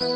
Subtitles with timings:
[0.00, 0.08] Você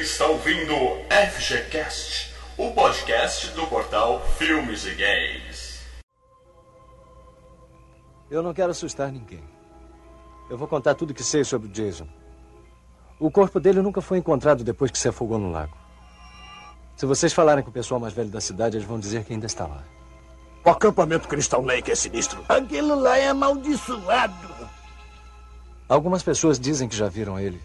[0.00, 0.74] está ouvindo
[1.30, 5.80] FGCast, o podcast do portal Filmes e Games.
[8.28, 9.55] Eu não quero assustar ninguém.
[10.48, 12.06] Eu vou contar tudo que sei sobre o Jason.
[13.18, 15.76] O corpo dele nunca foi encontrado depois que se afogou no lago.
[16.96, 19.46] Se vocês falarem com o pessoal mais velho da cidade, eles vão dizer que ainda
[19.46, 19.84] está lá.
[20.64, 22.44] O acampamento Crystal Lake é sinistro.
[22.48, 24.68] Aquilo lá é amaldiçoado.
[25.88, 27.60] Algumas pessoas dizem que já viram ele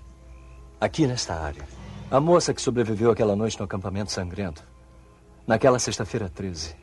[0.79, 1.67] aqui nesta área.
[2.09, 4.63] A moça que sobreviveu aquela noite no acampamento sangrento,
[5.47, 6.75] naquela sexta-feira 13,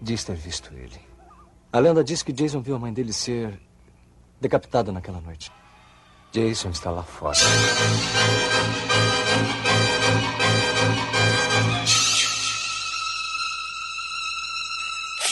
[0.00, 1.00] diz ter visto ele.
[1.72, 3.60] A lenda diz que Jason viu a mãe dele ser
[4.44, 5.50] decapitada naquela noite.
[6.30, 7.38] Jason está lá fora.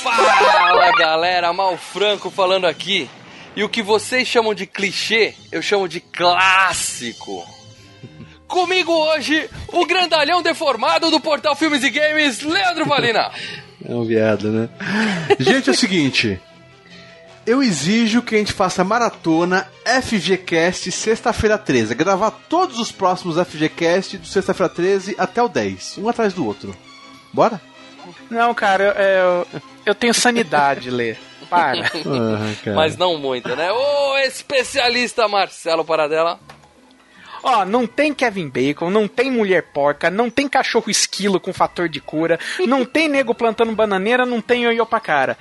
[0.02, 3.08] Fala galera, Mal Franco falando aqui.
[3.54, 7.44] E o que vocês chamam de clichê, eu chamo de clássico.
[8.48, 13.30] Comigo hoje, o grandalhão deformado do portal Filmes e Games, Leandro Valina.
[13.84, 14.68] É um viado, né?
[15.38, 16.40] Gente, é o seguinte.
[17.44, 21.94] Eu exijo que a gente faça maratona FGCast sexta-feira 13.
[21.94, 25.98] Gravar todos os próximos FGCast do sexta-feira 13 até o 10.
[25.98, 26.74] Um atrás do outro.
[27.32, 27.60] Bora?
[28.30, 29.46] Não, cara, eu, eu,
[29.86, 31.16] eu tenho sanidade, Lê.
[31.50, 31.90] Para.
[32.06, 33.70] Ah, Mas não muito, né?
[33.72, 36.38] Ô, especialista Marcelo Paradela.
[37.42, 41.88] Ó, não tem Kevin Bacon, não tem mulher porca, não tem cachorro esquilo com fator
[41.88, 45.36] de cura, não tem nego plantando bananeira, não tem ioiô pra cara.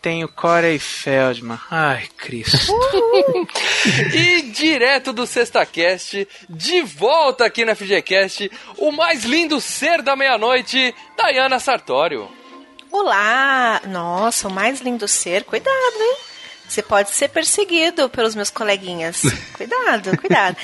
[0.00, 1.58] Tem o Corey Feldman.
[1.70, 2.72] Ai, Cristo.
[4.12, 10.94] E direto do SextaCast, de volta aqui na FGCast, o mais lindo ser da meia-noite,
[11.16, 12.28] Dayana Sartório.
[12.90, 13.80] Olá!
[13.86, 15.44] Nossa, o mais lindo ser.
[15.44, 16.16] Cuidado, hein?
[16.68, 19.22] Você pode ser perseguido pelos meus coleguinhas.
[19.54, 20.56] Cuidado, cuidado.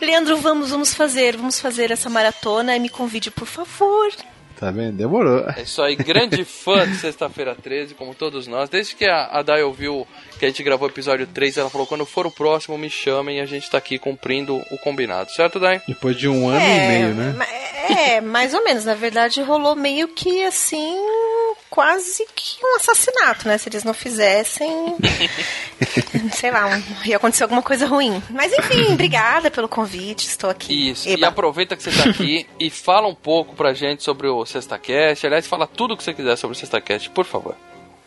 [0.00, 4.10] Leandro, vamos, vamos fazer, vamos fazer essa maratona e me convide, por favor.
[4.58, 4.96] Tá vendo?
[4.96, 5.44] Demorou.
[5.56, 8.68] É isso aí, grande fã de Sexta-feira 13, como todos nós.
[8.68, 10.06] Desde que a, a Day ouviu
[10.44, 13.38] que a gente gravou o episódio 3, ela falou: quando for o próximo, me chamem
[13.38, 15.80] e a gente tá aqui cumprindo o combinado, certo, Day?
[15.88, 17.34] Depois de um ano e meio, né?
[17.88, 18.84] É, mais ou menos.
[18.84, 20.96] Na verdade, rolou meio que assim.
[21.70, 23.58] Quase que um assassinato, né?
[23.58, 24.68] Se eles não fizessem.
[26.32, 28.22] sei lá, um- ia acontecer alguma coisa ruim.
[28.30, 30.26] Mas enfim, obrigada pelo convite.
[30.26, 30.90] Estou aqui.
[30.90, 31.28] Isso, e Eba.
[31.28, 35.26] aproveita que você tá aqui e fala um pouco pra gente sobre o SextaCast.
[35.26, 37.56] Aliás, fala tudo o que você quiser sobre o SextaCast, por favor.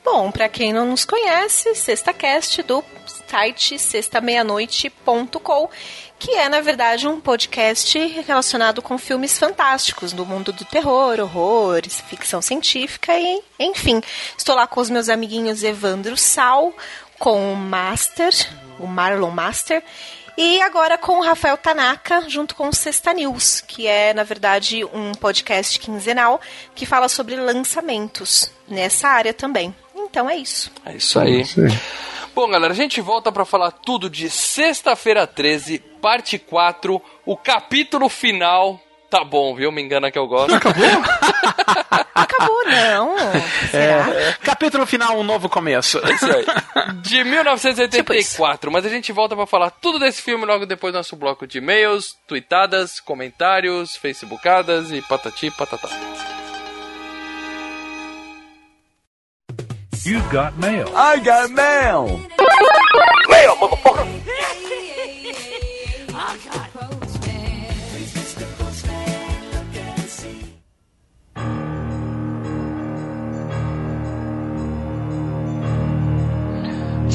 [0.10, 2.82] Bom, pra quem não nos conhece, SextaCast do
[3.28, 5.70] site sextameianoite.com,
[6.18, 12.00] que é, na verdade, um podcast relacionado com filmes fantásticos do mundo do terror, horrores,
[12.08, 14.02] ficção científica e, enfim.
[14.38, 16.74] Estou lá com os meus amiguinhos Evandro Sal,
[17.20, 18.34] com o Master,
[18.80, 19.84] o Marlon Master,
[20.38, 24.86] e agora com o Rafael Tanaka, junto com o Sexta News, que é, na verdade,
[24.86, 26.40] um podcast quinzenal
[26.74, 29.76] que fala sobre lançamentos nessa área também.
[30.18, 30.72] Então é isso.
[30.84, 31.44] É isso aí.
[32.34, 38.10] Bom, galera, a gente volta pra falar tudo de Sexta-feira 13, parte 4, o capítulo
[38.10, 38.82] final.
[39.12, 39.72] Tá bom, viu?
[39.72, 40.56] Me engana que eu gosto.
[42.16, 43.16] Acabou, não.
[43.70, 44.08] Será?
[44.42, 46.00] Capítulo final, um novo começo.
[46.00, 46.46] É isso aí.
[47.04, 51.16] De 1984, mas a gente volta pra falar tudo desse filme logo depois do nosso
[51.16, 55.90] bloco de e-mails, tweetadas, comentários, facebookadas e patati patatá.
[60.06, 60.88] You got mail.
[60.96, 62.22] I got mail.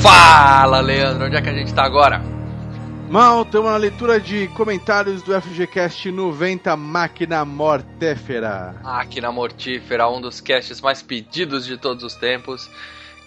[0.03, 2.22] Fala, Leandro, onde é que a gente tá agora?
[3.09, 7.44] Mal, temos uma leitura de comentários do FGCast 90 Máquina
[8.02, 8.75] Mortéfera.
[8.82, 12.69] Máquina Mortífera, um dos casts mais pedidos de todos os tempos,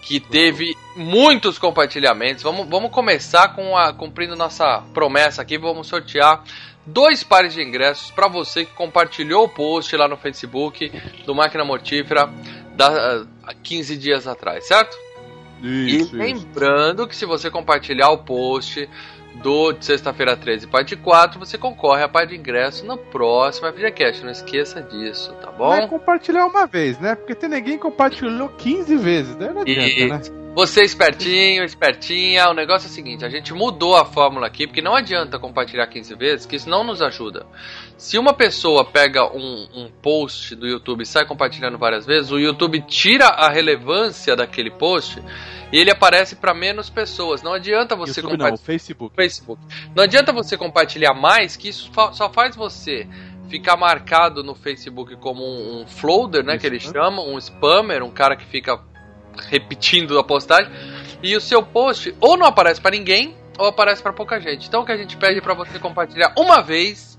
[0.01, 2.44] que teve muitos compartilhamentos.
[2.44, 6.44] Vamos, vamos começar com a cumprindo nossa promessa aqui, vamos sortear
[6.86, 10.92] dois pares de ingressos para você que compartilhou o post lá no Facebook
[11.25, 12.30] do Máquina Mortífera
[12.75, 14.95] da, há 15 dias atrás, certo?
[15.63, 18.89] Isso, e lembrando que se você compartilhar o post
[19.42, 24.24] do de sexta-feira 13, parte 4, você concorre a par de ingresso no próximo FGCast.
[24.24, 25.70] Não esqueça disso, tá bom?
[25.70, 27.16] Vai compartilhar uma vez, né?
[27.16, 29.52] Porque tem ninguém que compartilhou 15 vezes, né?
[29.54, 30.44] Não adianta, né?
[30.56, 34.81] Você espertinho, espertinha, o negócio é o seguinte, a gente mudou a fórmula aqui, porque
[34.81, 37.46] não adianta compartilhar 15 vezes, que isso não nos ajuda.
[37.98, 42.40] Se uma pessoa pega um, um post do YouTube e sai compartilhando várias vezes, o
[42.40, 45.22] YouTube tira a relevância daquele post
[45.74, 47.44] e ele aparece para menos pessoas.
[47.44, 48.66] Não adianta você YouTube não, compartilhar.
[48.66, 49.13] Facebook.
[49.13, 49.62] Facebook.
[49.94, 53.06] Não adianta você compartilhar mais, que isso só faz você
[53.50, 58.10] ficar marcado no Facebook como um, um floater, né, que eles chamam, um spammer, um
[58.10, 58.80] cara que fica
[59.50, 60.72] repetindo a postagem,
[61.22, 64.68] e o seu post ou não aparece pra ninguém ou aparece pra pouca gente.
[64.68, 67.18] Então o que a gente pede é pra você compartilhar uma vez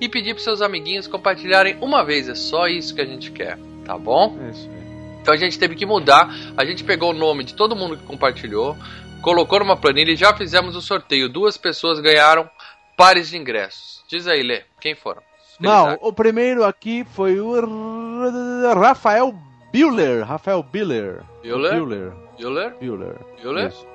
[0.00, 3.58] e pedir pros seus amiguinhos compartilharem uma vez, é só isso que a gente quer,
[3.84, 4.38] tá bom?
[4.46, 4.78] É isso aí.
[5.20, 6.28] Então a gente teve que mudar.
[6.56, 8.76] A gente pegou o nome de todo mundo que compartilhou,
[9.20, 11.28] colocou numa planilha e já fizemos o sorteio.
[11.28, 12.48] Duas pessoas ganharam
[12.96, 14.02] pares de ingressos.
[14.08, 15.22] Diz aí, Lê, quem foram?
[15.60, 17.52] Não, o primeiro aqui foi o
[18.74, 19.34] Rafael
[19.72, 20.24] Bueller.
[20.24, 21.22] Rafael Bueller.
[21.42, 21.72] Bueller?
[21.80, 22.12] Bueller.
[22.38, 22.74] Bueller?
[22.80, 23.16] Bueller.
[23.42, 23.68] Bueller?
[23.68, 23.86] Isso.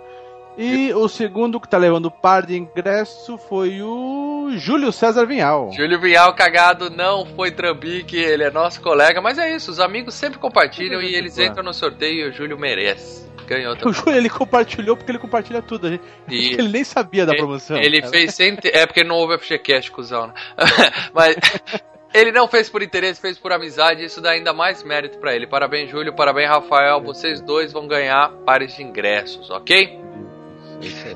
[0.56, 5.72] E o segundo que tá levando par de ingresso foi o Júlio César Vinhal.
[5.74, 10.14] Júlio Vial cagado não foi trambique, ele é nosso colega, mas é isso, os amigos
[10.14, 11.50] sempre compartilham e eles Claro.
[11.50, 13.24] entram no sorteio e o Júlio merece.
[13.48, 13.90] Ganhou também.
[13.90, 15.90] O Júlio ele compartilhou porque ele compartilha tudo.
[15.90, 16.04] gente.
[16.30, 17.76] E- ele nem sabia da Ele- promoção.
[17.78, 18.14] Ele cara.
[18.14, 18.56] fez sem.
[18.66, 20.34] É porque ele não houve FGCast, cuzão, né?
[21.16, 21.36] Mas.
[22.14, 25.48] Ele não fez por interesse, fez por amizade, isso dá ainda mais mérito pra ele.
[25.48, 27.02] Parabéns, Júlio, parabéns, Rafael.
[27.02, 30.00] Vocês dois vão ganhar pares de ingressos, ok?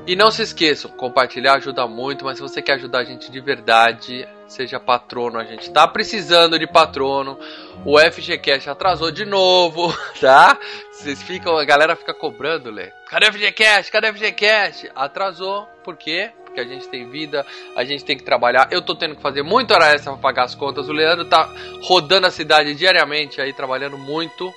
[0.05, 3.39] E não se esqueçam, compartilhar ajuda muito, mas se você quer ajudar a gente de
[3.41, 5.37] verdade, seja patrono.
[5.37, 7.37] A gente tá precisando de patrono.
[7.85, 10.57] O FGCast atrasou de novo, tá?
[10.91, 12.91] Vocês ficam, a galera fica cobrando, Lê.
[13.09, 13.91] Cadê o FGCast?
[13.91, 14.89] Cadê o FGCast?
[14.95, 16.31] Atrasou, por quê?
[16.57, 17.45] Porque a gente tem vida,
[17.75, 18.67] a gente tem que trabalhar.
[18.71, 20.89] Eu tô tendo que fazer muito hora extra pra pagar as contas.
[20.89, 21.47] O Leandro tá
[21.83, 24.51] rodando a cidade diariamente aí, trabalhando muito.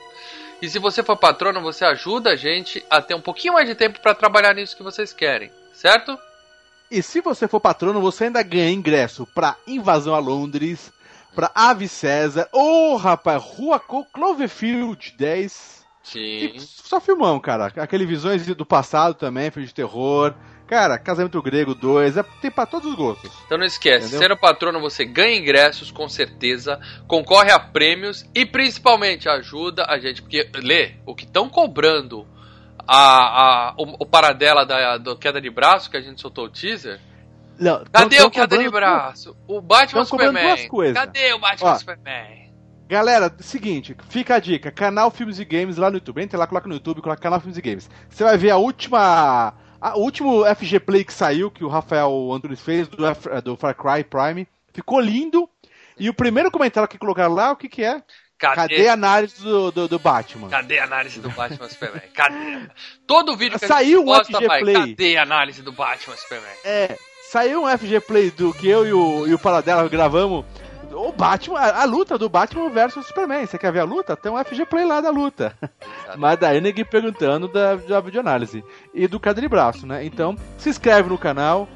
[0.63, 3.75] E se você for patrono, você ajuda a gente a ter um pouquinho mais de
[3.75, 6.19] tempo pra trabalhar nisso que vocês querem, certo?
[6.91, 10.91] E se você for patrono, você ainda ganha ingresso pra Invasão a Londres,
[11.35, 15.85] pra Ave César, ô rapaz, Rua Cloverfield 10.
[16.03, 16.53] Sim.
[16.55, 17.67] E só filmão, cara.
[17.77, 20.35] Aquele Visões do Passado também, filme de terror.
[20.71, 23.29] Cara, Casamento Grego 2, é, tem pra todos os gostos.
[23.45, 24.21] Então não esquece, Entendeu?
[24.21, 26.79] sendo patrono você ganha ingressos com certeza,
[27.09, 32.25] concorre a prêmios e principalmente ajuda a gente, porque lê, o que estão cobrando
[32.87, 36.49] a, a, o, o paradela da do queda de braço que a gente soltou o
[36.49, 37.01] teaser.
[37.59, 39.37] Não, Cadê tão- o queda de braço?
[39.49, 40.69] O Batman tão Superman.
[40.69, 40.93] duas.
[40.93, 42.51] Cadê o Batman Ó, Superman?
[42.89, 46.23] Galera, seguinte, fica a dica, canal Filmes e Games lá no YouTube.
[46.23, 47.91] Entra lá, coloca no YouTube, coloca canal Filmes e Games.
[48.09, 49.53] Você vai ver a última.
[49.81, 53.57] A, o último FG Play que saiu, que o Rafael Antunes fez, do, F- do
[53.57, 54.47] Far Cry Prime.
[54.73, 55.49] Ficou lindo.
[55.99, 58.03] E o primeiro comentário que colocaram lá, o que que é?
[58.39, 60.49] Cadê, Cadê a análise do, do, do Batman?
[60.49, 62.03] Cadê a análise do Batman Superman?
[62.15, 62.69] Cadê?
[63.07, 64.75] Todo vídeo que a Saiu gente um posta FG vai, Play.
[64.75, 66.51] cadê a análise do Batman Superman?
[66.65, 66.97] É,
[67.31, 70.47] saiu um FG Play do que eu e o, e o Paradela gravamos.
[70.93, 73.47] O Batman, a, a luta do Batman versus Superman.
[73.47, 74.17] Você quer ver a luta?
[74.17, 75.55] Tem um FG Play lá da luta.
[76.17, 78.65] Mas daí ninguém perguntando da, da videoanálise.
[78.93, 80.05] E do cadê de braço, né?
[80.05, 81.69] Então, se inscreve no canal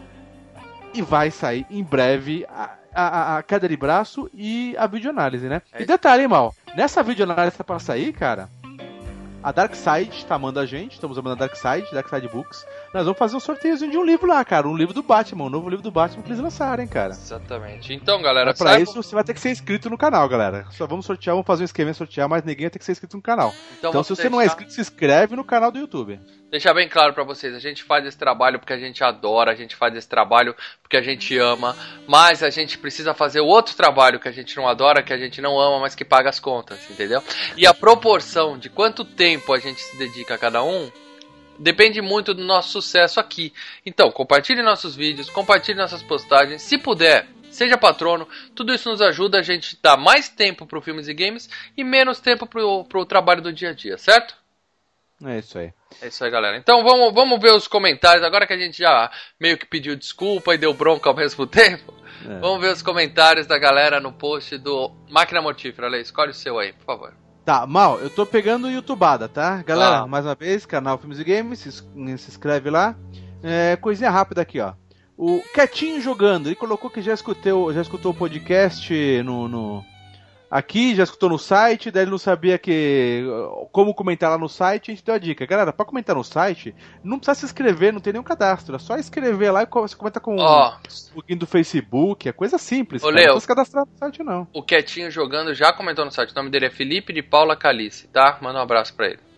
[0.93, 5.63] e vai sair em breve a, a, a- queda de braço e a videoanálise, né?
[5.73, 6.55] É E detalhe, hein, mal.
[6.77, 8.49] Nessa videoanálise tá pra sair, cara.
[9.43, 12.65] A Darkseid tá amando a gente, estamos amando a Darkseid, Darkseid Books.
[12.95, 14.69] Nós vamos fazer um sorteiozinho de um livro lá, cara.
[14.69, 17.11] Um livro do Batman, um novo livro do Batman que eles lançaram, hein, cara.
[17.11, 17.93] Exatamente.
[17.93, 20.65] Então, galera, Mas pra saibam- isso você vai ter que ser inscrito no canal, galera.
[20.71, 23.17] Só vamos sortear, vamos fazer um esquema sortear, mas ninguém vai ter que ser inscrito
[23.17, 23.53] no canal.
[23.79, 26.21] Então, Então, se você não é deixar- inscrito, se inscreve no canal do YouTube.
[26.53, 29.57] deixar bem claro pra vocês, a gente faz esse trabalho porque a gente adora, a
[29.57, 31.75] gente faz esse trabalho porque a gente ama,
[32.07, 35.43] mas a gente precisa fazer outro trabalho que a gente não adora, que a gente
[35.43, 37.21] não ama, mas que paga as contas, entendeu?
[37.57, 40.89] E a proporção de quanto tempo a gente se dedica a cada um
[41.59, 43.53] depende muito do nosso sucesso aqui.
[43.85, 47.27] Então, compartilhe nossos vídeos, compartilhe nossas postagens, se puder.
[47.51, 51.49] Seja patrono, tudo isso nos ajuda a gente dar mais tempo pro filmes e games
[51.77, 54.35] e menos tempo pro, pro trabalho do dia a dia, certo?
[55.25, 55.73] É isso aí.
[56.03, 56.57] É isso aí, galera.
[56.57, 58.25] Então vamos, vamos ver os comentários.
[58.25, 59.09] Agora que a gente já
[59.39, 61.95] meio que pediu desculpa e deu bronca ao mesmo tempo,
[62.29, 62.41] É.
[62.41, 65.87] vamos ver os comentários da galera no post do Máquina Mortífera.
[65.89, 67.15] Lê, escolhe o seu aí, por favor.
[67.45, 69.63] Tá, mal, eu tô pegando o YouTubada, tá?
[69.63, 70.07] Galera, Ah.
[70.07, 72.97] mais uma vez, canal Filmes e Games, se, ins- se inscreve lá.
[73.43, 74.73] É, coisinha rápida aqui, ó.
[75.17, 78.91] O Quietinho Jogando, ele colocou que já escutou, já escutou o podcast
[79.23, 79.85] no, no-
[80.51, 83.25] aqui, já escutou no site, daí ele não sabia que
[83.73, 85.47] como comentar lá no site, a gente deu a dica.
[85.47, 88.97] Galera, pra comentar no site, não precisa se inscrever, não tem nenhum cadastro, é só
[88.97, 93.07] escrever lá e você comenta com Ó, o login do Facebook, é coisa simples, Ô,
[93.07, 93.17] cara.
[93.17, 93.27] Leo.
[93.27, 94.47] Não precisa se cadastrar no site, não.
[94.53, 96.33] o Quietinho Jogando já comentou no site.
[96.33, 98.39] O nome dele é Felipe de Paula Calice, tá?
[98.41, 99.19] Manda um abraço pra ele.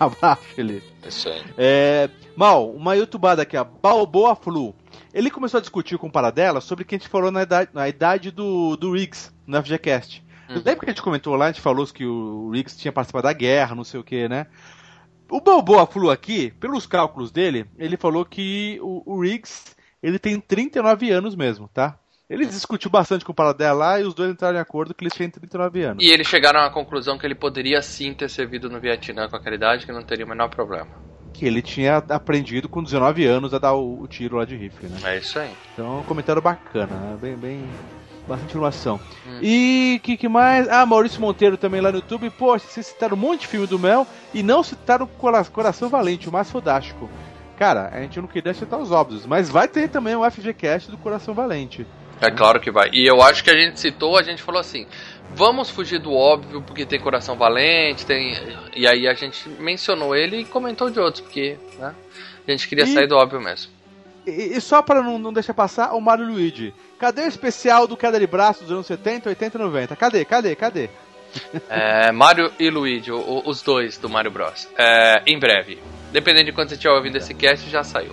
[0.00, 0.84] Um abraço, Felipe.
[1.06, 1.44] Isso aí.
[1.56, 4.74] É, Mal, uma youtubada aqui, a Balboa Flu.
[5.14, 7.70] Ele começou a discutir com o Paradela sobre o que a gente falou na idade,
[7.72, 10.22] na idade do, do Riggs no FGCast.
[10.48, 10.56] Uhum.
[10.56, 13.32] Lembra que a gente comentou lá, a gente falou que o Riggs tinha participado da
[13.32, 14.46] guerra, não sei o que, né?
[15.28, 20.38] O Balboa Flu aqui, pelos cálculos dele, ele falou que o, o Riggs ele tem
[20.38, 21.98] 39 anos mesmo, tá?
[22.28, 25.14] Ele discutiu bastante com o Paradela lá e os dois entraram em acordo que eles
[25.14, 26.04] têm 39 anos.
[26.04, 29.54] E eles chegaram à conclusão que ele poderia sim ter servido no Vietnã com aquela
[29.54, 30.88] idade, que não teria o menor problema.
[31.32, 34.88] Que ele tinha aprendido com 19 anos a dar o, o tiro lá de rifle,
[34.88, 34.98] né?
[35.04, 35.52] É isso aí.
[35.72, 37.16] Então, um comentário bacana, né?
[37.20, 37.64] bem, bem,
[38.26, 39.00] bastante informação.
[39.42, 40.68] E que, que mais?
[40.68, 42.30] Ah, Maurício Monteiro também lá no YouTube.
[42.30, 46.28] Poxa, vocês citaram um monte de filme do Mel e não citaram Cora- Coração Valente,
[46.28, 47.08] o mais fodástico.
[47.58, 50.98] Cara, a gente não queria citar os óbvios, mas vai ter também um FGCast do
[50.98, 51.86] Coração Valente.
[52.20, 52.88] É claro que vai.
[52.92, 54.86] E eu acho que a gente citou, a gente falou assim:
[55.34, 58.34] vamos fugir do óbvio, porque tem coração valente, tem.
[58.74, 61.94] E aí a gente mencionou ele e comentou de outros, porque, né?
[62.48, 63.70] A gente queria E- sair do óbvio mesmo.
[64.26, 66.74] E, só para não, não deixar passar, o Mario Luigi.
[66.98, 69.96] Cadê o especial do queda de braço dos anos 70, 80 e 90?
[69.96, 70.24] Cadê?
[70.24, 70.56] Cadê?
[70.56, 70.90] Cadê?
[71.68, 74.66] É, Mario e Luigi, o- os dois do Mario Bros.
[74.76, 75.78] É, em breve.
[76.10, 78.12] Dependendo de quando você estiver ouvindo esse cast, já saiu.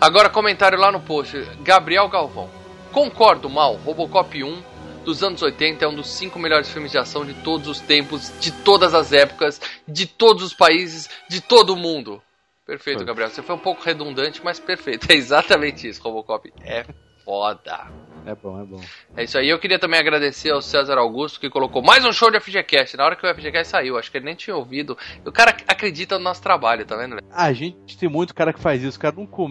[0.00, 1.36] Agora, comentário lá no post.
[1.62, 2.48] Gabriel Galvão.
[2.92, 3.74] Concordo, mal.
[3.76, 4.62] Robocop 1
[5.04, 8.32] dos anos 80 é um dos cinco melhores filmes de ação de todos os tempos,
[8.40, 12.20] de todas as épocas, de todos os países, de todo o mundo.
[12.68, 13.02] Perfeito.
[13.02, 13.30] Gabriel.
[13.30, 15.06] Você foi um pouco redundante, mas perfeito.
[15.10, 16.02] É exatamente isso.
[16.02, 16.84] Robocop é
[17.24, 17.86] foda.
[18.26, 18.80] É bom, é bom.
[19.16, 19.48] É isso aí.
[19.48, 22.94] Eu queria também agradecer ao César Augusto que colocou mais um show de FGCast.
[22.98, 24.98] Na hora que o FGCast saiu, acho que ele nem tinha ouvido.
[25.24, 27.16] O cara acredita no nosso trabalho, tá vendo?
[27.32, 29.48] A gente tem muito cara que faz isso, o cara não, com-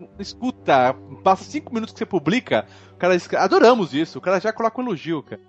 [0.00, 4.52] não escuta, passa cinco minutos que você publica, o cara adoramos isso, o cara já
[4.54, 5.40] coloca um elogio, cara.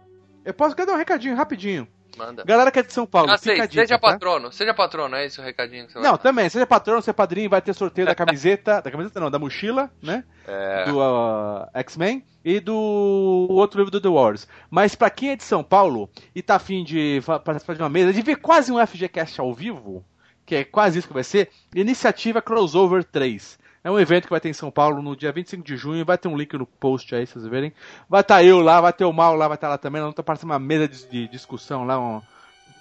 [0.43, 1.87] Eu posso dar um recadinho rapidinho.
[2.17, 2.43] Manda.
[2.45, 3.99] Galera que é de São Paulo, Ah, sei, dica, seja tá?
[3.99, 6.17] patrono, seja patrono, é esse o recadinho que você vai Não, dar.
[6.19, 9.91] também, seja patrão, seja padrinho, vai ter sorteio da camiseta, da camiseta não, da mochila,
[10.01, 10.23] né?
[10.47, 10.85] É.
[10.85, 14.47] Do uh, X-Men e do outro livro do The Wars.
[14.69, 18.13] Mas pra quem é de São Paulo e tá afim de participar de uma mesa,
[18.13, 20.05] de ver quase um FGCast ao vivo,
[20.45, 23.57] que é quase isso que vai ser, Iniciativa Crossover 3.
[23.85, 26.03] É um evento que vai ter em São Paulo no dia 25 de junho.
[26.03, 27.71] Vai ter um link no post aí, vocês verem.
[28.09, 30.01] Vai estar eu lá, vai ter o Mal lá, vai estar lá também.
[30.01, 32.19] Nós estar participando uma mesa de, de discussão lá, um-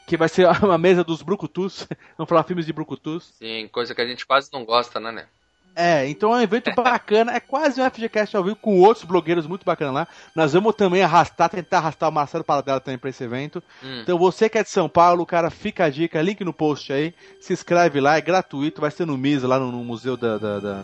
[0.07, 1.87] que vai ser uma mesa dos Brucutus.
[2.17, 3.35] Vamos falar filmes de Brucutus.
[3.35, 5.27] Sim, coisa que a gente quase não gosta, né, né?
[5.77, 9.47] É, então é um evento bacana, é quase um FGCast ao vivo com outros blogueiros
[9.47, 10.09] muito bacanas lá.
[10.35, 13.63] Nós vamos também arrastar, tentar arrastar o Marcelo Paradela também pra esse evento.
[13.83, 14.01] Hum.
[14.03, 17.13] Então você que é de São Paulo, cara, fica a dica, link no post aí,
[17.41, 20.39] se inscreve lá, é gratuito, vai ser no MISA, lá no, no Museu da...
[20.39, 20.83] da, da,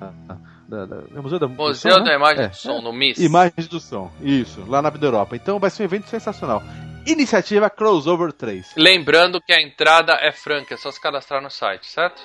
[0.00, 0.36] da-
[0.68, 2.14] da- da- é Museu da do Museu Som, da né?
[2.16, 3.18] Imagem É, do Som, no MIS.
[3.18, 5.34] Imagens do Som, isso, lá na Vida Europa.
[5.34, 6.62] Então vai ser um evento sensacional.
[7.06, 8.74] Iniciativa Crossover 3.
[8.76, 12.22] Lembrando que a entrada é franca, é só se cadastrar no site, certo?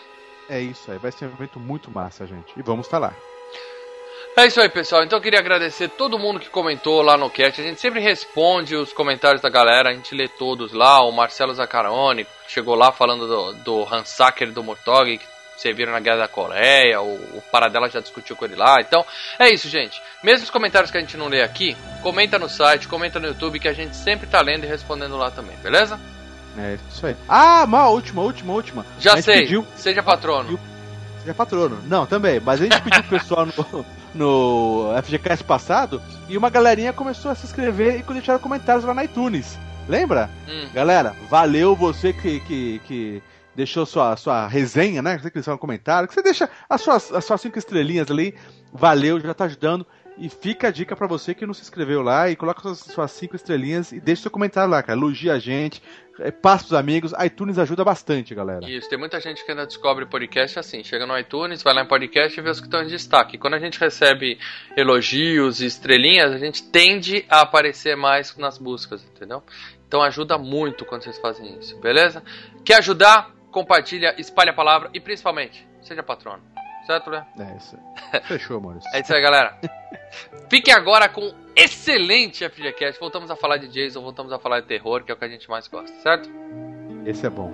[0.50, 2.54] É isso aí, vai ser um evento muito massa, gente.
[2.58, 3.14] E vamos estar lá.
[4.38, 5.02] É isso aí, pessoal.
[5.02, 7.62] Então eu queria agradecer todo mundo que comentou lá no cast.
[7.62, 11.02] A gente sempre responde os comentários da galera, a gente lê todos lá.
[11.02, 13.86] O Marcelo Zaccaroni chegou lá falando do, do
[14.54, 15.26] do Murtog, que
[15.56, 17.00] serviram na Guerra da Coreia.
[17.00, 18.82] O, o Paradela já discutiu com ele lá.
[18.82, 19.06] Então
[19.40, 20.02] é isso, gente.
[20.22, 23.58] Mesmo os comentários que a gente não lê aqui, comenta no site, comenta no YouTube,
[23.58, 25.98] que a gente sempre tá lendo e respondendo lá também, beleza?
[26.58, 27.16] É isso aí.
[27.28, 28.86] Ah, mal, última, última, última.
[29.00, 30.60] Já sei, pediu- seja patrono.
[31.22, 31.80] Seja patrono.
[31.88, 32.40] Não, também.
[32.40, 37.36] Mas a gente pediu pro pessoal no, no FGCast passado e uma galerinha começou a
[37.36, 39.58] se inscrever e deixaram comentários lá na iTunes.
[39.88, 40.30] Lembra?
[40.48, 40.68] Hum.
[40.74, 43.24] Galera, valeu você que, que, que
[43.56, 45.18] deixou sua, sua resenha, né?
[45.20, 48.34] Você que deixou um comentário, que você deixa as suas, as suas cinco estrelinhas ali.
[48.74, 49.86] Valeu, já tá ajudando.
[50.18, 53.12] E fica a dica pra você que não se inscreveu lá e coloca suas, suas
[53.12, 54.98] cinco estrelinhas e deixa seu comentário lá, cara.
[54.98, 55.82] Elogia a gente,
[56.20, 57.12] é, passa pros amigos.
[57.24, 58.70] iTunes ajuda bastante, galera.
[58.70, 61.88] Isso, tem muita gente que ainda descobre podcast assim, chega no iTunes, vai lá em
[61.88, 63.38] podcast e vê os que estão em destaque.
[63.38, 64.40] Quando a gente recebe
[64.78, 69.44] elogios e estrelinhas, a gente tende a aparecer mais nas buscas, entendeu?
[69.86, 72.24] Então ajuda muito quando vocês fazem isso, beleza?
[72.64, 73.36] Quer ajudar?
[73.52, 76.44] Compartilha, espalha a palavra e principalmente, seja patrono.
[76.86, 77.26] Certo, Léo?
[77.40, 77.78] É isso.
[78.28, 78.90] Fechou, Maurício.
[78.94, 79.58] É isso aí, galera.
[80.50, 83.00] Fiquem agora com excelente FGCast.
[83.00, 85.30] Voltamos a falar de Jason, voltamos a falar de terror, que é o que a
[85.30, 86.30] gente mais gosta, certo?
[87.06, 87.52] Esse é bom.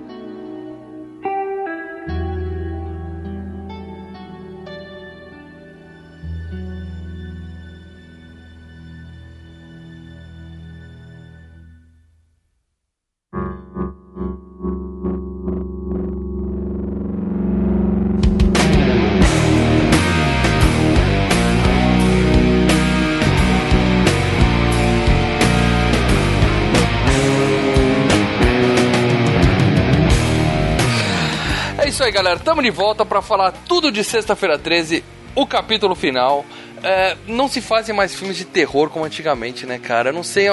[32.11, 32.39] Aí, galera.
[32.39, 35.03] Tamo de volta pra falar tudo de Sexta-feira 13,
[35.33, 36.45] o capítulo final.
[36.83, 40.09] É, não se fazem mais filmes de terror como antigamente, né, cara?
[40.09, 40.47] Eu não sei.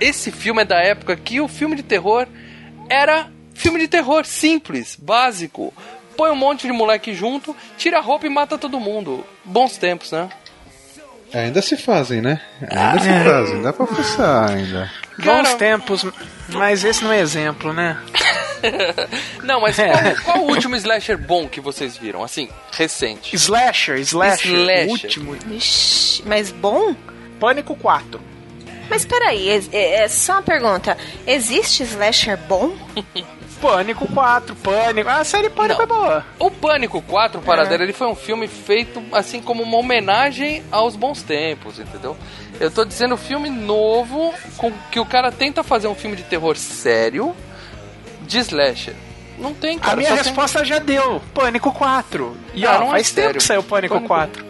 [0.00, 2.26] Esse filme é da época que o filme de terror
[2.88, 5.72] era filme de terror simples, básico.
[6.16, 9.24] Põe um monte de moleque junto, tira a roupa e mata todo mundo.
[9.44, 10.28] Bons tempos, né?
[11.34, 12.40] Ainda se fazem, né?
[12.60, 14.90] Ainda se fazem, dá pra forçar ainda.
[15.22, 16.06] Cara- Bons tempos,
[16.52, 17.98] mas esse não é exemplo, né?
[19.42, 19.90] Não, mas É.
[20.14, 22.22] qual, qual o último slasher bom que vocês viram?
[22.22, 23.34] Assim, recente.
[23.34, 24.86] Slasher, Slasher, Slasher.
[24.88, 25.36] o último.
[25.50, 26.94] Ixi, mas bom?
[27.40, 28.20] Pânico 4.
[28.88, 30.96] Mas peraí, é, é, é só uma pergunta.
[31.26, 32.76] Existe slasher bom?
[33.60, 35.08] Pânico 4, Pânico.
[35.08, 35.84] A série Pânico Não.
[35.84, 36.26] é boa.
[36.38, 40.94] O Pânico 4, o Paradeiro, ele foi um filme feito assim como uma homenagem aos
[40.96, 42.16] bons tempos, entendeu?
[42.62, 46.56] Eu tô dizendo filme novo, com que o cara tenta fazer um filme de terror
[46.56, 47.34] sério
[48.26, 48.94] de slasher.
[49.36, 49.94] Não tem, cara.
[49.94, 51.20] a minha só tem- resposta já deu.
[51.34, 52.36] Pânico 4.
[52.54, 53.38] E Ah, ó, não é faz tempo sério.
[53.40, 54.44] que saiu Pânico, Pânico- 4.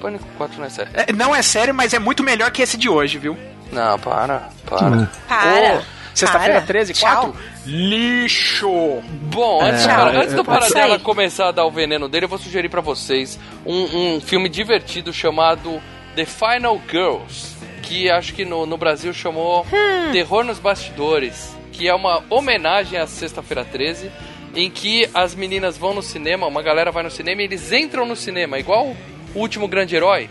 [0.00, 0.92] Pânico 4 não é sério.
[0.94, 3.36] É, não é sério, mas é muito melhor que esse de hoje, viu?
[3.70, 5.10] Não, para, para.
[5.28, 5.76] Para.
[5.78, 6.66] Ô, Sexta-feira Para.
[6.66, 7.32] 13, Tchau.
[7.32, 7.34] 4.
[7.66, 9.02] Lixo!
[9.30, 9.96] Bom, antes, do, Tchau.
[10.06, 11.00] para- antes do Pode Paradela sair.
[11.02, 15.12] começar a dar o veneno dele, eu vou sugerir pra vocês um, um filme divertido
[15.12, 15.80] chamado
[16.16, 17.49] The Final Girls,
[17.90, 19.66] que acho que no, no Brasil chamou
[20.12, 24.08] Terror nos Bastidores, que é uma homenagem à Sexta-feira 13,
[24.54, 28.06] em que as meninas vão no cinema, uma galera vai no cinema e eles entram
[28.06, 28.94] no cinema, igual
[29.34, 30.30] o último grande herói.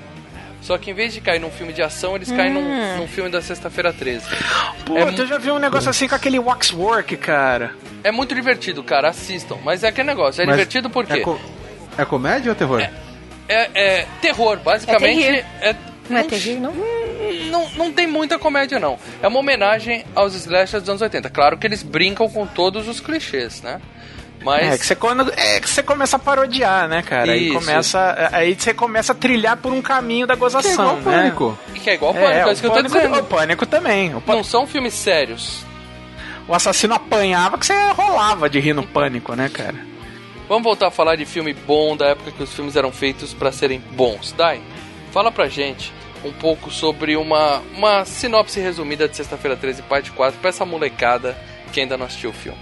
[0.61, 3.29] Só que em vez de cair num filme de ação, eles caem num, num filme
[3.29, 4.25] da Sexta-feira 13.
[4.85, 7.71] Pô, É tu já viu um negócio assim com aquele Waxwork, cara?
[8.05, 9.57] É muito divertido, cara, assistam.
[9.65, 11.13] Mas é aquele negócio, é Mas divertido por quê?
[11.13, 11.39] É, co-
[11.97, 12.79] é comédia ou terror?
[12.81, 12.89] É,
[13.73, 15.21] é terror, basicamente.
[15.21, 15.45] terrir.
[15.61, 15.75] É
[16.09, 16.98] Não é terrível, não?
[17.49, 18.97] Não, não tem muita comédia, não.
[19.21, 21.29] É uma homenagem aos slashers dos anos 80.
[21.29, 23.81] Claro que eles brincam com todos os clichês, né?
[24.41, 24.73] Mas.
[24.73, 27.31] É que, você, quando, é que você começa a parodiar, né, cara?
[27.33, 27.59] Aí Isso.
[27.59, 31.03] começa, aí você começa a trilhar por um caminho da Que é gozação, igual né?
[31.03, 31.59] pânico.
[31.75, 33.19] Que é igual É, Pânico, é, o isso que eu tô pânico, dizendo.
[33.19, 34.07] o pânico também.
[34.09, 35.65] O, pânico- Não são filmes sérios.
[36.47, 39.75] o assassino apanhava que você rolava de rir no pânico, né, cara?
[40.47, 43.51] Vamos voltar a falar de filme bom da época que os filmes eram feitos pra
[43.51, 44.33] serem bons.
[44.37, 44.61] Dai,
[45.11, 50.39] fala pra gente um pouco sobre uma, uma sinopse resumida de Sexta-feira 13, parte 4,
[50.39, 51.37] pra essa molecada
[51.71, 52.59] que ainda não assistiu o filme.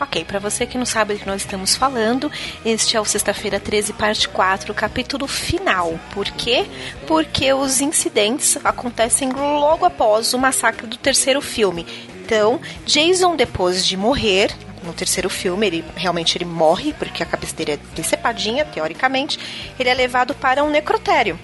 [0.00, 2.30] Ok, pra você que não sabe do que nós estamos falando,
[2.64, 5.98] este é o Sexta-feira 13, parte 4, capítulo final.
[6.14, 6.66] Por quê?
[7.04, 11.84] Porque os incidentes acontecem logo após o massacre do terceiro filme.
[12.24, 14.54] Então, Jason, depois de morrer,
[14.88, 19.38] no terceiro filme, ele realmente ele morre, porque a cabeça dele é decepadinha, teoricamente,
[19.78, 21.38] ele é levado para um necrotério.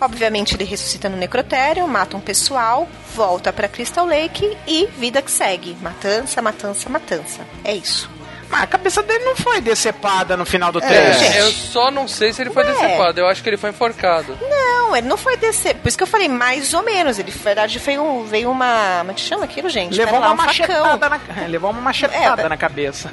[0.00, 5.30] Obviamente, ele ressuscita no necrotério, mata um pessoal, volta pra Crystal Lake e vida que
[5.30, 5.76] segue.
[5.80, 7.40] Matança, matança, matança.
[7.64, 8.19] É isso.
[8.50, 10.86] Mas a cabeça dele não foi decepada no final do É.
[10.86, 11.18] 3.
[11.20, 11.36] gente.
[11.38, 12.72] Eu só não sei se ele foi Ué.
[12.72, 14.36] decepado, eu acho que ele foi enforcado.
[14.42, 15.76] Não, ele não foi descer.
[15.76, 17.18] Por isso que eu falei mais ou menos.
[17.18, 18.96] Ele, na verdade, veio, veio uma.
[18.98, 19.96] Como é que chama aquilo, gente?
[19.96, 20.84] Levou lá, uma um facão.
[20.84, 23.12] machetada na, é, levou uma machetada É, na cabeça.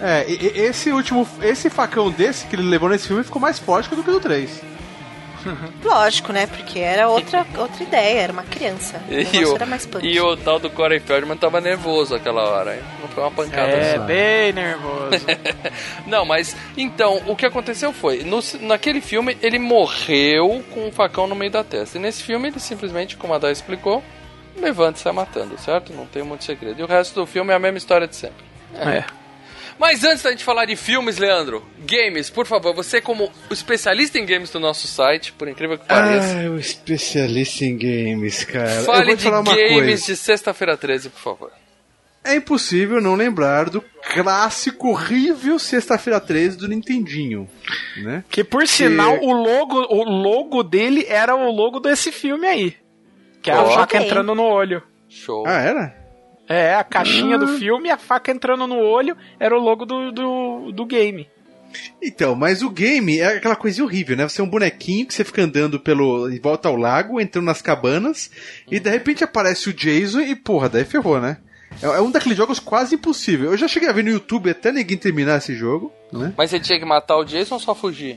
[0.00, 1.28] É, esse último.
[1.42, 4.20] Esse facão desse que ele levou nesse filme ficou mais forte do que o do
[4.20, 4.50] 3.
[5.84, 6.46] Lógico, né?
[6.46, 9.00] Porque era outra, outra ideia, era uma criança.
[9.08, 10.06] O E negócio o, era mais punk.
[10.06, 12.82] e o tal do Corey Feldman tava nervoso aquela hora, hein?
[13.00, 14.04] Não foi uma pancada É, só.
[14.04, 15.26] bem nervoso.
[16.06, 21.26] Não, mas então, o que aconteceu foi, no- naquele filme ele morreu com um facão
[21.26, 21.98] no meio da testa.
[21.98, 24.02] E nesse filme ele simplesmente, como a Dai explicou,
[24.56, 25.92] levanta e sai matando, certo?
[25.92, 26.80] Não tem muito segredo.
[26.80, 28.44] E o resto do filme é a mesma história de sempre.
[28.74, 29.04] é.
[29.78, 34.18] Mas antes da gente falar de filmes, Leandro, games, por favor, você como o especialista
[34.18, 38.72] em games do nosso site, por incrível que pareça, Ah, o especialista em games, cara.
[38.74, 40.06] eu fale de falar uma games coisa.
[40.06, 41.52] de sexta-feira 13, por favor.
[42.24, 43.80] É impossível não lembrar do
[44.12, 47.48] clássico horrível Sexta-feira 13 do Nintendinho,
[48.02, 48.24] né?
[48.28, 52.76] Que por sinal, o logo, o logo dele era o logo desse filme aí.
[53.40, 53.70] Que é a Ó.
[53.70, 54.06] faca Ok.
[54.06, 54.82] entrando no olho.
[55.08, 55.44] Show.
[55.46, 55.96] Ah, era?
[56.48, 57.38] É, a caixinha Ah.
[57.38, 61.28] do filme a faca entrando no olho era o logo do, do, do game.
[62.02, 64.26] Então, mas o game é aquela coisa horrível, né?
[64.26, 66.30] Você é um bonequinho que você fica andando pelo.
[66.30, 68.30] em volta ao lago, entrando nas cabanas,
[68.70, 71.36] e de repente aparece o Jason e, porra, daí ferrou, né?
[71.82, 73.50] É, é um daqueles jogos quase impossível.
[73.50, 76.32] Eu já cheguei a ver no YouTube até ninguém terminar esse jogo, né?
[76.38, 78.16] Mas você tinha que matar o Jason ou só fugir?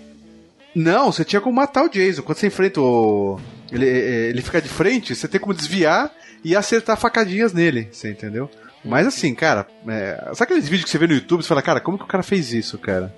[0.73, 2.21] Não, você tinha como matar o Jason.
[2.21, 3.37] Quando você enfrenta o.
[3.71, 6.11] Ele, ele fica de frente, você tem como desviar
[6.43, 8.49] e acertar facadinhas nele, você entendeu?
[8.83, 11.61] Mas assim, cara, é, sabe aqueles vídeos que você vê no YouTube e você fala,
[11.61, 13.13] cara, como que o cara fez isso, cara?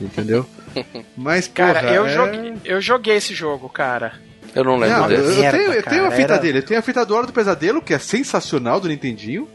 [0.00, 0.44] Entendeu?
[1.16, 4.12] Mas, Cara, porra, eu, é- joguei, eu joguei esse jogo, cara.
[4.54, 5.36] Eu não lembro Não, eu, desse.
[5.36, 7.14] eu Merda, tenho, eu cara, tenho a fita era- dele, eu tenho a fita do
[7.14, 9.48] Hora do Pesadelo, que é sensacional do Nintendinho,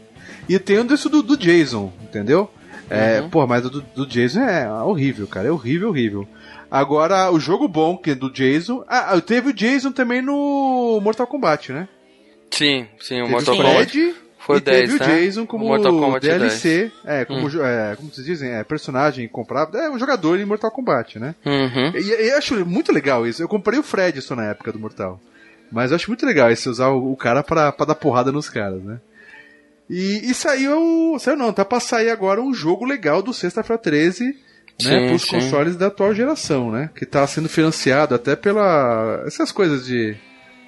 [0.48, 2.50] e eu tenho desse do, do Jason, entendeu?
[2.90, 3.30] É, Uhum.
[3.30, 5.48] Pô, mas o do, do Jason é horrível, cara.
[5.48, 6.26] É horrível, horrível.
[6.74, 8.82] Agora, o jogo bom que é do Jason.
[8.88, 11.86] Ah, teve o Jason também no Mortal Kombat, né?
[12.50, 13.90] Sim, sim, o Teve Mortal Kombat.
[13.92, 15.04] Fred Foi e o 10, teve né?
[15.04, 16.90] o Jason como Mortal Kombat DLC.
[17.04, 17.62] É, como, Hum.
[17.62, 19.78] é, como vocês dizem, é personagem comprável.
[19.80, 21.34] É um jogador em Mortal Kombat, né?
[21.44, 21.92] Uhum.
[21.94, 23.42] E, e eu acho muito legal isso.
[23.42, 25.20] Eu comprei o Fred só na época do Mortal.
[25.70, 28.48] Mas eu acho muito legal esse usar o, o cara pra, pra dar porrada nos
[28.48, 28.98] caras, né?
[29.90, 31.16] E, e saiu.
[31.18, 34.34] Saiu não, tá pra sair agora um jogo legal do Sexta-feira 13,
[34.82, 35.00] né?
[35.00, 35.30] Sim, Pros sim.
[35.30, 36.90] consoles da atual geração, né?
[36.94, 39.22] Que tá sendo financiado até pela.
[39.26, 40.16] essas coisas de.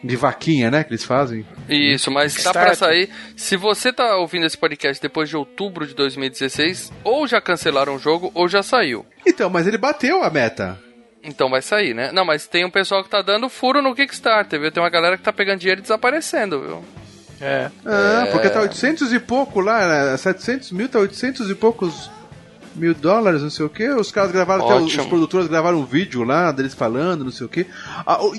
[0.03, 0.85] de vaquinha, né?
[0.85, 1.47] Que eles fazem.
[1.69, 3.09] Isso, mas tá pra sair.
[3.37, 7.99] Se você tá ouvindo esse podcast depois de outubro de 2016, ou já cancelaram o
[7.99, 9.05] jogo, ou já saiu.
[9.27, 10.79] Então, mas ele bateu a meta.
[11.27, 12.13] Então vai sair, né?
[12.13, 14.71] Não, mas tem um pessoal que tá dando furo no Kickstarter, viu?
[14.71, 16.85] Tem uma galera que tá pegando dinheiro e desaparecendo, viu?
[17.41, 17.71] É.
[17.85, 18.31] Ah, É.
[18.31, 20.17] porque tá 800 e pouco lá, né?
[20.19, 22.11] 700 mil, tá 800 e poucos
[22.75, 23.89] mil dólares, não sei o que.
[23.89, 27.47] Os caras gravaram, até os, os produtores gravaram um vídeo lá deles falando, não sei
[27.47, 27.67] o que.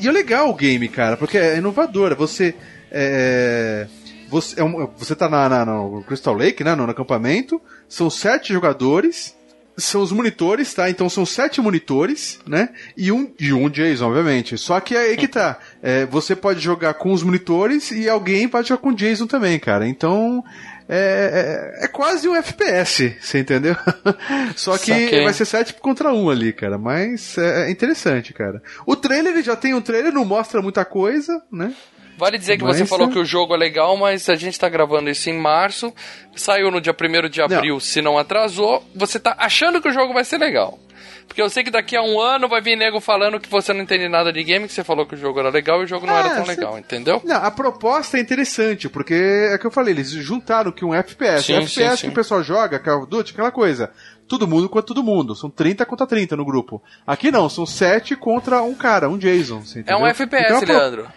[0.02, 2.15] e é legal o game, cara, porque é inovador.
[2.15, 2.54] Você.
[2.91, 3.88] É,
[4.30, 6.74] você, é um- você tá na, na- no Crystal Lake, né?
[6.76, 7.62] No, no acampamento.
[7.88, 9.36] São sete jogadores.
[9.78, 10.89] São os monitores, tá?
[10.89, 12.69] Então são sete monitores, né?
[12.95, 14.58] E um, e um Jason, obviamente.
[14.58, 15.60] Só que aí que tá.
[15.84, 19.60] É, você pode jogar com os monitores e alguém pode jogar com o Jason também,
[19.60, 19.86] cara.
[19.88, 20.41] Então.
[20.88, 23.76] É, é, é quase um FPS, você entendeu?
[24.56, 25.24] Só que Saquei.
[25.24, 26.78] vai ser 7 contra 1 ali, cara.
[26.78, 28.62] Mas é, é interessante, cara.
[28.86, 31.74] O trailer, ele já tem um trailer, não mostra muita coisa, né?
[32.17, 33.12] Vale dizer que Mas, você falou é.
[33.12, 35.93] que o jogo é legal, mas a gente tá gravando isso em março.
[36.36, 38.84] Saiu no dia 1 de abril, se não atrasou.
[38.95, 40.80] Você tá achando que o jogo vai ser legal.
[41.28, 43.82] Porque eu sei que daqui a um ano vai vir nego falando que você não
[43.82, 46.06] entende nada de game, que você falou que o jogo era legal e o jogo
[46.06, 47.22] não era Ah, tão legal, entendeu?
[47.26, 50.94] Não, a proposta é interessante, porque é o que eu falei, eles juntaram que um
[50.94, 51.44] FPS.
[51.48, 52.08] Sim, FPS sim, que sim.
[52.10, 53.92] o pessoal joga, Call of Duty, aquela coisa.
[54.28, 55.36] Todo mundo contra todo mundo.
[55.36, 56.82] São 30 contra 30 no grupo.
[57.06, 59.62] Aqui não, são 7 contra um cara, um Jason.
[59.86, 60.08] É um?
[60.08, 61.08] FPS, Então, pro- Leandro.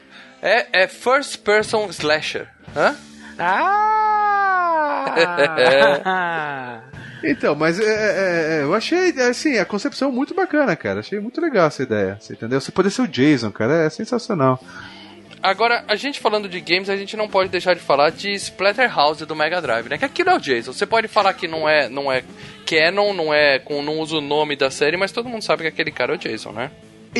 [0.42, 2.49] É, é First Person Slasher.
[2.77, 2.97] Hã?
[3.38, 5.14] Ah!
[7.22, 11.00] Então, mas é, é, é, eu achei, assim, a concepção muito bacana, cara.
[11.00, 12.61] Achei muito legal essa ideia, você entendeu?
[12.61, 14.61] Você poder ser o Jason, cara, é sensacional.
[15.42, 19.24] Agora, a gente falando de games, a gente não pode deixar de falar de Splatterhouse
[19.24, 19.96] do Mega Drive, né?
[19.96, 20.72] Que aquilo é o Jason.
[20.72, 22.24] Você pode falar que não é, não é
[22.66, 25.68] canon, não é com não usa o nome da série, mas todo mundo sabe que
[25.68, 26.70] aquele cara é o Jason, né?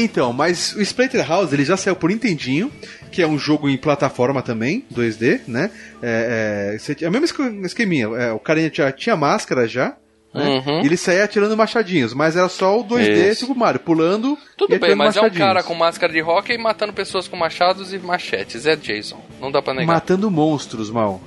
[0.02, 2.70] Então, mas o Splatterhouse ele já saiu por Nintendinho,
[3.11, 5.70] que é um jogo em plataforma também, 2D, né?
[6.02, 8.06] É, é, é o mesmo esque- esqueminha.
[8.16, 9.96] é, o carinha já tinha máscara já.
[10.34, 10.44] Né?
[10.66, 10.82] Uhum.
[10.82, 13.46] E ele saía atirando machadinhos, mas era só o 2D, Isso.
[13.46, 16.92] tipo Mario, pulando Tudo bem, mas é um cara com máscara de rock e matando
[16.92, 18.66] pessoas com machados e machetes.
[18.66, 19.18] É Jason.
[19.40, 19.87] Não dá pra negar.
[19.87, 21.20] Matando monstros, mal.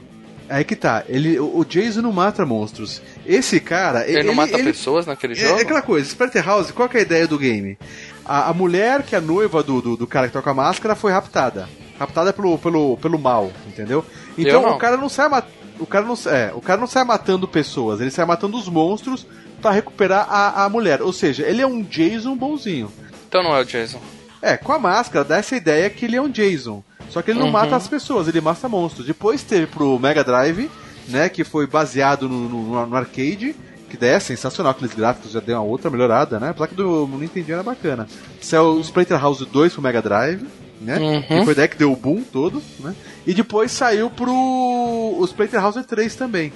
[0.47, 3.01] Aí que tá, ele, o Jason não mata monstros.
[3.25, 4.05] Esse cara.
[4.07, 5.59] Ele, não mata pessoas naquele É, jogo?
[5.59, 7.77] é aquela coisa, Splatterhouse, qual que é a ideia do game?
[8.31, 11.11] A, a mulher que é noiva do, do, do cara que toca a máscara foi
[11.11, 11.67] raptada.
[11.99, 14.03] Raptada pelo, pelo, pelo mal, entendeu?
[14.37, 15.43] Então o cara não sai ma-
[15.79, 19.25] o cara não, é, o cara não sai matando pessoas, ele sai matando os monstros
[19.61, 21.01] pra recuperar a, a mulher.
[21.01, 22.91] Ou seja, ele é um Jason bonzinho.
[23.27, 23.99] Então não é o Jason.
[24.41, 26.83] É, com a máscara dá essa ideia que ele é um Jason.
[27.09, 27.51] Só que ele não Uhum.
[27.51, 29.05] mata as pessoas, ele mata monstros.
[29.05, 30.69] Depois teve pro Mega Drive,
[31.09, 33.55] né, que foi baseado no, no, no arcade,
[33.91, 36.49] que daí é sensacional, aqueles gráficos já deu uma outra melhorada, né?
[36.49, 38.07] A placa do Nintendo era bacana.
[38.39, 40.47] Saiu o Splatterhouse 2 pro Mega Drive,
[40.79, 40.97] né?
[40.97, 41.21] Uhum.
[41.21, 42.95] Que foi daí que deu o boom todo, né?
[43.27, 46.53] E depois saiu pro o Splatterhouse 3 também.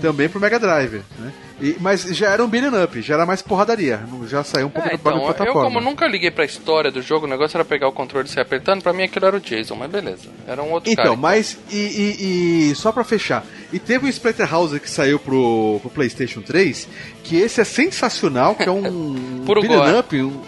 [0.00, 1.32] Também pro Mega Drive, né?
[1.60, 4.00] E- mas já era um beat'em up, já era mais porradaria.
[4.26, 5.70] Já saiu um pouco É, do bagulho então, de eu plataforma.
[5.70, 8.42] como nunca liguei pra história do jogo, o negócio era pegar o controle e sair
[8.42, 10.28] apertando, pra mim aquilo era o Jason, mas beleza.
[10.48, 11.16] Era um outro Então, cara.
[11.16, 15.90] mas e, e- e só pra fechar, e teve um Splatterhouse que saiu pro, pro
[15.90, 16.88] PlayStation 3,
[17.22, 18.80] que esse é sensacional, que é um
[19.44, 20.40] beat'em up, um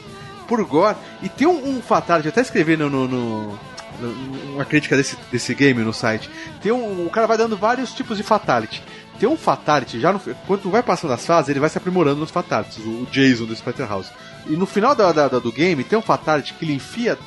[0.49, 3.59] puro gore, e tem um, um fatality, até escrevi no, no- no-
[4.55, 6.29] uma crítica desse, desse game no site.
[6.61, 8.83] Tem um, o cara vai dando vários tipos de fatality.
[9.19, 12.31] Tem um fatality, já no, quando vai passando as fases, ele vai se aprimorando nos
[12.31, 14.11] fatalities, o, Jason do Splatterhouse.
[14.47, 17.19] E no final da, da- do game tem um fatality que ele enfia,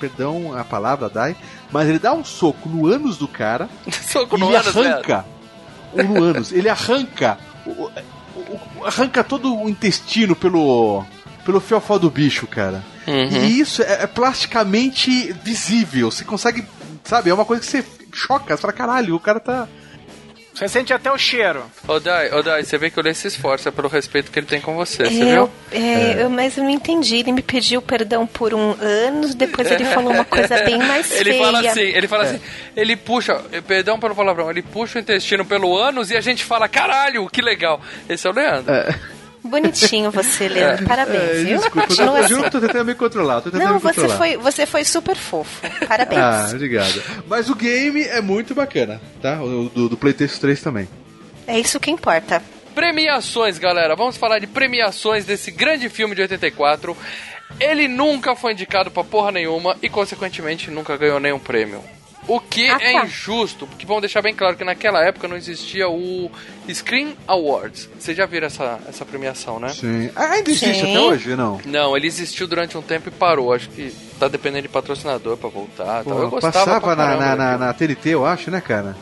[0.00, 1.36] perdão a palavra, Dai,
[1.70, 3.68] mas ele dá um soco no ânus do cara
[4.08, 5.24] Soco no ele ânus, arranca
[5.92, 7.90] o no ânus, ele arranca o- o-
[8.80, 11.04] o- arranca todo o intestino pelo
[11.44, 12.82] pelo fiofó do bicho, cara.
[13.06, 13.28] Uhum.
[13.44, 16.10] E isso é, é plasticamente visível.
[16.10, 16.64] Você consegue,
[17.04, 19.68] sabe, é uma coisa que você choca, você fala, caralho, o cara tá
[20.56, 21.64] Você sente até o cheiro.
[21.86, 24.46] Ô Dai, ô Dai, você vê que o Lê se esforça pelo respeito que ele
[24.46, 25.50] tem com você, você Eu, viu?
[25.70, 27.16] é, eu- mas eu não entendi.
[27.16, 31.32] Ele me pediu perdão por um ano, depois ele falou uma coisa bem mais Ele
[31.32, 31.44] feia.
[31.44, 32.40] fala assim, ele fala assim,
[32.74, 33.34] ele puxa,
[33.68, 37.42] perdão pelo palavrão, ele puxa o intestino pelo ânus e a gente fala, caralho, que
[37.42, 37.78] legal.
[38.08, 38.72] Esse é o Leandro.
[39.46, 40.84] Bonitinho você, Leandro.
[40.86, 41.58] Parabéns, É, viu?
[41.58, 42.28] desculpa, Continua eu assim.
[42.28, 43.40] juro que tô tentando me controlar.
[43.40, 44.16] Tô tentando Não, me você controlar.
[44.18, 45.60] foi, você foi super fofo.
[45.86, 46.20] Parabéns.
[46.20, 47.02] Ah, obrigado.
[47.28, 49.42] Mas o game é muito bacana, tá?
[49.42, 50.88] O do, do Playtest 3 também.
[51.46, 52.42] É isso que importa.
[52.74, 53.96] Premiações, galera.
[53.96, 56.96] Vamos falar de premiações desse grande filme de 84.
[57.58, 61.82] Ele nunca foi indicado pra porra nenhuma e, consequentemente, nunca ganhou nenhum prêmio.
[62.28, 63.04] O que Ah, é tá.
[63.04, 66.28] injusto, porque vamos deixar bem claro que naquela época não existia o
[66.68, 67.88] Screen Awards.
[67.98, 69.68] Vocês já viram essa, essa premiação, né?
[69.68, 70.10] Sim.
[70.16, 70.90] Ah, ainda existe Sim.
[70.96, 71.60] até hoje, não?
[71.64, 73.52] Não, ele existiu durante um tempo e parou.
[73.52, 76.02] Acho que tá dependendo de patrocinador pra voltar.
[76.02, 76.04] tal.
[76.04, 78.96] Pô, Eu gostava passava pra na, na, na, na TNT, eu acho, né, cara?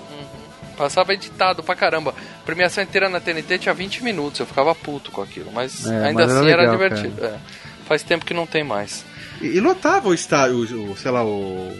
[0.77, 2.13] Passava editado pra caramba.
[2.43, 5.51] A premiação inteira na TNT tinha 20 minutos, eu ficava puto com aquilo.
[5.53, 7.25] Mas É, ainda mas era assim era, legal, divertido.
[7.25, 7.39] É.
[7.87, 9.05] Faz tempo que não tem mais.
[9.41, 11.73] E, e lotava o estádio, sei lá, o.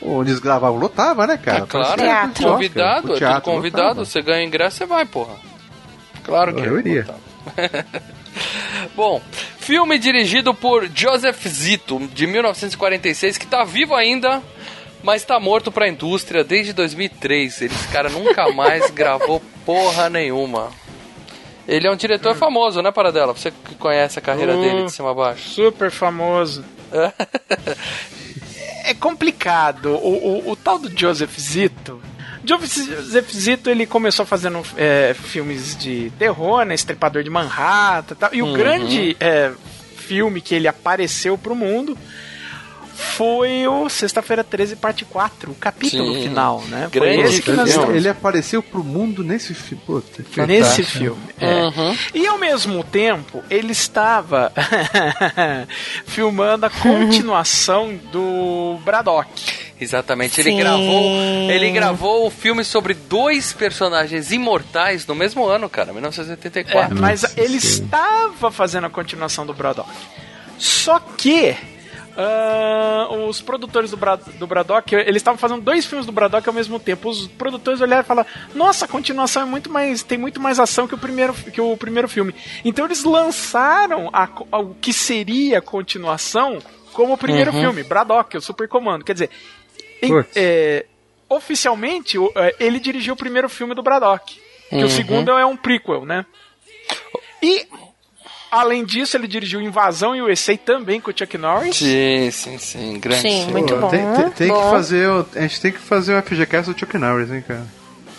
[0.00, 1.64] Onde eles gravavam, lotava, né, cara?
[1.64, 2.02] é claro.
[2.02, 3.82] Oscar, convidado, é tudo convidado.
[3.88, 4.04] lotava.
[4.04, 5.34] Você ganha ingresso, você vai, porra.
[6.24, 7.06] Claro que Eu iria.
[8.94, 9.20] Bom,
[9.58, 14.42] filme dirigido por Joseph Zito, de 1946, que tá vivo ainda,
[15.02, 17.62] mas tá morto pra indústria desde 2003.
[17.62, 20.70] Esse cara nunca mais gravou porra nenhuma.
[21.66, 23.32] Ele é um diretor famoso, né, Paradela?
[23.34, 24.60] Você que conhece a carreira Hum.
[24.62, 25.48] dele de cima a baixo.
[25.50, 26.64] Super famoso.
[28.88, 29.90] é complicado.
[29.90, 32.00] O, o, o tal do Joseph Zito.
[32.44, 36.74] Joseph Zito ele começou fazendo é, filmes de terror, né?
[36.74, 38.34] Estripador de Manhattan e tal.
[38.34, 39.52] E o grande é,
[39.96, 41.96] filme que ele apareceu pro mundo
[42.98, 46.22] foi o Sexta-feira 13, parte 4, o capítulo Sim.
[46.24, 46.88] final, né?
[46.90, 49.82] Foi Grande esse que nós estamos Ele apareceu pro mundo nesse filme.
[49.86, 51.22] Puta, nesse filme.
[51.40, 51.62] é.
[51.64, 51.96] Uhum.
[52.12, 54.52] E ao mesmo tempo, ele estava
[56.06, 59.28] filmando a continuação do Braddock.
[59.80, 60.58] Exatamente, ele Sim.
[60.58, 61.02] gravou,
[61.48, 66.96] ele gravou o filme sobre dois personagens imortais no mesmo ano, cara, É, 1984.
[67.00, 69.88] mas Nossa ele estava fazendo a continuação do Braddock.
[70.58, 71.54] Só que
[72.20, 76.54] ah, os produtores do, Bra do Braddock, eles estavam fazendo dois filmes do Braddock ao
[76.54, 77.08] mesmo tempo.
[77.08, 80.02] Os produtores olharam e falaram: Nossa, a continuação é muito mais.
[80.02, 82.34] tem muito mais ação que o primeiro, que o primeiro filme.
[82.64, 86.58] Então eles lançaram a, co- o que seria a continuação
[86.92, 87.60] como o primeiro Uhum.
[87.60, 89.04] filme, Braddock, o Super Comando.
[89.04, 89.30] Quer dizer,
[90.02, 90.86] em- é,
[91.28, 94.40] oficialmente, é, ele dirigiu o primeiro filme do Braddock.
[94.68, 94.84] Que Uhum.
[94.84, 96.26] o segundo é um prequel, né?
[97.40, 97.66] E,
[98.50, 101.76] além disso, ele dirigiu Invasão e USA também com o Chuck Norris.
[101.76, 103.22] Sim, sim, sim, grande.
[103.22, 103.52] Sim, filme.
[103.52, 103.88] muito Pô, bom.
[103.88, 104.70] Tem, tem- tem que bom.
[104.70, 105.08] fazer.
[105.08, 107.66] o- A gente tem que fazer o FGCast do Chuck Norris, hein, cara.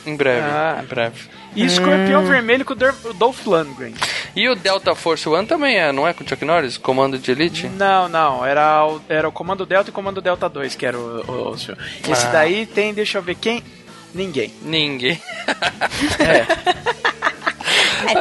[0.06, 0.80] Em breve, Ah.
[0.82, 1.30] em breve.
[1.56, 3.94] E Escorpião Vermelho com o Dolph Lundgren.
[4.36, 6.78] E o Delta Force One também é, não é com o Chuck Norris?
[6.78, 7.68] Comando de Elite?
[7.68, 10.98] Não, não, era o, era o Comando Delta e o Comando Delta 2, que era
[10.98, 11.56] o, o, o.
[11.56, 11.74] Esse
[12.28, 12.30] Ah.
[12.32, 13.64] daí tem, deixa eu ver quem?
[14.14, 14.54] Ninguém.
[14.62, 15.20] Ninguém.
[16.20, 16.46] É,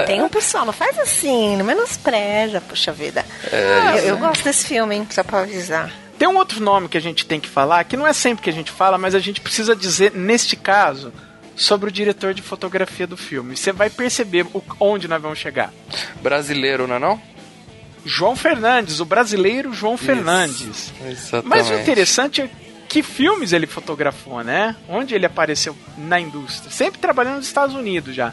[0.07, 3.25] tem um pessoal, não faz assim, não menospreza, puxa vida.
[3.53, 5.91] eu, eu gosto desse filme, hein, só pra avisar.
[6.19, 8.51] Tem um outro nome que a gente tem que falar, que não é sempre que
[8.51, 11.13] a gente fala, mas a gente precisa dizer, neste caso,
[11.55, 13.57] sobre o diretor de fotografia do filme.
[13.57, 15.73] Você vai perceber o- onde nós vamos chegar.
[16.21, 17.21] Brasileiro, não é não?
[18.05, 20.93] João Fernandes, o brasileiro João Fernandes.
[21.05, 21.47] Exatamente.
[21.49, 22.51] Mas o interessante é
[22.89, 24.75] que filmes ele fotografou, né?
[24.89, 26.71] Onde ele apareceu na indústria.
[26.71, 28.33] Sempre trabalhando nos Estados Unidos já.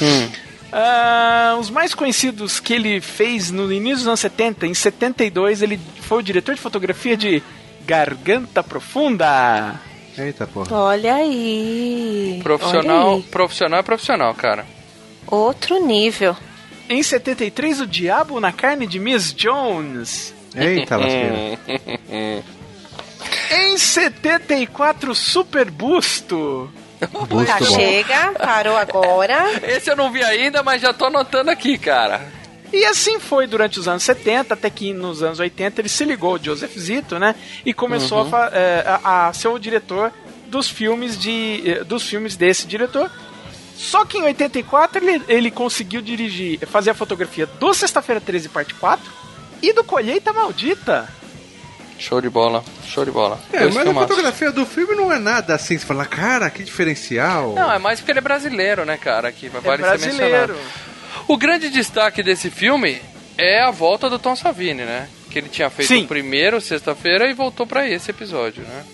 [0.00, 0.30] Hum.
[0.72, 5.80] Ah, os mais conhecidos que ele fez no início dos anos 70, em 72, ele
[6.02, 7.42] foi o diretor de fotografia de
[7.84, 9.80] Garganta Profunda.
[10.16, 10.76] Eita porra.
[10.76, 12.40] Olha aí.
[12.42, 13.22] Profissional, olha aí.
[13.30, 14.66] profissional é profissional, cara.
[15.26, 16.36] Outro nível.
[16.88, 20.34] Em 73, O Diabo na Carne de Miss Jones.
[20.54, 21.58] Eita lasqueira.
[23.52, 26.70] Em 74, Super Busto.
[27.46, 27.64] Tá, bom.
[27.76, 29.50] chega, parou agora.
[29.62, 32.20] Esse eu não vi ainda, mas já tô anotando aqui, cara.
[32.72, 36.32] E assim foi durante os anos 70, até que nos anos 80 ele se ligou
[36.36, 37.34] ao Joseph Zito, né?
[37.64, 40.12] E começou a fa- é, a, a ser o diretor
[40.46, 43.10] dos filmes de eh, dos filmes desse diretor.
[43.76, 48.74] Só que em 84 ele, ele conseguiu dirigir, fazer a fotografia do Sexta-feira 13, parte
[48.74, 49.04] 4
[49.62, 51.08] e do Colheita Maldita.
[52.00, 53.38] Show de bola, show de bola.
[53.52, 54.08] É, Dois mas a filmaços.
[54.08, 57.54] fotografia do filme não é nada assim, você fala, cara, que diferencial.
[57.54, 59.30] Não, é mais porque ele é brasileiro, né, cara?
[59.30, 60.56] Que vai É vale brasileiro.
[61.28, 63.00] O grande destaque desse filme
[63.36, 65.08] é a volta do Tom Savini, né?
[65.30, 66.04] Que ele tinha feito Sim.
[66.04, 68.84] o primeiro, sexta-feira, e voltou pra esse episódio, né?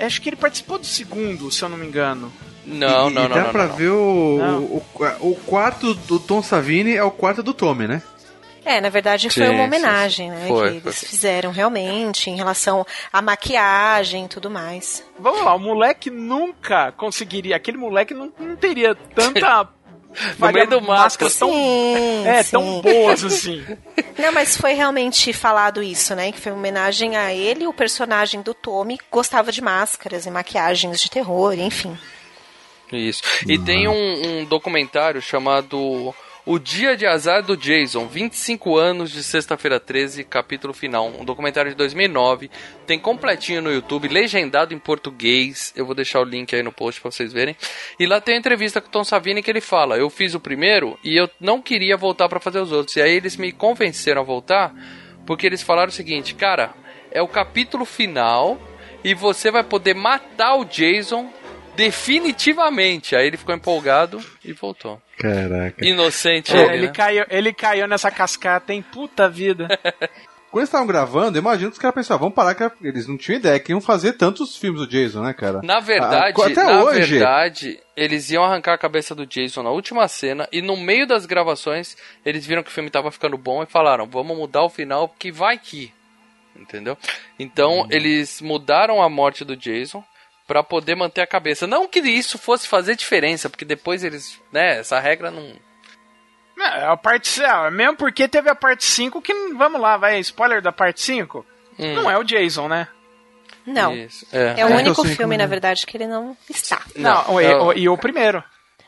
[0.00, 2.32] Acho que ele participou do segundo, se eu não me engano.
[2.64, 3.34] Não, E- não, e não.
[3.36, 3.76] dá não, pra não.
[3.76, 4.58] ver o, Não.
[4.62, 4.82] o,
[5.20, 8.00] o quarto do Tom Savini é o quarto do Tommy, né?
[8.64, 10.36] É, na verdade foi Sim, uma sim, homenagem, sim.
[10.36, 10.46] né?
[10.46, 10.90] Foi, que foi.
[10.90, 15.04] eles fizeram realmente em relação à maquiagem e tudo mais.
[15.18, 17.56] Vamos lá, o moleque nunca conseguiria.
[17.56, 19.68] Aquele moleque não, não teria tanta.
[20.38, 21.16] No meio do mato.
[21.18, 22.50] tão, Sim, é, sim.
[22.50, 23.64] tão boas assim.
[24.18, 26.30] Não, mas foi realmente falado isso, né?
[26.30, 31.00] Que foi uma homenagem a ele, o personagem do Tommy gostava de máscaras e maquiagens
[31.00, 31.96] de terror, enfim.
[32.92, 33.22] Isso.
[33.48, 39.22] E tem um, um documentário chamado O Dia de Azar do Jason, 25 anos de
[39.22, 41.06] Sexta-feira 13, capítulo final.
[41.06, 42.50] Um documentário de 2009.
[42.84, 45.72] Tem completinho no YouTube, legendado em português.
[45.76, 47.56] Eu vou deixar o link aí no post pra vocês verem.
[47.96, 50.40] E lá tem a entrevista com o Tom Savini que ele fala: Eu fiz o
[50.40, 52.96] primeiro e eu não queria voltar pra fazer os outros.
[52.96, 54.74] E aí eles me convenceram a voltar
[55.24, 56.74] porque eles falaram o seguinte: Cara,
[57.12, 58.60] é o capítulo final
[59.04, 61.32] e você vai poder matar o Jason
[61.76, 63.14] definitivamente.
[63.16, 65.00] Aí ele ficou empolgado e voltou.
[65.18, 65.84] Caraca.
[65.84, 66.92] Inocente É, ele, ele, né?
[66.92, 68.84] caiu, ele caiu nessa cascata, hein?
[68.92, 69.66] Puta vida.
[70.50, 73.38] Quando eles estavam gravando, imagino que os caras pensavam, vamos parar, que eles não tinham
[73.38, 75.62] ideia que iam fazer tantos filmes do Jason, né, cara?
[75.64, 77.12] Na verdade, Ah, até na hoje.
[77.12, 81.24] verdade, eles iam arrancar a cabeça do Jason na última cena e no meio das
[81.24, 85.08] gravações eles viram que o filme tava ficando bom e falaram: "Vamos mudar o final
[85.08, 85.90] porque vai que".
[86.54, 86.98] Entendeu?
[87.38, 90.04] Então, eles mudaram a morte do Jason
[90.46, 91.66] pra poder manter a cabeça.
[91.66, 95.52] Não que isso fosse fazer diferença, porque depois eles, né, essa regra não
[96.58, 97.42] É, a parte.
[97.42, 99.32] é, mesmo porque teve a parte 5 que.
[99.54, 101.44] Vamos lá, vai, spoiler da parte 5.
[101.78, 101.94] Hum.
[101.94, 102.86] Não é o Jason, né?
[103.66, 103.94] Não.
[103.94, 104.54] Isso, é.
[104.60, 106.82] É o É, único filme, como na verdade, que ele não está.
[106.96, 108.42] Não, Não, é o- o- e o primeiro.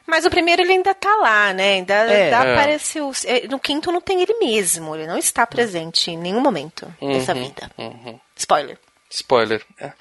[0.06, 1.74] Mas o primeiro ele ainda tá lá, né?
[1.74, 2.24] Ainda, É.
[2.24, 2.52] ainda É.
[2.52, 3.10] apareceu.
[3.24, 4.94] é, No quinto não tem ele mesmo.
[4.94, 7.70] Ele não está presente em nenhum momento dessa vida.
[7.78, 8.20] Uhum.
[8.36, 8.78] Spoiler.
[9.14, 9.62] Spoiler.
[9.80, 9.92] É.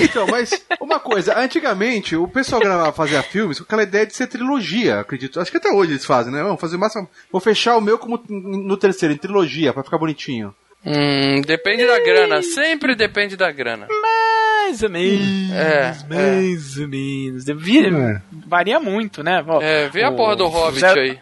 [0.00, 4.26] Então, mas uma coisa, antigamente o pessoal gravava, fazia filmes com aquela ideia de ser
[4.26, 5.40] trilogia, acredito.
[5.40, 6.42] Acho que até hoje eles fazem, né?
[6.42, 7.08] Vamos fazer máximo.
[7.30, 10.54] Vou fechar o meu como no terceiro, em trilogia, pra ficar bonitinho.
[10.86, 13.86] Hum, depende da grana, sempre depende da grana.
[13.88, 15.50] Mais ou menos.
[15.52, 17.44] É, mais ou menos.
[17.44, 18.20] Devia- É.
[18.46, 19.42] Varia muito, né?
[19.46, 21.18] Ó, É, vê a porra do Hobbit zero- aí.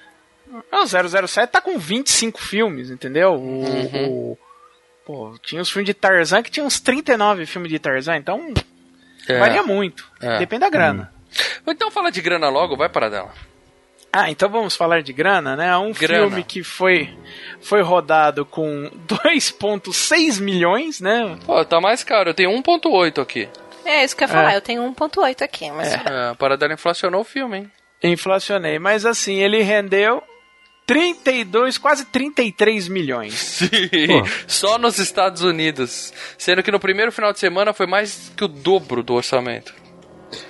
[0.71, 3.33] Não, 007 tá com 25 filmes, entendeu?
[3.35, 4.09] Uhum.
[4.33, 4.39] o-
[5.05, 8.53] pô, tinha os filmes de Tarzan que tinha uns 39 filmes de Tarzan, então
[9.29, 9.39] É.
[9.39, 10.11] varia muito.
[10.21, 10.39] É.
[10.39, 11.13] Depende da grana.
[11.67, 13.33] Então fala de grana logo, vai para dela.
[14.13, 15.75] Ah, então vamos falar de grana, né?
[15.79, 16.27] Um Grana.
[16.27, 17.09] filme que foi,
[17.63, 21.39] foi rodado com 2,6 milhões, né?
[21.47, 23.49] Pô, tá mais caro, eu tenho 1.8 aqui.
[23.85, 24.53] É isso que eu ia falar.
[24.53, 24.57] É.
[24.57, 25.95] Eu tenho 1.8 aqui, mas.
[25.95, 27.73] É, a Paradela inflacionou o filme, hein?
[28.03, 28.79] Inflacionei.
[28.79, 30.23] Mas assim, ele rendeu
[30.87, 33.35] 32, quase 33 milhões.
[33.35, 33.69] Sim,
[34.47, 36.13] só nos Estados Unidos.
[36.37, 39.75] Sendo que no primeiro final de semana foi mais que o dobro do orçamento.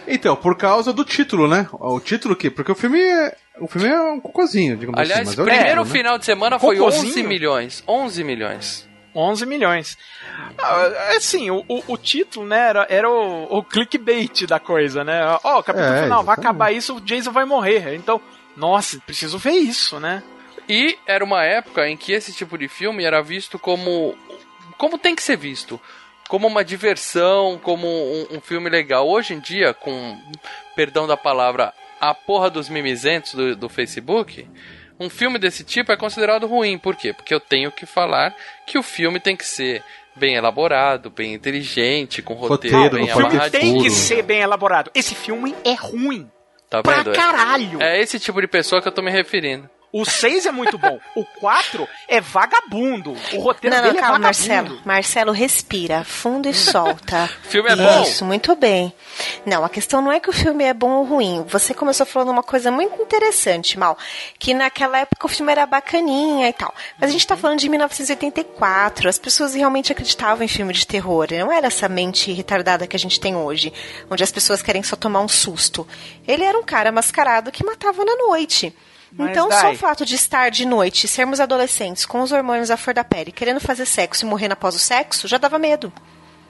[0.07, 1.69] Então, por causa do título, né?
[1.73, 2.51] O título que.
[2.51, 3.37] Porque o filme é.
[3.61, 5.31] O filme é um cocôzinho, digamos Aliás, assim.
[5.31, 5.91] Mas é o primeiro né?
[5.91, 7.09] final de semana foi Cocôzinho?
[7.09, 7.85] 11 milhões.
[7.87, 8.89] 11 milhões.
[9.15, 9.99] 11 milhões.
[10.59, 15.21] Ah, Assim, o, o, o título, né, era, era o, o clickbait da coisa, né?
[15.45, 16.41] Ó, capítulo É, final, vai exatamente.
[16.41, 17.95] acabar isso, o Jason vai morrer.
[17.95, 18.21] Então,
[18.57, 20.23] nossa, preciso ver isso, né?
[20.69, 24.17] E era uma época em que esse tipo de filme era visto como.
[24.79, 25.81] como tem que ser visto.
[26.29, 29.09] Como uma diversão, como um, um filme legal.
[29.09, 30.19] Hoje em dia, com
[30.75, 34.49] perdão da palavra, a porra dos mimizentos do, do Facebook,
[34.99, 36.79] um filme desse tipo é considerado ruim.
[36.79, 37.13] Por quê?
[37.13, 38.35] Porque eu tenho que falar
[38.67, 39.83] que o filme tem que ser
[40.15, 43.73] bem elaborado, bem inteligente, com roteiro, Roteiro, bem pode ter amarradinho.
[43.75, 44.91] Tem que ser bem elaborado.
[44.95, 46.31] Esse filme é ruim.
[46.73, 47.13] Tá Pra vendo?
[47.15, 47.83] caralho.
[47.83, 49.69] É esse tipo de pessoa que eu tô me referindo.
[49.93, 50.99] O 6 é muito bom.
[51.15, 53.13] O 4 é vagabundo.
[53.35, 54.23] O roteiro Não, não, dele é calma, vagabundo.
[54.23, 54.81] Marcelo.
[54.85, 57.29] Marcelo, respira fundo e solta.
[57.45, 58.03] O filme é bom?
[58.03, 58.95] Isso, muito bem.
[59.45, 61.45] Não, a questão não é que o filme é bom ou ruim.
[61.49, 63.99] Você começou falando uma coisa muito interessante, Mal.
[64.39, 66.75] Que naquela época o filme era bacaninha e tal.
[66.99, 69.09] Mas a gente tá falando de 1984.
[69.09, 71.27] As pessoas realmente acreditavam em filme de terror.
[71.31, 73.73] Não era essa mente retardada que a gente tem hoje.
[74.11, 75.87] Onde as pessoas querem só tomar um susto.
[76.27, 78.75] Ele era um cara mascarado que matava na noite.
[79.17, 82.77] Mas, então, só o fato de estar de noite, sermos adolescentes, com os hormônios à
[82.77, 85.93] flor da pele, querendo fazer sexo e morrendo após o sexo, já dava medo.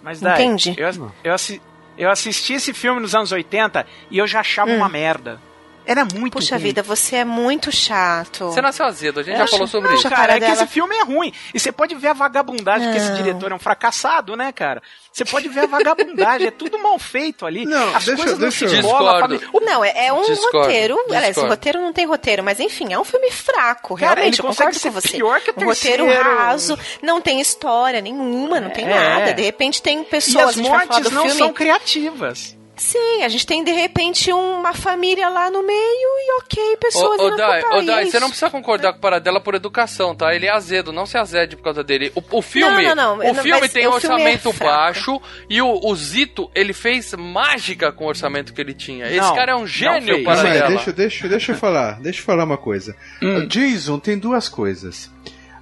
[0.03, 0.75] Mas daí, Entende?
[0.79, 1.61] Eu, eu, assi-
[1.99, 5.41] eu assisti esse filme nos anos 80 e eu já achava uma merda.
[5.85, 6.35] Era muito.
[6.35, 6.65] Puxa ruim.
[6.65, 8.45] vida, você é muito chato.
[8.47, 10.09] Você nasceu azedo, a gente É, já falou sobre não, isso.
[10.09, 11.33] Cara, é que dela- esse filme é ruim.
[11.53, 13.17] E você pode ver a vagabundagem, que esse Não.
[13.17, 14.81] diretor é um fracassado, né, cara?
[15.13, 17.65] Você pode ver a vagabundagem, é tudo mal feito ali.
[17.67, 19.39] Não, As deixa- coisas não deixa se eu- enrolam, a Discordo.
[19.41, 20.97] família- O Não, é, é um Discordo, roteiro.
[21.09, 24.39] Aliás, esse roteiro não tem roteiro, mas enfim, é um filme fraco, Cara, realmente.
[24.39, 25.09] eu concordo com você.
[25.09, 28.89] pior que o um roteiro raso, não tem história nenhuma, não tem É.
[28.95, 29.35] nada.
[29.35, 31.39] De repente tem E pessoas, as a gente vai falar mortes não filme.
[31.39, 32.57] são criativas.
[32.83, 37.23] Sim, a gente tem de repente uma família lá no meio e ok, pessoas Ô,
[37.23, 40.17] ô indo Dai, ô, Dai, é você não precisa concordar com o Paradela por educação,
[40.17, 40.35] tá?
[40.35, 42.11] Ele é azedo, não se azede por causa dele.
[42.17, 44.65] O, o filme, Não, não, não, o filme tem o filme é orçamento fraco.
[44.65, 49.07] baixo e o, o Zito, ele fez mágica com o orçamento que ele tinha.
[49.07, 50.25] Esse cara é um gênio, fez.
[50.25, 50.69] Mas, Paradela.
[50.69, 52.97] deixa, deixa, deixa eu falar, deixa eu falar uma coisa.
[53.23, 53.47] Hum.
[53.47, 55.09] Jason tem duas coisas: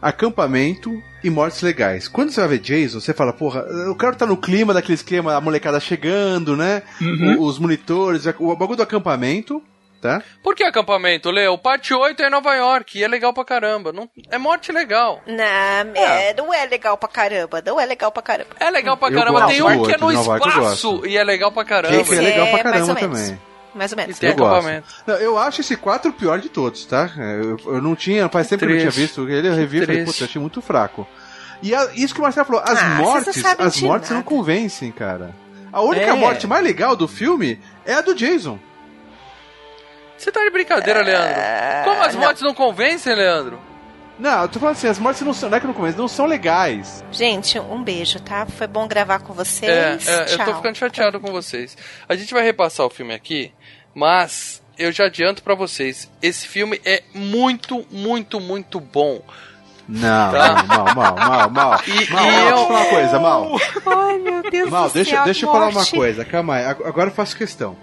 [0.01, 2.09] acampamento e mortes legais.
[2.09, 5.35] Quando você vai ver Jason, você fala, porra, o cara tá no clima daquele esquema,
[5.35, 6.83] a molecada chegando, né?
[7.01, 7.37] Uhum.
[7.39, 9.63] O- os monitores, o bagulho do acampamento,
[10.01, 10.23] tá?
[10.43, 11.59] Por que acampamento, Leo?
[11.59, 13.93] Parte 8 é em Nova York e é legal pra caramba.
[13.93, 15.21] Não, é morte legal.
[15.27, 18.51] Não, é, não é legal pra caramba, não é legal pra caramba.
[18.59, 19.47] É legal pra Eu caramba.
[19.47, 21.95] Tem um que é no espaço e é legal pra caramba.
[21.97, 23.01] Esse é legal pra É, caramba menos.
[23.21, 23.41] também.
[23.75, 24.19] Mais ou E menos.
[24.19, 24.53] tem Eu gosto.
[24.53, 24.87] acampamento.
[25.07, 27.11] Não, eu acho esse 4 o pior de todos, tá?
[27.17, 29.87] Eu, eu não tinha, faz tempo que eu não tinha visto ele, eu revi e
[29.87, 31.07] falei, puta, eu achei muito fraco.
[31.63, 34.29] E a- isso que o Marcelo falou, as Ah, não mortes, as mortes não nada.
[34.29, 35.35] convencem, cara.
[35.73, 36.13] A única É.
[36.15, 38.59] morte mais legal do filme é a do Jason.
[40.17, 41.35] Você tá de brincadeira, Leandro?
[41.85, 42.21] Como as não.
[42.23, 43.59] mortes não convencem, Leandro?
[44.21, 46.07] Não, eu tô falando assim, as mortes não são, não é que não convencem, não
[46.09, 47.03] são legais.
[47.11, 48.45] Gente, um beijo, tá?
[48.47, 50.07] Foi bom gravar com É, vocês.
[50.09, 50.57] é, eu tô Tchau.
[50.57, 51.77] ficando chateado com vocês.
[52.09, 53.53] A gente vai repassar o filme aqui,
[53.95, 59.23] mas eu já adianto pra vocês, esse filme é muito, muito, muito bom.
[59.89, 60.63] Não, Tá.
[60.69, 61.81] mal, mal, mal, mal.
[61.87, 63.57] E- mal, e mal, eu- deixa eu falar uma coisa, mal.
[63.87, 66.65] Ai, meu Deus Mal, do deixa, céu, deixa eu falar uma coisa, calma aí.
[66.67, 67.77] Ag- Agora eu faço questão.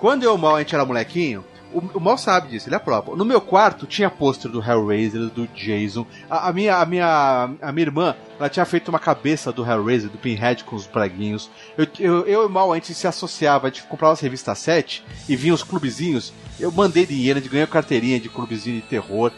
[0.00, 3.16] Quando eu Mal a gente era molequinho, o, o Mal sabe disso, ele próprio.
[3.16, 6.06] No meu quarto tinha pôster do Hellraiser, do Jason.
[6.28, 10.10] A, a minha, a, minha, a minha irmã, ela tinha feito uma cabeça do Hellraiser,
[10.10, 11.50] do Pinhead com os preguinhos.
[11.76, 14.58] Eu, eu, eu e o Mal, a gente se associava, a gente comprava as revistas
[14.58, 16.32] 7 e vinha os clubezinhos.
[16.58, 19.32] Eu mandei dinheiro, a gente ganhou carteirinha de clubezinho de terror.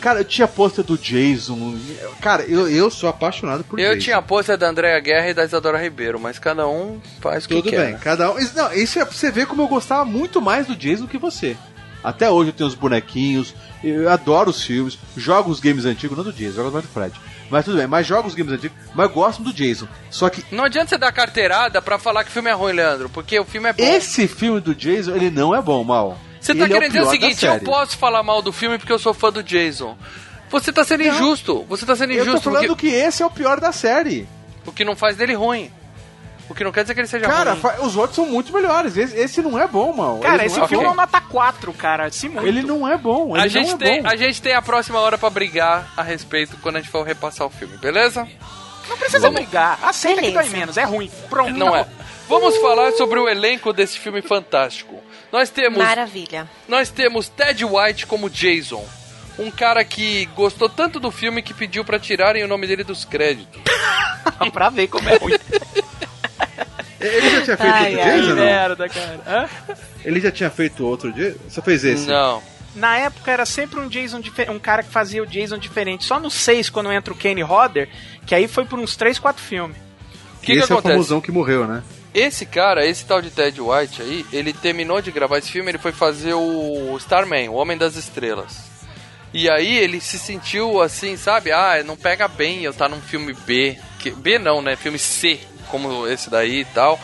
[0.00, 1.76] Cara, eu tinha pôster do Jason.
[2.20, 4.00] Cara, eu, eu sou apaixonado por Eu Jason.
[4.04, 7.48] tinha a pôster da Andréa Guerra e da Isadora Ribeiro, mas cada um faz o
[7.48, 7.86] que Tudo quer.
[7.92, 8.38] bem, cada um.
[8.38, 11.18] Isso, não, isso é pra você ver como eu gostava muito mais do Jason que
[11.18, 11.56] você.
[12.02, 13.54] Até hoje eu tenho os bonequinhos,
[13.84, 17.14] eu adoro os filmes, jogo os games antigos, não do Jason, jogo mais do Fred.
[17.48, 19.86] Mas tudo bem, mas jogo os games antigos, mas gosto do Jason.
[20.10, 23.08] Só que Não adianta você dar carteirada pra falar que o filme é ruim, Leandro,
[23.08, 23.84] porque o filme é bom.
[23.84, 26.18] esse filme do Jason, ele não é bom, mal.
[26.42, 28.52] Você tá Ele é querendo dizer o pior da seguinte, eu posso falar mal do
[28.52, 29.96] filme porque eu sou fã do Jason.
[30.50, 31.64] Você tá sendo injusto.
[31.68, 34.28] Você tá sendo Eu tô injusto falando porque que esse é o pior da série.
[34.66, 35.70] o que não faz dele ruim.
[36.50, 37.60] O que não quer dizer que ele seja Cara, ruim.
[37.60, 38.96] fa- os outros são muito melhores.
[38.96, 40.18] Esse, esse não é bom, mal.
[40.18, 42.10] Cara, esse não é filme é uma nota 4, cara.
[42.10, 42.46] Se muito.
[42.46, 43.34] Ele não é bom.
[43.36, 44.08] Ele A gente, não é tem, bom.
[44.08, 47.46] a gente tem a próxima hora pra brigar a respeito quando a gente for repassar
[47.46, 48.28] o filme, beleza?
[48.88, 49.78] Não precisa brigar.
[49.82, 50.42] Aceita que Beleza.
[50.50, 50.76] dói menos.
[50.76, 51.10] É ruim.
[51.30, 51.52] Pronto.
[51.54, 51.86] Não é.
[52.28, 55.02] Vamos falar sobre o elenco desse filme fantástico.
[55.30, 56.48] Nós temos, Maravilha.
[56.68, 58.84] nós temos Ted White como Jason.
[59.38, 63.04] Um cara que gostou tanto do filme que pediu pra tirarem o nome dele dos
[63.04, 63.60] créditos.
[64.52, 65.34] pra ver como é ruim.
[67.00, 68.44] Ele já tinha feito Ai, outro ai, Jason, não?
[68.44, 69.20] merda, cara.
[69.26, 69.48] Hã?
[70.04, 71.38] Ele já tinha feito outro Jason?
[71.48, 72.06] Só fez esse?
[72.06, 72.42] Não.
[72.74, 76.04] Na época era sempre um Jason um cara que fazia o Jason diferente.
[76.04, 77.88] Só no 6, quando entra o Kenny Rodder,
[78.26, 79.76] que aí foi por uns 3, 4 filmes.
[80.36, 81.82] O que, que esse é o famosão que morreu, né?
[82.14, 85.78] Esse cara, esse tal de Ted White aí, ele terminou de gravar esse filme, ele
[85.78, 88.70] foi fazer o Starman, o Homem das Estrelas.
[89.32, 91.52] E aí ele se sentiu assim, sabe?
[91.52, 93.78] Ah, não pega bem eu estar num filme B.
[93.98, 94.76] Que, B não, né?
[94.76, 97.00] Filme C, como esse daí e tal.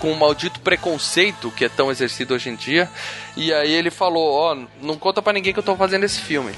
[0.00, 2.88] Com o maldito preconceito que é tão exercido hoje em dia.
[3.36, 6.54] E aí ele falou, ó, não conta pra ninguém que eu tô fazendo esse filme.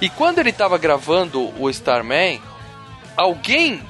[0.00, 2.40] E quando ele tava gravando o Starman,
[3.14, 3.82] alguém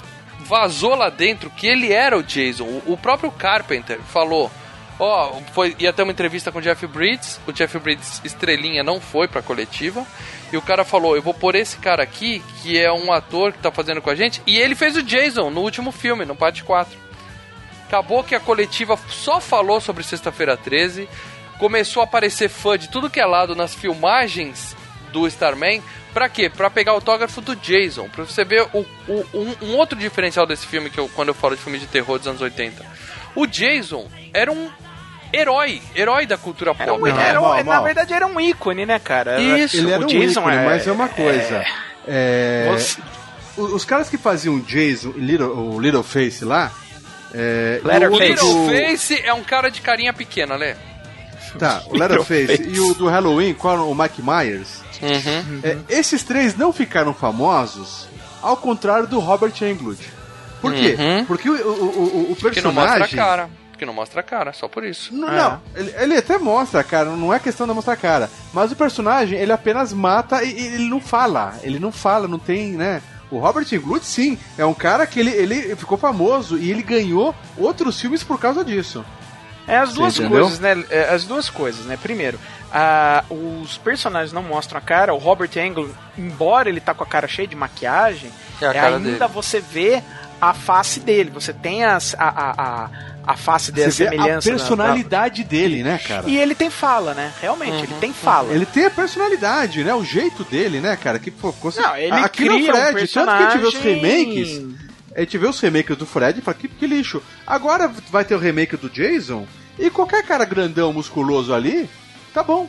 [0.53, 2.83] vazou lá dentro que ele era o Jason.
[2.85, 4.51] O, próprio Carpenter falou.
[4.99, 7.41] Ó, foi, ia ter uma entrevista com o Jeff Bridges.
[7.47, 10.07] O Jeff Bridges, estrelinha, não foi pra coletiva.
[10.53, 13.61] E o cara falou: Eu vou pôr esse cara aqui, que é um ator que
[13.61, 14.43] tá fazendo com a gente.
[14.47, 16.99] E ele fez o Jason no último filme, no parte 4.
[17.87, 21.09] Acabou que a coletiva só falou sobre Sexta-feira 13.
[21.59, 24.77] Começou a aparecer fã de tudo que é lado nas filmagens
[25.13, 25.83] do Starman.
[26.15, 26.51] Pra quê?
[26.51, 28.09] Pra pegar o autógrafo do Jason.
[28.09, 31.35] Pra você ver o, o- um, um outro diferencial desse filme, que eu, quando eu
[31.35, 32.85] falo de filme de terror dos anos 80.
[33.35, 34.69] O Jason era um
[35.33, 36.83] herói, herói da cultura pop.
[36.83, 37.85] Era um, era um- mal, na mal.
[37.85, 39.41] verdade era um ícone, né, cara?
[39.41, 39.77] Isso.
[39.79, 41.65] Ele era o um Jason ícone, é- mas é uma coisa.
[42.07, 43.01] É, Você-
[43.57, 46.71] o- Os caras que faziam Jason e Little, o Littleface lá.
[47.35, 48.23] É, e Leatherface.
[48.23, 50.77] O outro do- Littleface é um cara de carinha pequena, né?
[51.59, 54.82] Tá, o Leatherface e o do Halloween, qual o Mike Myers.
[55.03, 55.61] Uhum.
[55.63, 58.07] É, esses três não ficaram famosos,
[58.41, 59.99] ao contrário do Robert Englund.
[60.61, 60.97] Por quê?
[60.99, 61.25] Uhum.
[61.25, 63.17] Porque o, o, o, o Que não mostra a personagem.
[63.17, 63.51] cara.
[63.77, 65.13] Que não mostra a cara, só por isso.
[65.13, 65.37] Não, É.
[65.37, 68.31] não, ele, ele até mostra a cara, não é questão de mostrar a cara.
[68.53, 71.55] Mas o personagem, ele apenas mata e, e ele não fala.
[71.65, 73.03] Ele não fala, não tem, né?
[73.29, 77.35] O Robert Englund, sim, é um cara que ele, ele ficou famoso e ele ganhou
[77.57, 79.05] outros filmes por causa disso.
[79.67, 80.85] É as Você duas coisas, né?
[80.91, 81.97] É, As duas coisas, né?
[82.01, 82.39] Primeiro,
[82.73, 85.15] ah, os personagens não mostram a cara.
[85.15, 88.97] O Robert Englund, embora ele tá com a cara cheia de maquiagem, É a cara
[88.97, 89.33] ainda dele.
[89.33, 90.03] você vê
[90.41, 91.31] a face dele.
[91.31, 92.51] Você tem as, a, a,
[92.85, 92.91] a,
[93.33, 94.51] a face dele, a Você vê a semelhança.
[94.51, 96.29] na- personalidade dele, né, cara?
[96.29, 97.33] E ele tem fala, né?
[97.41, 98.53] Realmente, ele tem fala.
[98.53, 99.95] Ele tem a personalidade, né?
[99.95, 101.21] O jeito dele, né, cara?
[101.21, 103.67] Que, pô, cons- Não, ele Aqui no cria um Fred, tanto que a gente vê
[103.69, 104.82] os personagem- remakes.
[105.15, 107.23] A gente vê os remakes do Fred e fala, que, que lixo.
[107.47, 109.47] Agora vai ter o remake do Jason
[109.79, 111.89] e qualquer cara grandão, musculoso ali,
[112.33, 112.69] tá bom.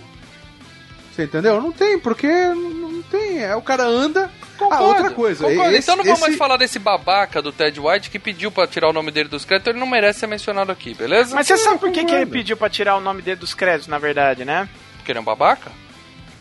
[1.14, 1.62] Você entendeu?
[1.62, 3.44] Não tem, porque não tem.
[3.44, 4.32] É, o cara anda.
[4.60, 5.44] ah, outra coisa.
[5.48, 5.72] Concordo.
[5.76, 8.66] esse- então não vamos mais esse- falar desse babaca do Ted White que pediu pra
[8.68, 11.36] tirar o nome dele dos créditos, ele não merece ser mencionado aqui, beleza?
[11.36, 12.32] Mas você sabe por que, que ele concordo.
[12.32, 14.68] pediu pra tirar o nome dele dos créditos, na verdade, né?
[14.98, 15.72] Porque ele é um babaca?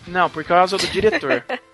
[0.07, 1.44] Não, por causa do diretor.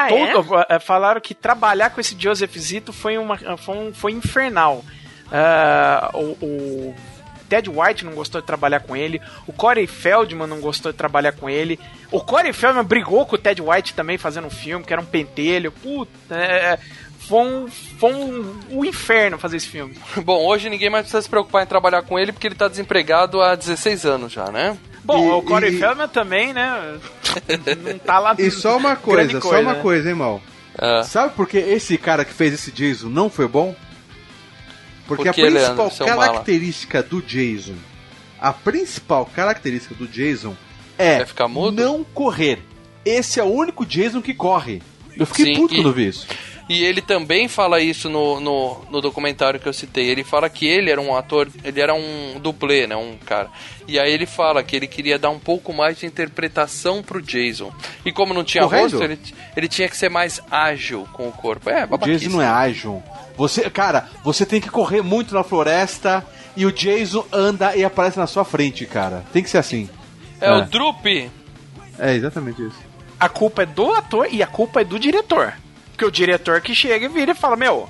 [0.00, 0.32] Ah, é?
[0.32, 4.84] Todo- eh, falaram que trabalhar com esse Joseph Zito foi, uma, foi, um- foi infernal.
[5.32, 6.94] Ah, o, o
[7.48, 9.20] Ted White não gostou de trabalhar com ele.
[9.46, 11.78] O Corey Feldman não gostou de trabalhar com ele.
[12.10, 15.06] O Corey Feldman brigou com o Ted White também fazendo um filme, que era um
[15.06, 15.72] pentelho.
[15.72, 16.78] Puta, é,
[17.28, 19.94] foi um, foi um, um inferno fazer esse filme.
[20.24, 23.40] Bom, hoje ninguém mais precisa se preocupar em trabalhar com ele porque ele tá desempregado
[23.40, 24.76] há 16 anos já, né?
[25.04, 26.98] Bom, E- o Corey e- Feldman também, né?
[27.82, 29.80] Não tá lá E só uma grande coisa, só uma né?
[29.80, 30.40] coisa, hein, mal.
[30.80, 31.02] É.
[31.02, 33.74] Sabe por que esse cara que fez esse Jason não foi bom?
[35.06, 37.74] Porque Por que, a principal Leandro, característica do Jason,
[38.40, 40.54] a principal característica do Jason
[40.98, 41.82] é ficar mudo?
[41.82, 42.62] não correr.
[43.04, 44.82] Esse é o único Jason que corre.
[45.16, 46.26] Eu fiquei Sim, puto e- quando vi isso.
[46.68, 50.06] E ele também fala isso no, no, no documentário que eu citei.
[50.08, 52.94] Ele fala que ele era um ator, ele era um dublê, né?
[52.94, 53.48] Um cara.
[53.86, 57.72] E aí ele fala que ele queria dar um pouco mais de interpretação pro Jason.
[58.04, 58.82] E como não tinha Correndo?
[58.98, 59.18] rosto, ele,
[59.56, 61.70] ele tinha que ser mais ágil com o corpo.
[61.70, 61.96] É, O.
[61.98, 63.02] Jason não é ágil.
[63.36, 68.18] Você, cara, você tem que correr muito na floresta e o Jason anda e aparece
[68.18, 69.24] na sua frente, cara.
[69.32, 69.88] Tem que ser assim.
[70.40, 71.30] É, o Droop.
[71.98, 72.76] É exatamente isso.
[73.18, 75.54] a culpa é do ator e a culpa é do diretor.
[75.98, 77.88] Porque o diretor que chega e vira e fala, meu,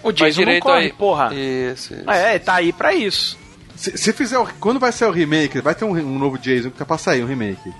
[0.00, 0.92] o Jason não corre, aí.
[0.92, 1.34] porra.
[1.34, 2.08] Isso, isso.
[2.08, 3.36] É, tá aí pra isso.
[3.74, 6.70] Se, se fizer o, quando vai sair o remake, vai ter um, um novo Jason
[6.70, 7.72] que tá pra sair um remake.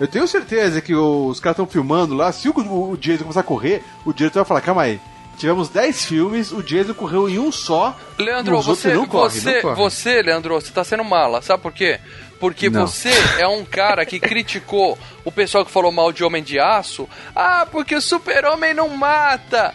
[0.00, 2.32] Eu tenho certeza que os caras estão filmando lá.
[2.32, 4.98] Se o, o Jason começar a correr, o diretor vai falar: calma aí.
[5.36, 7.94] Tivemos 10 filmes, o Jason correu em um só.
[8.18, 9.74] Leandro, você, não corre, você, não corre.
[9.76, 12.00] você, Leandro, você tá sendo mala, sabe por quê?
[12.42, 12.88] Porque Não.
[12.88, 17.08] você é um cara que criticou o pessoal que falou mal de Homem de Aço.
[17.36, 19.72] Ah, porque o super-homem não mata.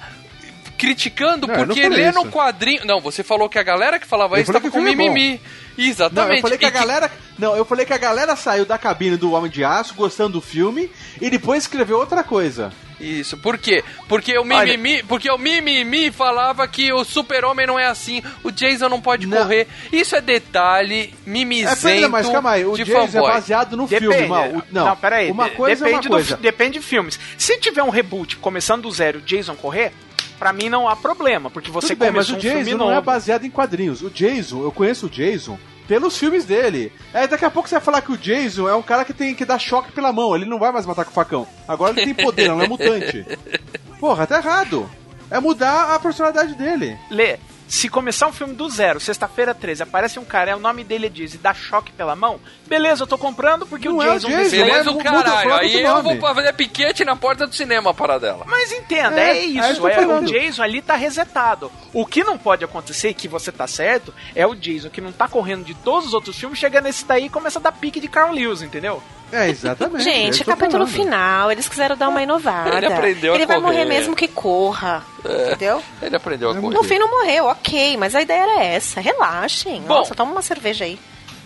[0.77, 2.83] Criticando Não, não porque lê no quadrinho.
[2.83, 5.39] Não, você falou que a galera que falava Eu isso tava com é mimimi.
[5.77, 6.35] Não, Exatamente.
[6.35, 7.11] eu falei que a galera.
[7.39, 10.41] Não, eu falei que a galera saiu da cabine do Homem de Aço gostando do
[10.41, 10.91] filme
[11.21, 12.73] e depois escreveu outra coisa.
[12.99, 13.83] Isso, por quê?
[14.07, 18.89] Porque o mimimi, porque o mimimi falava que o super-homem não é assim, o Jason
[18.89, 19.37] não pode Não.
[19.37, 19.67] correr.
[19.91, 23.29] Isso é detalhe É, mimizento pera, mas calma aí, o de Jason fanboy.
[23.29, 24.13] é baseado no Depende.
[24.13, 24.47] filme, mal.
[24.49, 25.29] O- não, peraí.
[25.29, 26.35] Uma de- coisa é uma depende, coisa.
[26.37, 27.19] Do, depende de filmes.
[27.37, 29.91] Se tiver um reboot começando do zero, o Jason correr,
[30.39, 32.89] pra mim não há problema, porque você Tudo bem, mas o um filme Jason novo.
[32.91, 34.01] não é baseado em quadrinhos.
[34.01, 36.91] O Jason, eu conheço o Jason pelos filmes dele.
[37.13, 39.33] É, daqui a pouco você vai falar que o Jason é um cara que tem
[39.33, 40.35] que dar choque pela mão.
[40.35, 41.47] Ele não vai mais matar com facão.
[41.67, 43.25] Agora ele tem poder, não é mutante.
[43.99, 44.89] Porra, tá errado.
[45.29, 46.97] É mudar a personalidade dele.
[47.09, 50.83] Lê, se começar um filme do zero, sexta-feira 13, aparece um cara, é o nome
[50.83, 54.09] dele diz e dá choque pela mão, beleza, eu tô comprando porque Não o é
[54.09, 54.27] o Jason...
[54.29, 55.53] Jason, desenhou- Beleza, é, o caralho.
[55.53, 56.17] Aí eu nome.
[56.19, 58.45] vou fazer piquete na porta do cinema para dela.
[58.47, 60.21] Mas entenda, É, é, é isso É, o.
[60.25, 61.71] Jason ali tá resetado.
[61.93, 65.27] O que não pode acontecer, que você tá certo, é o Jason que não tá
[65.27, 68.07] correndo de todos os outros filmes, chega nesse daí e começa a dar pique de
[68.07, 69.01] Carl Lewis, entendeu?
[69.31, 70.01] É, exatamente.
[70.07, 71.03] é Gente, tô capítulo falando.
[71.03, 72.77] final, eles quiseram dar uma inovada.
[72.77, 73.73] Ele aprendeu a Ele vai correr.
[73.79, 75.03] morrer mesmo que corra.
[75.19, 75.83] Entendeu?
[76.01, 76.73] Ele aprendeu a correr.
[76.75, 79.01] No fim não morreu, ok, mas a ideia era essa.
[79.01, 79.81] Relaxem.
[79.81, 79.95] Bom.
[79.95, 80.97] Nossa, toma uma cerveja aí.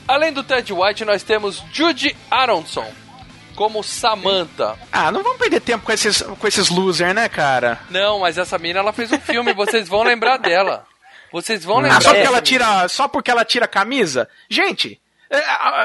[0.07, 2.85] Além do Ted White, nós temos Judy Aronson
[3.55, 4.75] como Samantha.
[4.91, 7.79] Ah, não vamos perder tempo com esses, com esses losers, né, cara?
[7.89, 10.85] Não, mas essa mina ela fez um filme, vocês vão lembrar dela.
[11.31, 14.27] Vocês vão lembrar Ah, só porque ela tira, só porque ela tira a camisa?
[14.49, 15.00] Gente, é, a- a-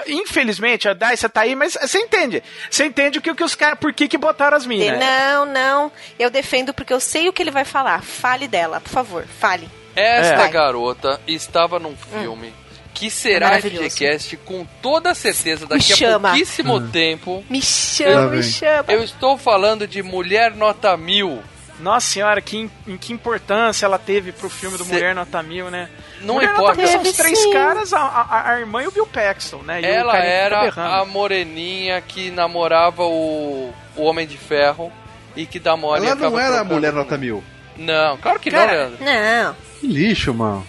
[0.07, 2.43] infelizmente a Dice tá aí, mas você entende.
[2.71, 4.99] Você entende o que, o que os caras, por que que botaram as minas?
[4.99, 5.93] Não, não.
[6.19, 8.03] Eu defendo porque eu sei o que ele vai falar.
[8.03, 9.25] Fale dela, por favor.
[9.39, 9.69] Fale.
[9.95, 10.49] Esta É.
[10.49, 12.53] garota estava num filme
[12.93, 13.61] que será.
[13.61, 16.29] FGCast com toda certeza daqui a chama.
[16.31, 17.45] pouquíssimo tempo.
[17.49, 18.85] Me chama, me chama.
[18.89, 21.43] Eu estou falando de Mulher Nota Mil.
[21.79, 25.71] Nossa senhora, que, em que importância ela teve pro filme do Cê- Mulher Nota Mil,
[25.71, 25.91] né?
[26.23, 26.87] Não Mulher importa.
[26.87, 27.53] São os três sim.
[27.53, 29.81] caras, a, a- a irmã e o Bill Paxton, né?
[29.81, 30.69] E Ela era
[31.01, 34.91] a moreninha que namorava o, o Homem de Ferro
[35.37, 37.45] e que dá mole Ela não era a mulher nota mil.
[37.77, 39.05] Não, claro que Cara, não, Leandro.
[39.05, 39.57] Não.
[39.81, 40.67] Que lixo, mano.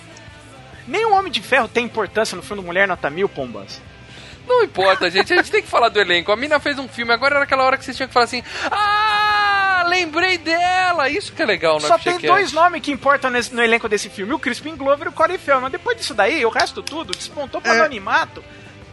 [0.87, 3.81] Nem o Homem de Ferro tem importância no filme Mulher Nota Mil, Pombas.
[4.47, 5.33] Não importa, gente.
[5.33, 6.31] A gente tem que falar do elenco.
[6.31, 8.41] A mina fez um filme, agora era aquela hora que vocês tinham que falar assim:
[8.71, 9.16] Ah,
[9.87, 11.09] lembrei dela!
[11.09, 12.27] Isso que é legal no Só tem FGCast.
[12.27, 15.37] dois nomes que importam nesse- no elenco desse filme: o Crispin Glover e o Corey
[15.37, 15.69] Feldman.
[15.71, 17.79] Depois disso daí, o resto tudo despontou pro É.
[17.79, 18.43] anonimato.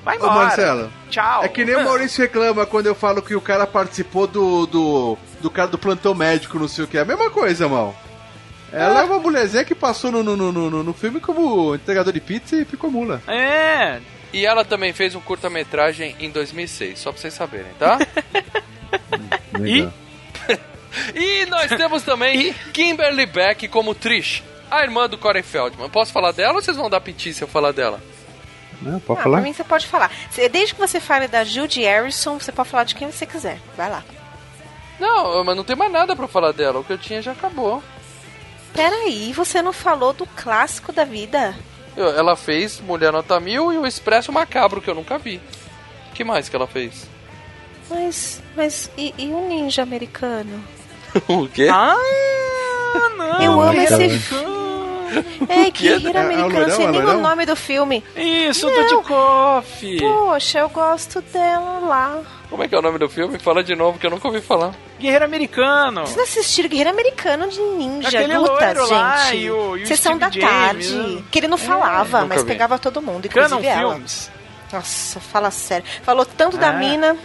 [0.05, 0.35] Vai Ô, embora.
[0.35, 0.93] Marcelo.
[1.11, 1.45] Tchau.
[1.45, 5.19] É que nem o Maurício reclama quando eu falo que o cara participou do, do,
[5.41, 6.99] do cara do plantão médico, não sei o que.
[6.99, 7.95] É a mesma coisa, mal.
[8.71, 12.21] Ela é uma mulherzinha que passou no, no, no, no, no filme como entregador de
[12.21, 13.23] pizza e ficou mula.
[13.29, 14.01] É.
[14.33, 17.99] E ela também fez um curta-metragem em 2006, só pra vocês saberem, tá?
[19.65, 19.89] E?
[21.15, 25.89] E nós temos também Kimberly Beck como Trish, a irmã do Corey Feldman.
[25.91, 28.01] Posso falar dela ou vocês vão dar piti se eu falar dela?
[28.83, 29.37] Não, pode Ah, falar?
[29.39, 30.11] pra mim você pode falar.
[30.51, 33.59] Desde que você fale da Judy Harrison, você pode falar de quem você quiser.
[33.77, 34.05] Vai lá.
[35.01, 36.81] Não, mas não tem mais nada pra falar dela.
[36.81, 37.83] O que eu tinha já acabou.
[38.73, 41.55] Peraí, você não falou do clássico da vida?
[41.97, 45.41] Ela fez Mulher Nota Mil e o Expresso Macabro, que eu nunca vi.
[46.13, 47.07] que mais que ela fez?
[47.89, 50.63] Mas, mas e, e o ninja americano?
[51.29, 51.69] o quê?
[51.71, 51.97] Ah,
[53.17, 53.43] não.
[53.43, 54.55] Eu amo esse Americano.
[55.49, 58.03] É, Guerreiro É- é o Americano, sei é nem o nome do filme.
[58.17, 58.89] Isso, Não.
[58.89, 59.99] do Coffee.
[60.01, 62.19] Poxa, eu gosto dela lá.
[62.51, 63.39] Como é que é o nome do filme?
[63.39, 64.75] Fala de novo que eu nunca ouvi falar.
[64.99, 66.01] Guerreiro Americano.
[66.01, 69.37] Vocês não assistiram Guerreiro Americano de ninja, Aquele lutas, loiro lá gente.
[69.37, 70.95] e o- e o Sessão da Steve James, tarde.
[71.17, 71.23] né?
[71.31, 72.49] Que ele não falava, nunca mas vi.
[72.49, 73.95] pegava todo mundo, Canon inclusive ela.
[73.95, 74.31] Films.
[74.73, 75.87] Nossa, fala sério.
[76.03, 77.17] Falou tanto da mina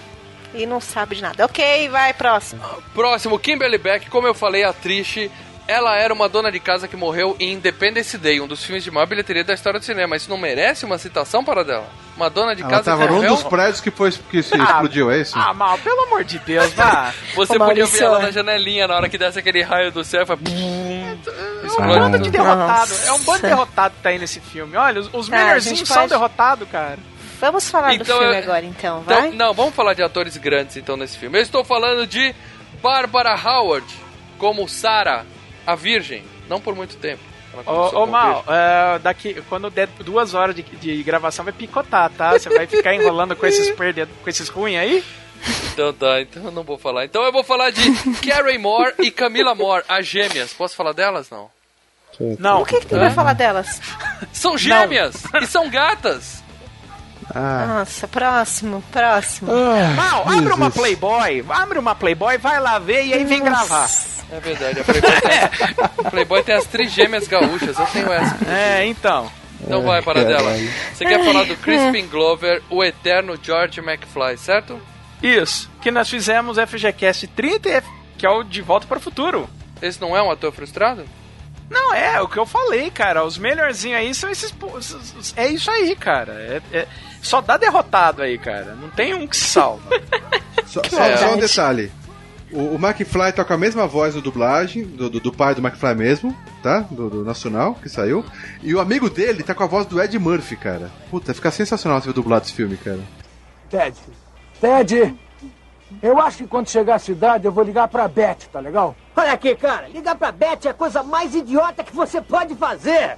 [0.54, 1.45] e não sabe de nada.
[1.45, 2.62] Ok, vai, próximo.
[2.93, 5.30] Próximo, Kimberly Beck, como eu falei, a Trish.
[5.68, 8.89] Ela era uma dona de casa que morreu em Independence Day, um dos filmes de
[8.89, 10.16] maior bilheteria da história do cinema.
[10.16, 11.88] Isso não merece uma citação para dela?
[12.18, 13.36] Uma dona de Ela casa tava que num morreu?
[13.36, 15.38] dos prédios que, foi, que se explodiu, é isso?
[15.38, 17.14] Ah, mal, pelo amor de Deus, vá.
[17.36, 18.22] Você Ô, podia ver ela é.
[18.24, 20.39] na janelinha na hora que desce aquele raio do céu e faz...
[20.41, 22.91] É um bando de derrotado.
[23.06, 24.76] É um bando de derrotado que tá aí nesse filme.
[24.76, 26.97] Olha, os, os Ah, a melhorzinhos são pode- derrotados, cara.
[27.40, 29.32] Vamos falar do Então, filme eu- agora, então, Então, vai?
[29.32, 31.38] não, vamos falar de atores grandes então nesse filme.
[31.38, 32.34] Eu estou falando de
[32.82, 33.86] Barbara Howard
[34.38, 35.26] como Sarah,
[35.66, 36.24] a Virgem.
[36.50, 37.22] Não por muito tempo.
[37.66, 42.32] Ô, ô Mal, é, daqui, quando der duas horas de, de gravação vai picotar, tá?
[42.34, 45.04] Você vai ficar enrolando com esses perdidos, com esses ruins aí?
[45.74, 47.06] Então tá, então eu não vou falar.
[47.06, 47.82] Então eu vou falar de
[48.28, 50.54] Carrie Moore e Camila Moore, as gêmeas.
[50.54, 51.30] Posso falar delas?
[51.30, 51.50] Não.
[52.38, 52.62] Não.
[52.62, 53.00] O que, que tu É?
[53.00, 53.82] vai falar delas?
[54.34, 55.24] São gêmeas!
[55.42, 56.44] e são gatas!
[57.34, 59.52] Ah, Nossa, próximo, próximo.
[59.96, 63.90] Mal, abre uma Playboy, abre uma Playboy, vai lá ver e aí vem gravar.
[64.32, 65.40] É verdade, a Playboy tem,
[66.06, 68.38] a Playboy tem as trigêmeas gaúchas, eu tenho essa.
[68.50, 69.32] É, então.
[69.62, 70.52] Então vai para dela.
[70.94, 74.80] Você quer falar do Crispin Glover, o eterno George McFly, certo?
[75.22, 79.02] Isso, que nós fizemos FGCast 30, e F- que é o De Volta para o
[79.02, 79.50] Futuro.
[79.82, 81.04] Esse não é um ator frustrado?
[81.70, 83.24] Não, é o que eu falei, cara.
[83.26, 84.54] Os melhorzinhos aí são esses-
[85.36, 86.34] É isso aí, cara.
[86.34, 86.88] É- é-
[87.22, 88.76] só dá derrotado aí, cara.
[88.76, 89.84] Não tem um que se salva.
[90.66, 91.92] só, só- só um detalhe.
[92.52, 95.62] O, o McFly tá com a mesma voz no dublagem, do, do, do pai do
[95.62, 96.80] McFly mesmo, tá?
[96.90, 98.26] Do, do Nacional, que saiu.
[98.64, 100.90] E o amigo dele tá com a voz do Ed Murphy, cara.
[101.12, 103.00] Puta, fica sensacional você ver dublado esse filme, cara.
[103.70, 103.96] Ted,
[104.60, 105.16] Ted,
[106.02, 108.96] eu acho que quando chegar à cidade eu vou ligar pra Beth, tá legal?
[109.16, 113.16] Olha aqui, cara, ligar pra Beth é a coisa mais idiota que você pode fazer.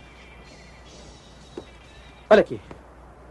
[2.29, 2.59] Olha aqui.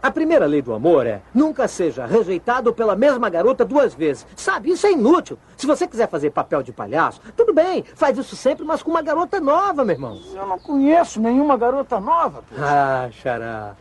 [0.01, 4.25] A primeira lei do amor é nunca seja rejeitado pela mesma garota duas vezes.
[4.35, 5.37] Sabe, isso é inútil.
[5.55, 9.03] Se você quiser fazer papel de palhaço, tudo bem, faz isso sempre, mas com uma
[9.03, 10.19] garota nova, meu irmão.
[10.33, 12.41] Eu não conheço nenhuma garota nova.
[12.41, 12.55] pô.
[12.57, 13.75] Ah, xará.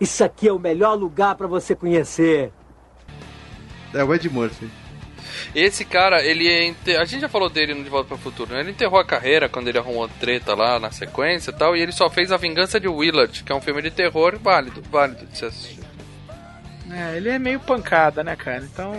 [0.00, 2.50] Isso aqui é o melhor lugar pra você conhecer.
[3.92, 4.70] É o Ed Murphy.
[5.54, 8.20] Esse cara, ele é ente- a gente já falou dele no De Volta para o
[8.20, 8.60] Futuro, né?
[8.60, 11.92] Ele enterrou a carreira quando ele arrumou treta lá na sequência e tal, e ele
[11.92, 15.36] só fez A Vingança de Willard, que é um filme de terror válido, válido de
[15.38, 15.78] se assistir.
[16.90, 18.62] é, ele é meio pancada, né, cara?
[18.64, 18.92] Então.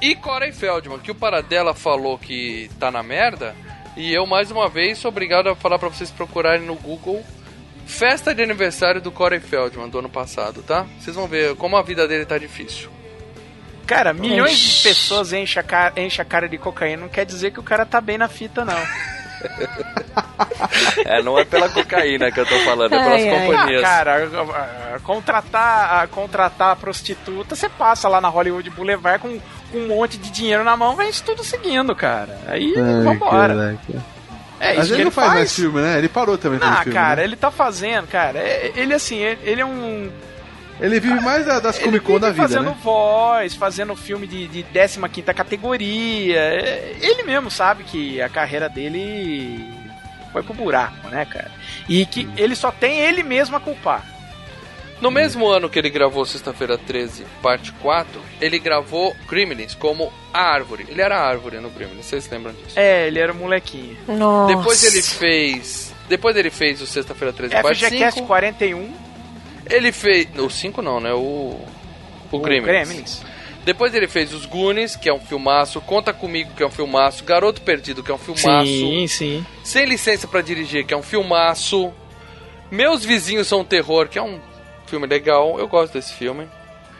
[0.00, 3.54] E Corey Feldman, que o Paradela falou que tá na merda,
[3.96, 7.24] e eu mais uma vez sou obrigado a falar pra vocês procurarem no Google
[7.86, 10.86] Festa de aniversário do Corey Feldman do ano passado, tá?
[11.00, 12.88] Vocês vão ver como a vida dele tá difícil.
[13.86, 17.02] Cara, milhões de pessoas enchem a, cara, enchem a cara de cocaína.
[17.02, 18.74] Não quer dizer que o cara tá bem na fita, não.
[21.04, 23.28] É, não é pela cocaína que eu tô falando, é pelas ai.
[23.28, 23.82] Ah, companhias.
[23.82, 29.20] cara, a- a- a- contratar, a, contratar a prostituta, você passa lá na Hollywood Boulevard
[29.20, 29.40] com,
[29.72, 32.38] com um monte de dinheiro na mão, vem isso tudo seguindo, cara.
[32.46, 32.72] Aí,
[33.04, 33.76] vambora.
[34.60, 35.98] É Mas ele que não faz, mais filme, né?
[35.98, 36.92] Ele parou também com Ah, filme.
[36.92, 37.24] cara, né?
[37.24, 38.38] ele tá fazendo, cara.
[38.38, 40.08] é- Ele, assim, ele, ele é um.
[40.82, 42.76] Ele vive mais da- das Comic Con da vida, fazendo né?
[42.82, 44.98] voz, fazendo filme de, de 15
[45.34, 46.38] categoria.
[46.40, 49.64] É, Ele mesmo sabe que a carreira dele
[50.32, 51.50] foi pro buraco, né, cara?
[51.88, 54.04] E que ele só tem ele mesmo a culpar.
[55.00, 60.40] No mesmo ano que ele gravou Sexta-feira 13, parte 4, ele gravou Gremlins como a
[60.52, 60.86] árvore.
[60.88, 62.78] Ele era a árvore no Gremlins, vocês lembram disso?
[62.78, 63.96] É, ele era um molequinho.
[64.06, 64.54] Nossa.
[64.54, 65.92] Depois ele fez.
[66.08, 68.26] Depois ele fez o Sexta-feira 13, parte FGCast 5.
[68.28, 68.92] 41,
[69.72, 70.28] Ele fez.
[70.38, 71.12] O 5 não, né?
[71.12, 71.58] O.
[72.30, 72.88] O, Gremlins.
[72.88, 73.22] Gremlins.
[73.64, 75.80] Depois ele fez os Goonies, que é um filmaço.
[75.80, 77.24] Conta Comigo, que é um filmaço.
[77.24, 78.66] Garoto Perdido, que é um filmaço.
[78.66, 79.46] Sim, sim.
[79.62, 81.92] Sem Licença pra Dirigir, que é um filmaço.
[82.70, 84.40] Meus Vizinhos São um Terror, que é um
[84.86, 85.58] filme legal.
[85.58, 86.48] Eu gosto desse filme.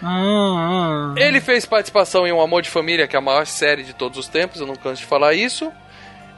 [0.03, 1.15] Hum, hum.
[1.17, 4.19] Ele fez participação em Um Amor de Família, que é a maior série de todos
[4.19, 5.73] os tempos, eu não canso de falar isso.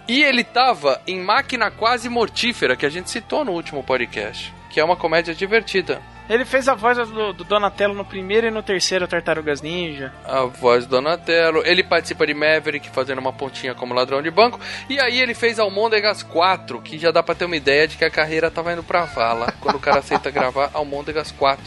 [0.06, 4.78] E ele tava em Máquina Quase Mortífera, que a gente citou no último podcast, que
[4.78, 6.02] é uma comédia divertida.
[6.28, 10.12] Ele fez a voz do, do Donatello no primeiro e no terceiro Tartarugas Ninja.
[10.24, 11.62] A voz do Donatello.
[11.66, 14.58] Ele participa de Maverick, fazendo uma pontinha como ladrão de banco.
[14.88, 18.04] E aí ele fez Almôndegas 4, que já dá pra ter uma ideia de que
[18.04, 21.62] a carreira tava indo pra vala quando o cara aceita gravar Almôndegas 4.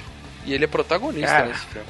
[0.45, 1.45] E ele é protagonista Cara.
[1.47, 1.87] nesse filme.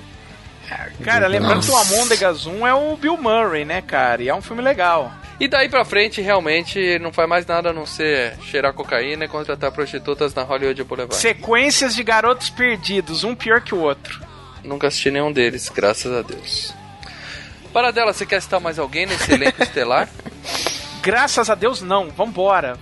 [1.04, 4.22] Cara, lembrando que o Amôndegas 1 é o Bill Murray, né, cara?
[4.22, 5.14] E é um filme legal.
[5.40, 9.28] E daí pra frente, realmente, não faz mais nada a não ser cheirar cocaína e
[9.28, 11.16] contratar prostitutas na Hollywood Boulevard.
[11.16, 14.20] Sequências de garotos perdidos, um pior que o outro.
[14.64, 16.74] Nunca assisti nenhum deles, graças a Deus.
[17.72, 20.10] Paradela, você quer citar mais alguém nesse elenco estelar?
[21.04, 22.10] Graças a Deus, não.
[22.10, 22.78] Vambora.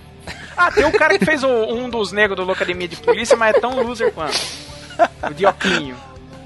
[0.56, 3.54] Ah, tem um cara que fez o- um dos negros do Locademia de Polícia, mas
[3.54, 4.36] é tão loser quanto.
[5.30, 5.96] O Dioclinho.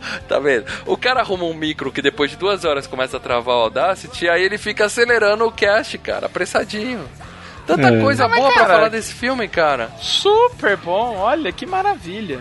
[0.29, 0.65] Tá vendo?
[0.87, 4.29] O cara arruma um micro que depois de duas horas começa a travar o Audacity,
[4.29, 7.09] aí ele fica acelerando o cast, cara, apressadinho.
[7.67, 8.01] Tanta É.
[8.01, 9.91] coisa Ah, mas, boa pra cara- falar desse filme, cara.
[10.01, 12.41] Super bom, olha que maravilha.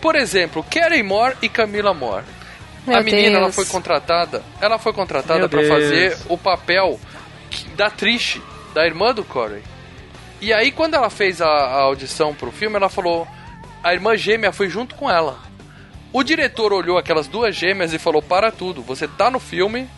[0.00, 2.24] Por exemplo, Carey Moore e Camila Moore.
[2.86, 3.54] Meu a menina ela Deus.
[3.56, 5.72] foi contratada, ela foi contratada pra Deus.
[5.72, 6.98] fazer o papel
[7.76, 8.40] da Trish,
[8.74, 9.62] da irmã do Corey.
[10.40, 13.26] E aí quando ela fez a, a audição pro filme, ela falou:
[13.82, 15.38] "A irmã gêmea foi junto com ela".
[16.12, 19.88] O diretor olhou aquelas duas gêmeas e falou: "Para tudo, você tá no filme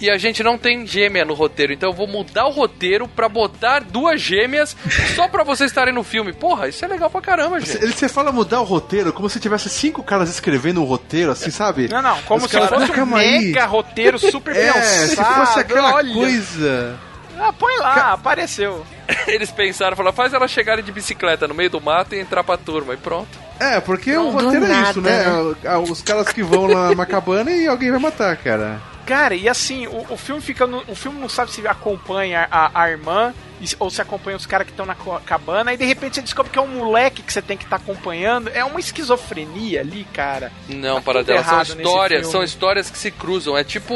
[0.00, 3.28] e a gente não tem gêmea no roteiro, então eu vou mudar o roteiro pra
[3.28, 4.74] botar duas gêmeas
[5.14, 6.32] só pra vocês estarem no filme".
[6.32, 7.82] Porra, isso é legal pra caramba, gente.
[7.82, 11.50] Ele, você fala mudar o roteiro como se tivesse cinco caras escrevendo um roteiro, assim,
[11.50, 11.88] sabe?
[11.88, 14.72] Não, não, como Os se caras, fosse "Não, um calma aí." mega roteiro super É,
[14.72, 15.08] pensado.
[15.08, 16.14] se fosse aquela olha.
[16.14, 16.98] coisa.
[17.38, 18.84] Ah, põe lá, apareceu.
[19.26, 22.56] Eles pensaram, falaram, faz ela chegarem de bicicleta no meio do mato e entrar pra
[22.56, 23.49] turma, e pronto.
[23.60, 25.22] É, porque o Do roteiro é isso, né?
[25.66, 28.80] Ah, Os caras que vão lá numa cabana e alguém vai matar, cara.
[29.06, 30.66] Cara, e assim, o, o filme fica.
[30.66, 33.34] no- o filme não sabe se acompanha a, a irmã
[33.78, 34.94] ou se acompanha os caras que estão na
[35.24, 37.76] cabana, e de repente você descobre que é um moleque que você tem que estar
[37.76, 38.48] acompanhando.
[38.54, 40.50] É uma esquizofrenia ali, cara.
[40.68, 43.56] Não, Tá para tudo dela, são histórias, são histórias que se cruzam.
[43.56, 43.94] É tipo.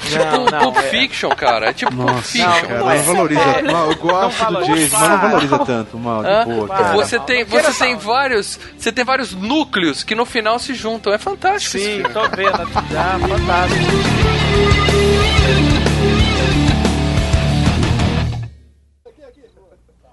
[0.00, 0.82] Tipo Não, não, Pulp é.
[0.84, 1.68] Fiction, cara.
[1.68, 2.50] É tipo Pulp Nossa, Fiction.
[2.68, 3.40] cara, não é valoriza.
[3.40, 4.66] eu gosto Não do.
[4.74, 6.44] Jason, mas não valoriza tanto, mal, de Hã?
[6.44, 6.92] boa, cara.
[6.94, 11.12] Você tem, você tem vários, você tem vários núcleos que no final se juntam.
[11.12, 12.56] É fantástico Sim, tô vendo
[12.90, 13.80] já, fantástico.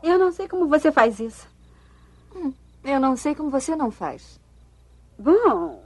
[0.08, 1.45] Eu não sei como você faz isso.
[2.84, 4.39] Eu não sei como você não faz.
[5.20, 5.84] Bom.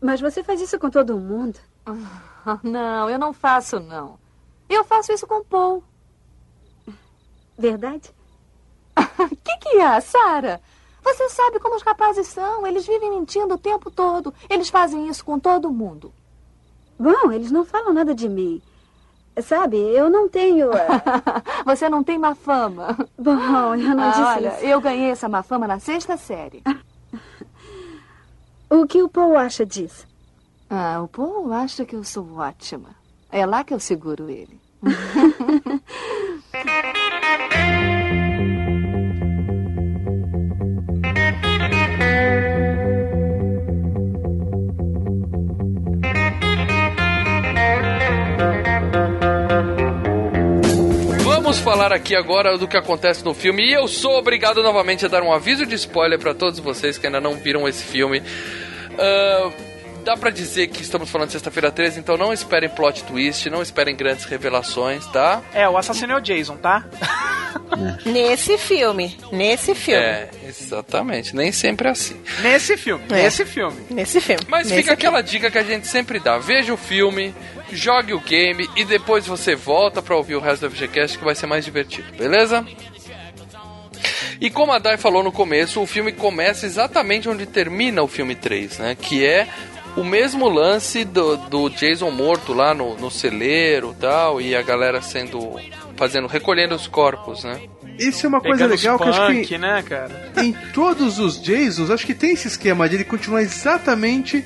[0.00, 1.58] Mas você faz isso com todo mundo.
[1.84, 4.18] Ah, Não, eu não faço, não.
[4.68, 5.84] Eu faço isso com Paul.
[7.58, 8.10] Verdade?
[8.96, 10.60] O que, que é, Sara?
[11.02, 12.66] Você sabe como os rapazes são.
[12.66, 14.32] Eles vivem mentindo o tempo todo.
[14.48, 16.12] Eles fazem isso com todo mundo.
[16.98, 18.62] Bom, eles não falam nada de mim.
[19.42, 20.70] Sabe, eu não tenho.
[20.72, 20.88] eh,
[21.64, 22.96] Você não tem má fama.
[23.18, 24.64] Bom, eu não Ah, disse olha, isso.
[24.66, 26.62] eu ganhei essa má fama na sexta série.
[28.72, 30.06] O que o Paul acha disso?
[30.68, 32.90] Ah, o Paul acha que eu sou ótima.
[33.32, 34.60] É lá que eu seguro ele.
[51.50, 53.64] Vamos falar aqui agora do que acontece no filme.
[53.66, 57.06] E eu sou obrigado novamente a dar um aviso de spoiler para todos vocês que
[57.08, 58.22] ainda não viram esse filme.
[58.96, 59.50] Ah,
[60.04, 63.60] dá pra dizer que estamos falando de sexta-feira 13, então não esperem plot twist, não
[63.62, 65.42] esperem grandes revelações, tá?
[65.52, 66.84] É, o assassino é o Jason, tá?
[68.06, 69.18] Nesse filme.
[69.32, 70.00] Nesse filme.
[70.04, 71.34] É, exatamente.
[71.34, 72.16] Nem sempre é assim.
[72.42, 73.14] Nesse filme, É.
[73.24, 73.76] nesse filme.
[73.90, 74.44] Nesse filme.
[74.48, 75.04] Mas Nesse fica aqui.
[75.06, 77.34] aquela dica que a gente sempre dá: veja o filme,
[77.76, 81.34] jogue o game e depois você volta pra ouvir o resto do FGCast que vai
[81.34, 82.66] ser mais divertido, beleza?
[84.40, 88.34] E como a Dai falou no começo, o filme começa exatamente onde termina o filme
[88.34, 88.96] 3, né?
[88.98, 89.46] Que é
[89.96, 94.62] o mesmo lance do, do Jason morto lá no, no celeiro e tal, e a
[94.62, 95.56] galera sendo.
[95.96, 96.26] fazendo.
[96.26, 97.60] recolhendo os corpos, né?
[97.98, 100.32] Isso é uma coisa Pegando legal que eu acho punk, que né, cara?
[100.38, 104.42] em todos os Jasons, acho que tem esse esquema de ele continuar exatamente.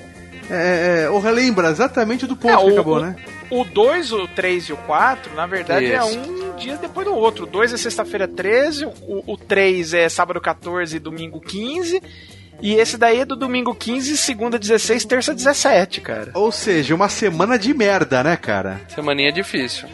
[0.51, 3.17] É, é, ou relembra exatamente do ponto É, que o- acabou, o- né?
[3.51, 6.19] O 2, o 3 e o 4, na verdade, é Isso.
[6.19, 7.45] um dia depois do outro.
[7.45, 12.03] O 2 é sexta-feira 13, o, o 3 é sábado 14 e domingo 15.
[12.63, 16.31] E esse daí é do domingo 15, segunda 16, terça 17, cara.
[16.35, 18.81] Ou seja, uma semana de merda, né, cara?
[18.95, 19.89] Semaninha difícil.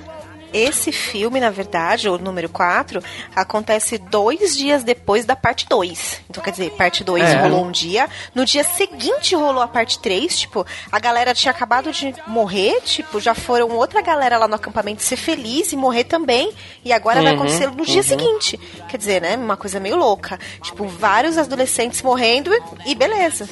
[0.52, 3.02] Esse filme, na verdade, o número 4,
[3.34, 6.22] acontece dois dias depois da parte 2.
[6.28, 7.42] Então, quer dizer, parte 2 É.
[7.42, 8.08] rolou um dia.
[8.34, 10.38] No dia seguinte rolou a parte 3.
[10.40, 12.80] Tipo, a galera tinha acabado de morrer.
[12.82, 16.52] Tipo, já foram outra galera lá no acampamento ser feliz e morrer também.
[16.84, 18.02] E agora vai Uhum, acontecer no dia uhum.
[18.02, 18.56] seguinte.
[18.88, 19.36] Quer dizer, né?
[19.36, 20.38] Uma coisa meio louca.
[20.62, 22.50] Tipo, vários adolescentes morrendo
[22.84, 23.48] e beleza.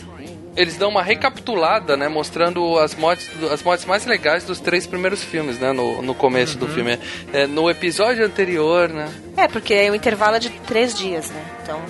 [0.59, 2.09] Eles dão uma recapitulada, né?
[2.09, 5.71] Mostrando as mortes, as mortes mais legais dos três primeiros filmes, né?
[5.71, 6.99] No, no começo do filme.
[7.33, 9.09] É, no episódio anterior, né?
[9.37, 11.45] É, porque o intervalo é de três dias, né?
[11.63, 11.81] Então,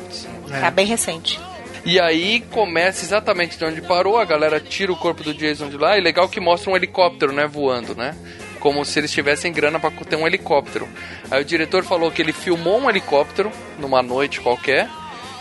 [0.53, 0.61] É.
[0.61, 1.41] tá bem recente.
[1.83, 5.79] E aí começa exatamente de onde parou, a galera tira o corpo do Jason de
[5.79, 8.14] lá, e legal que mostra um helicóptero, né, voando, né?
[8.61, 10.87] Como se eles tivessem grana pra ter um helicóptero.
[11.31, 14.91] Aí o diretor falou que ele filmou um helicóptero numa noite qualquer,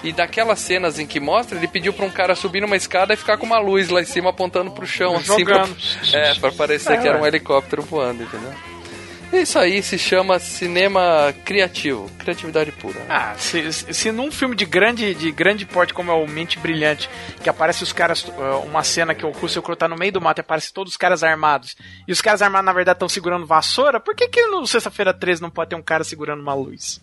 [0.08, 3.18] e daquelas cenas em que mostra, ele pediu pra um cara subir numa escada e
[3.18, 5.78] ficar com uma luz lá em cima apontando pro chão, assim, pra, Jogando.
[6.14, 8.53] é, pra parecer É, que era um helicóptero voando, entendeu?
[9.34, 13.01] Isso aí se chama cinema criativo, criatividade pura.
[13.10, 17.10] Ah, se, se num filme de grande, de grande porte como é o Mente Brilhante,
[17.43, 20.22] que aparece os caras, uh, uma cena que o Russell Crowe tá no meio do
[20.22, 21.76] mato e aparece todos os caras armados,
[22.08, 25.41] e os caras armados na verdade estão segurando vassoura, por que que no Sexta-feira 13
[25.41, 27.01] não pode ter um cara segurando uma luz?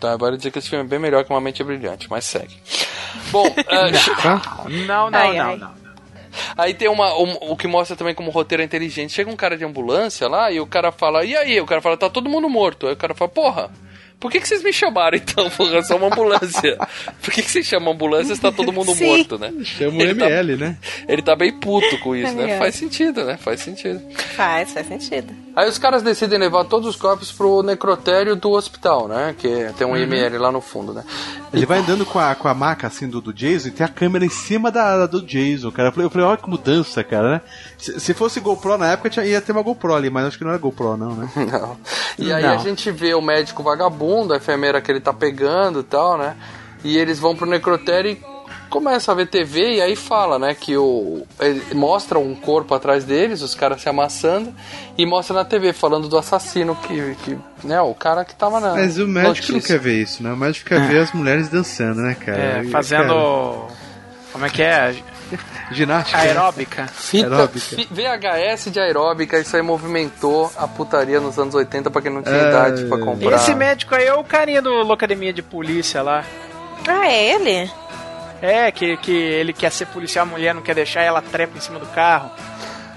[0.00, 2.56] Tá, agora dizer que esse filme é bem melhor que uma mente brilhante, mas segue.
[3.30, 4.40] Bom, ah,
[4.86, 5.56] Não, não, Ai, não, ai.
[5.56, 5.70] não.
[6.56, 9.12] Aí tem uma, um- o que mostra também como o roteiro é inteligente.
[9.12, 11.60] Chega um cara de ambulância lá e o cara fala, e aí?
[11.60, 12.86] O cara fala, tá todo mundo morto.
[12.86, 13.70] Aí o cara fala, porra,
[14.20, 15.48] por que, que vocês me chamaram então?
[15.50, 16.76] Porra, sou uma ambulância.
[17.22, 19.06] Por que, que vocês chamam ambulância se tá todo mundo Sim.
[19.06, 19.52] morto, né?
[19.64, 20.76] Chama o Ele tá- ML, né?
[21.08, 22.50] Ele tá bem puto com isso, né?
[22.52, 22.58] É.
[22.58, 23.36] Faz sentido, né?
[23.36, 24.00] Faz sentido.
[24.36, 25.32] Faz, faz sentido.
[25.54, 29.34] Aí os caras decidem levar todos os corpos pro necrotério do hospital, né?
[29.38, 29.96] Que tem um Uhum.
[29.96, 31.02] IML lá no fundo, né?
[31.52, 33.88] Ele vai andando com a, com a maca assim do, do Jason e tem a
[33.88, 35.88] câmera em cima da, do Jason, cara.
[35.88, 37.40] Eu falei, eu falei, olha que mudança, cara, né?
[37.78, 40.44] Se, se fosse GoPro na época, tinha, ia ter uma GoPro ali, mas acho que
[40.44, 41.28] não era GoPro, não, né?
[41.36, 41.76] Não.
[42.18, 42.52] E aí Não.
[42.54, 46.36] a gente vê o médico vagabundo, a enfermeira que ele tá pegando e tal, né?
[46.84, 48.20] E eles vão pro necrotério e
[48.70, 53.02] começam a ver TV e aí fala, né, que o ele mostra um corpo atrás
[53.04, 54.52] deles, os caras se amassando
[54.96, 58.74] e mostra na TV falando do assassino que, que né, o cara que tava na
[58.74, 59.78] Mas o médico não notícia.
[59.78, 60.32] quer ver isso, né?
[60.32, 62.38] O médico quer ver as mulheres dançando, né, cara?
[62.38, 63.06] É, E, fazendo.
[63.08, 63.74] cara,
[64.32, 64.94] Como é que é?
[65.72, 66.18] ginástica.
[66.18, 66.86] Aeróbica.
[66.86, 67.60] Fita, Aeróbica.
[67.76, 72.22] fi- VHS de aeróbica, isso aí movimentou a putaria nos anos 80 pra quem não
[72.22, 72.48] tinha É.
[72.48, 73.36] idade pra comprar.
[73.36, 76.24] Esse médico aí é o carinha do Locademia de Polícia lá.
[76.86, 77.70] Ah, é ele?
[78.40, 81.60] É, que, que ele quer ser policial, a mulher não quer deixar, ela trepa em
[81.60, 82.30] cima do carro.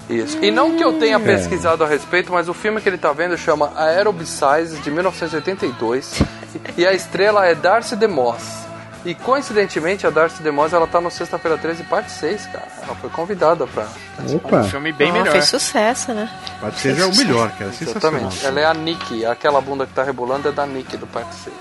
[0.08, 0.38] Isso.
[0.42, 1.18] E não que eu tenha É.
[1.18, 6.22] pesquisado a respeito, mas o filme que ele tá vendo chama Aerobicize, de 1982.
[6.76, 8.62] e a estrela é Darcy DeMoss.
[9.04, 12.68] E coincidentemente, a Darcy DeMoss ela tá no Sexta-feira 13, parte 6, cara.
[12.82, 13.88] Ela foi convidada pra.
[14.34, 14.58] Opa.
[14.58, 15.32] Um filme bem Ah, melhor.
[15.32, 16.30] Fez sucesso, né?
[16.60, 17.72] Pode ser já o melhor, cara.
[17.80, 18.46] Exatamente.
[18.46, 21.54] Ela é a Nick, aquela bunda que tá rebolando é da Nick do parte 6.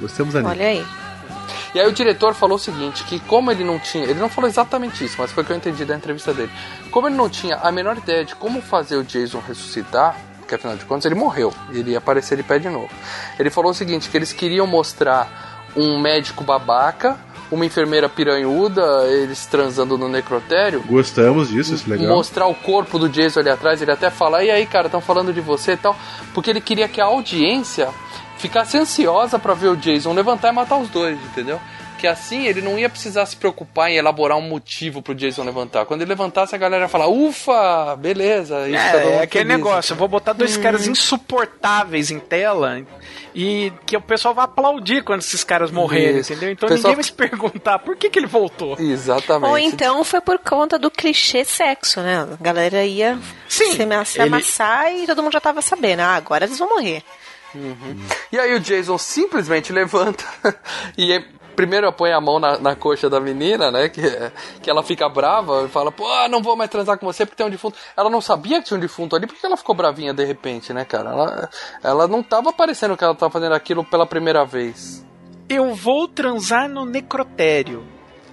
[0.00, 0.50] Gostamos da Nick.
[0.52, 0.86] Olha aí.
[1.74, 4.48] E aí o diretor falou o seguinte, que como ele não tinha, ele não falou
[4.48, 6.50] exatamente isso, mas foi o que eu entendi da entrevista dele.
[6.92, 10.76] Como ele não tinha a menor ideia de como fazer o Jason ressuscitar, porque afinal
[10.76, 12.88] de contas ele morreu, ele ia aparecer de pé de novo.
[13.36, 17.18] Ele falou o seguinte, que eles queriam mostrar um médico babaca,
[17.50, 22.16] uma enfermeira piranhuda, eles transando no necrotério, Gostamos disso, isso é legal.
[22.16, 25.32] mostrar o corpo do Jason ali atrás, ele até falar, e aí, cara, estão falando
[25.32, 25.96] de você e tal,
[26.32, 27.88] porque ele queria que a audiência
[28.38, 31.60] ficasse ansiosa pra ver o Jason levantar e matar os dois, entendeu?
[32.04, 35.86] Que assim ele não ia precisar se preocupar em elaborar um motivo pro Jason levantar.
[35.86, 38.68] Quando ele levantasse, a galera ia falar, ufa, beleza.
[38.68, 39.56] Isso todo É, mundo é aquele feliz.
[39.64, 40.36] negócio, eu vou botar Hum.
[40.36, 42.82] dois caras insuportáveis em tela
[43.34, 46.32] e que o pessoal vai aplaudir quando esses caras morrerem, Isso.
[46.34, 46.50] entendeu?
[46.52, 48.76] Então pessoal- ninguém vai se perguntar por que, que ele voltou.
[48.78, 49.50] Exatamente.
[49.50, 52.28] Ou então foi por conta do clichê sexo, né?
[52.38, 56.00] A galera ia se, ama- se ele- amassar e todo mundo já tava sabendo.
[56.00, 57.02] Ah, agora eles vão morrer.
[57.54, 57.96] Uhum.
[58.32, 60.24] E aí o Jason simplesmente levanta
[60.98, 61.24] e é-
[61.54, 63.88] primeiro põe a mão na, na coxa da menina, né?
[63.88, 64.02] Que,
[64.62, 67.46] que ela fica brava e fala, pô, não vou mais transar com você porque tem
[67.46, 67.78] um defunto.
[67.96, 70.84] Ela não sabia que tinha um defunto ali, porque ela ficou bravinha de repente, né,
[70.84, 71.10] cara?
[71.10, 71.50] Ela,
[71.82, 75.04] ela não tava parecendo que ela tava fazendo aquilo pela primeira vez.
[75.48, 77.84] Eu vou transar no necrotério.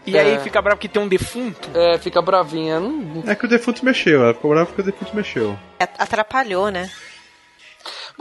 [0.06, 0.22] E É.
[0.22, 1.70] aí fica bravo que tem um defunto.
[1.76, 2.80] É, fica bravinha.
[2.80, 3.24] Não...
[3.28, 5.58] É que o defunto mexeu, ela ficou brava porque o defunto mexeu.
[6.00, 6.90] Atrapalhou, né?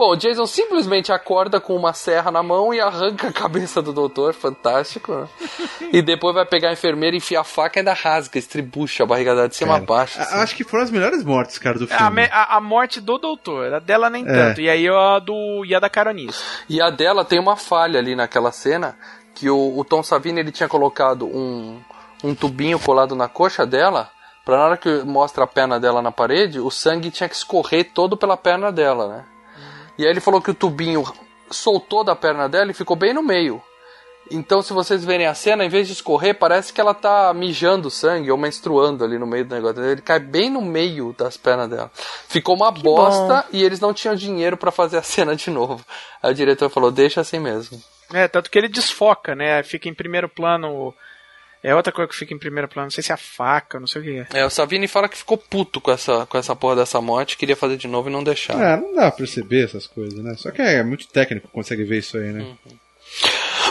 [0.01, 3.93] Bom, o Jason simplesmente acorda com uma serra na mão e arranca a cabeça do
[3.93, 5.13] doutor, fantástico.
[5.13, 5.27] Né?
[5.93, 9.35] e depois vai pegar a enfermeira, enfia a faca e ainda rasga, estribucha a barriga
[9.35, 10.19] dela de cima a baixo.
[10.19, 12.15] A- Acho que foram as melhores mortes, cara, do É, A, filme.
[12.15, 14.33] me- a- a morte do doutor, a dela nem É.
[14.33, 14.59] tanto.
[14.61, 16.41] E aí a do e a da caronista.
[16.67, 18.97] E a dela tem uma falha ali naquela cena,
[19.35, 21.79] que o, o Tom Savini ele tinha colocado um,
[22.23, 24.09] um tubinho colado na coxa dela,
[24.43, 27.91] pra na hora que mostra a perna dela na parede, o sangue tinha que escorrer
[27.93, 29.25] todo pela perna dela, né?
[29.97, 31.03] E aí ele falou que o tubinho
[31.49, 33.61] soltou da perna dela e ficou bem no meio.
[34.29, 37.89] Então, se vocês verem a cena, em vez de escorrer, parece que ela tá mijando
[37.89, 39.83] sangue ou menstruando ali no meio do negócio.
[39.83, 41.91] Ele cai bem no meio das pernas dela.
[42.27, 45.83] Ficou uma bosta e eles não tinham dinheiro pra fazer a cena de novo.
[46.23, 47.81] Aí o diretor falou: deixa assim mesmo.
[48.13, 49.63] É, tanto que ele desfoca, né?
[49.63, 50.93] Fica em primeiro plano.
[51.63, 53.85] É outra coisa que fica em primeiro plano, não sei se é a faca, não
[53.87, 54.39] sei o que é.
[54.41, 57.55] É, o Savini fala que ficou puto com essa, com essa porra dessa morte, queria
[57.55, 58.61] fazer de novo e não deixaram.
[58.61, 60.33] Ah, não dá pra perceber essas coisas, né?
[60.37, 62.55] Só que é muito técnico consegue ver isso aí, né?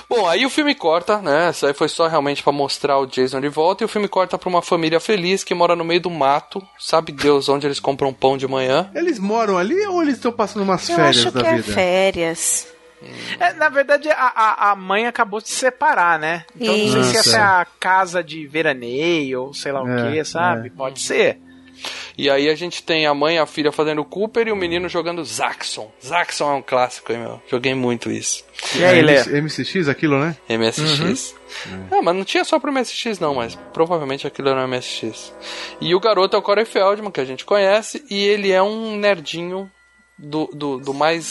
[0.08, 1.50] Bom, aí o filme corta, né?
[1.50, 3.84] Isso aí foi só realmente pra mostrar o Jason de volta.
[3.84, 6.60] E o filme corta pra uma família feliz que mora no meio do mato.
[6.78, 8.90] Sabe Deus onde eles compram pão de manhã?
[8.92, 11.72] Eles moram ali ou eles estão passando umas Eu férias acho da que é vida?
[11.72, 12.66] férias.
[13.38, 16.44] É, na verdade, a, a, a mãe acabou de se separar, né?
[16.54, 17.18] Então não sei se Isso.
[17.30, 20.68] essa é a casa de veraneio ou sei lá o É, que, sabe?
[20.68, 20.70] é.
[20.70, 21.38] Pode ser.
[22.18, 24.86] E aí a gente tem a mãe e a filha fazendo Cooper e o menino
[24.86, 25.90] jogando Zaxxon.
[26.04, 27.42] Zaxxon é um clássico, hein, meu?
[27.50, 28.44] Joguei muito isso.
[28.76, 29.22] E aí, Lê?
[29.40, 30.36] MCX, aquilo, né?
[30.46, 31.34] MSX.
[31.90, 35.32] É, mas não tinha só pro MSX não, mas provavelmente aquilo era um MSX.
[35.80, 38.96] E o garoto é o Corey Feldman, que a gente conhece, e ele é um
[38.96, 39.70] nerdinho
[40.18, 41.24] do, do, do mais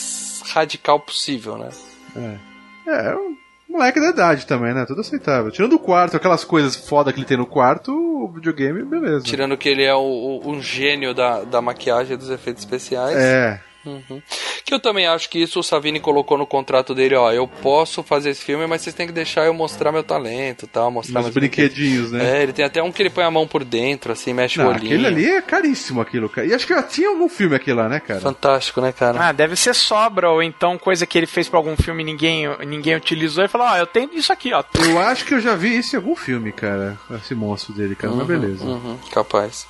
[0.54, 1.70] radical possível, né?
[2.16, 2.50] É.
[2.92, 3.36] É, um
[3.70, 4.86] moleque da idade também, né?
[4.86, 5.52] Tudo aceitável.
[5.52, 9.26] Tirando o quarto, aquelas coisas foda que ele tem no quarto, o videogame, beleza.
[9.26, 13.16] Tirando que ele é o, o- um gênio da, da maquiagem e dos efeitos especiais.
[13.16, 13.62] É.
[13.86, 14.22] Uhum.
[14.66, 18.04] Que eu também acho que isso o Savini colocou no contrato dele, ó, eu posso
[18.04, 21.26] fazer esse filme, mas vocês têm que deixar eu mostrar meu talento, tal, mostrar Os
[21.26, 22.40] meus brinquedinhos, né?
[22.40, 24.68] É, ele tem até um que ele põe a mão por dentro, assim, mexe Não,
[24.68, 24.86] o olhinho.
[24.86, 26.46] aquele ali é caríssimo, aquilo, cara.
[26.46, 28.20] E acho que já tinha algum filme aquele lá, né, cara?
[28.20, 29.30] Fantástico, né, cara?
[29.30, 32.46] Ah, deve ser sobra, ou então coisa que ele fez pra algum filme e ninguém,
[32.68, 34.64] ninguém utilizou e falou, ó, eu tenho isso aqui, ó.
[34.84, 36.98] Eu acho que eu já vi isso em algum filme, cara.
[37.12, 38.14] Esse monstro dele, cara.
[38.14, 38.64] Mas beleza.
[38.64, 39.66] Uhum, capaz.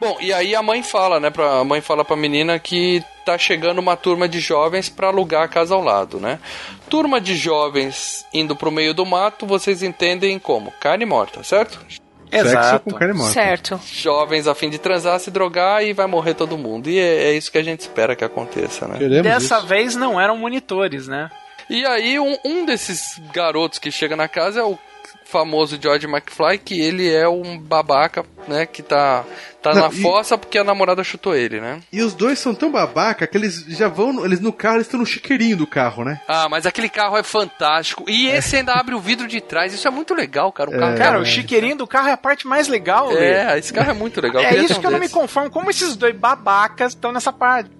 [0.00, 1.30] Bom, e aí a mãe fala, né?
[1.30, 5.42] Pra, a mãe fala pra menina que tá chegando uma turma de jovens pra alugar
[5.42, 6.38] a casa ao lado, né?
[6.88, 10.70] Turma de jovens indo pro meio do mato, vocês entendem como?
[10.80, 11.84] Carne morta, certo?
[12.30, 13.32] Sexo com carne morta.
[13.32, 13.80] Certo.
[13.84, 16.88] Jovens a fim de transar, se drogar e vai morrer todo mundo.
[16.88, 18.98] E é, é isso que a gente espera que aconteça, né?
[18.98, 19.66] Queremos Dessa isso.
[19.66, 21.28] vez não eram monitores, né?
[21.68, 24.78] E aí, um, um desses garotos que chega na casa é o
[25.24, 28.66] famoso George McFly, que ele é um babaca, né?
[28.66, 29.24] Que tá,
[29.70, 31.80] tá Não, na e- fossa porque a namorada chutou ele, né?
[31.92, 34.12] E os dois são tão babaca que eles já vão.
[34.12, 36.20] no- Eles no carro, eles estão no chiqueirinho do carro, né?
[36.28, 38.04] Ah, mas aquele carro é fantástico.
[38.08, 39.72] E esse ainda abre o vidro de trás.
[39.72, 40.70] Isso é muito legal, cara.
[40.70, 43.10] Um carro Cara, o chiqueirinho do carro é a parte mais legal.
[43.12, 44.42] É, esse carro é muito legal.
[44.42, 45.14] É isso um que eu não me desse.
[45.14, 45.50] conformo.
[45.50, 47.70] Como esses dois babacas estão nessa parte?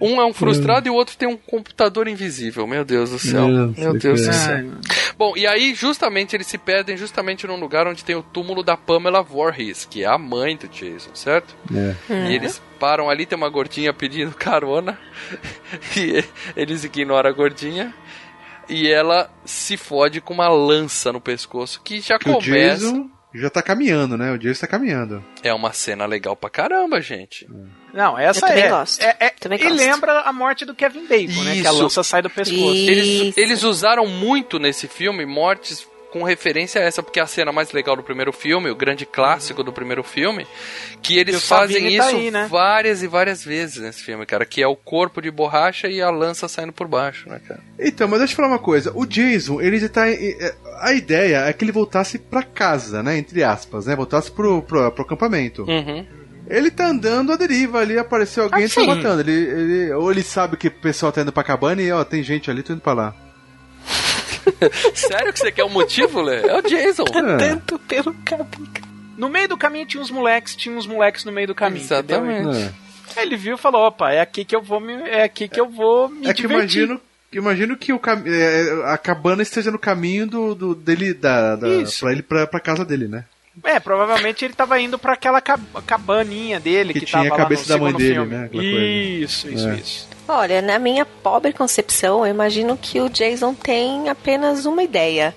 [0.00, 2.66] Um é um frustrado e o outro tem um computador invisível.
[2.66, 3.46] Meu Deus do céu.
[3.46, 4.70] Meu Meu Deus, do céu.
[5.16, 8.76] Bom, e aí justamente eles se perdem justamente num lugar onde tem o túmulo da
[8.76, 11.54] Pamela Voorhees, que é a mãe do Jason, certo?
[11.72, 12.30] É.
[12.30, 14.98] E eles param ali, tem uma gordinha pedindo carona.
[15.96, 16.24] E
[16.56, 17.94] eles ignoram a gordinha.
[18.68, 22.84] E ela se fode com uma lança no pescoço, que já Que o começa.
[22.86, 24.32] Jason já tá caminhando, né?
[24.32, 25.24] O Jason tá caminhando.
[25.42, 27.46] É uma cena legal pra caramba, gente.
[27.92, 28.68] Não, essa Eu também é.
[28.68, 29.02] gosto.
[29.02, 29.76] é, é- Também e gosto.
[29.76, 31.52] lembra a morte do Kevin Bacon, né?
[31.60, 31.82] Que a Isso.
[31.82, 32.74] lança sai do pescoço.
[32.74, 33.40] Eles, Isso.
[33.40, 37.72] eles usaram muito nesse filme mortes com referência a essa, porque é a cena mais
[37.72, 40.46] legal do primeiro filme, o grande clássico do primeiro filme,
[41.00, 42.46] que eles fazem tá isso aí, né?
[42.50, 46.10] várias e várias vezes nesse filme, cara, que é o corpo de borracha e a
[46.10, 47.60] lança saindo por baixo, né, cara?
[47.78, 48.92] Então, mas deixa eu falar uma coisa.
[48.94, 50.10] O Jason, ele já tá.
[50.10, 53.16] em- é, A ideia é que ele voltasse pra casa, né?
[53.16, 53.96] Entre aspas, né?
[53.96, 55.62] Voltasse pro, pro, pro acampamento.
[55.62, 56.04] Uhum.
[56.54, 58.86] Ele tá andando à deriva ali, apareceu alguém e tá Assim.
[58.88, 59.20] matando.
[59.22, 62.22] Ele, ele- ou ele sabe que o pessoal tá indo pra cabana e, ó, tem
[62.22, 63.14] gente ali, tô indo pra lá.
[64.94, 66.40] Sério que você quer um motivo, Lê?
[66.46, 67.04] É o Jason.
[67.14, 67.36] É.
[67.36, 68.48] Tanto pelo caminho.
[69.16, 71.82] No meio do caminho tinha uns moleques, tinha uns moleques no meio do caminho.
[71.84, 72.56] Exatamente.
[72.58, 72.72] É.
[73.16, 75.60] Aí Ele viu e falou: opa, é aqui que eu vou me, é aqui que
[75.60, 76.82] eu vou me É que divertir.
[76.84, 77.00] imagino,
[77.32, 78.22] imagino que o cam...
[78.26, 81.68] é, a cabana esteja no caminho do, do- dele, da, da,
[82.00, 83.24] pra ele pra, pra casa dele, né?
[83.64, 87.38] É, provavelmente ele tava indo pra aquela cab- cabaninha dele Que que, tinha tava a
[87.38, 88.34] cabeça lá da no mãe dele, filme.
[88.34, 88.48] né?
[88.52, 89.74] Isso, isso, É.
[89.74, 90.08] isso.
[90.26, 95.34] Olha, na minha pobre concepção, eu imagino que o Jason tem apenas uma ideia,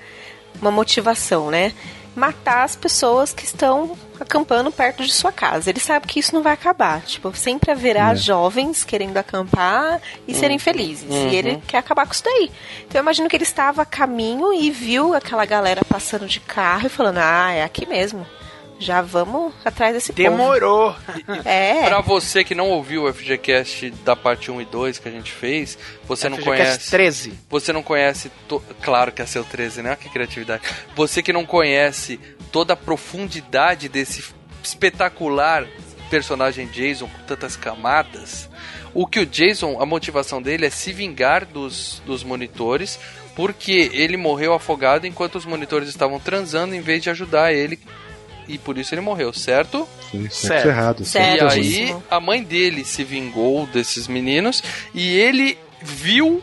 [0.61, 1.73] uma motivação, né?
[2.15, 5.69] Matar as pessoas que estão acampando perto de sua casa.
[5.69, 7.01] Ele sabe que isso não vai acabar.
[7.01, 8.15] Tipo, sempre haverá É.
[8.15, 11.09] jovens querendo acampar e serem felizes.
[11.09, 11.29] Uhum.
[11.29, 12.49] E ele quer acabar com isso daí.
[12.87, 16.87] Então eu imagino que ele estava a caminho e viu aquela galera passando de carro
[16.87, 18.25] e falando: Ah, é aqui mesmo.
[18.77, 20.93] Já vamos atrás desse Demorou.
[20.93, 21.41] povo.
[21.47, 21.85] É.
[21.85, 25.31] Pra você que não ouviu o FGCast da parte 1 e 2 que a gente
[25.31, 26.91] fez, você não FGCast conhece.
[26.91, 27.33] 13.
[27.49, 28.29] Você não conhece.
[28.47, 29.95] to- Claro que é seu 13, né?
[29.95, 30.63] Que criatividade.
[30.95, 32.19] Você que não conhece
[32.51, 34.23] toda a profundidade desse
[34.61, 35.65] espetacular
[36.09, 38.49] personagem Jason com tantas camadas.
[38.93, 42.99] O que o Jason, a motivação dele é se vingar dos, dos monitores,
[43.35, 47.79] porque ele morreu afogado enquanto os monitores estavam transando em vez de ajudar ele.
[48.47, 49.87] E por isso ele morreu, certo?
[50.11, 50.67] Sim, sexo Certo.
[50.67, 51.01] errado.
[51.03, 56.41] E sexo aí a mãe dele se vingou desses meninos e ele viu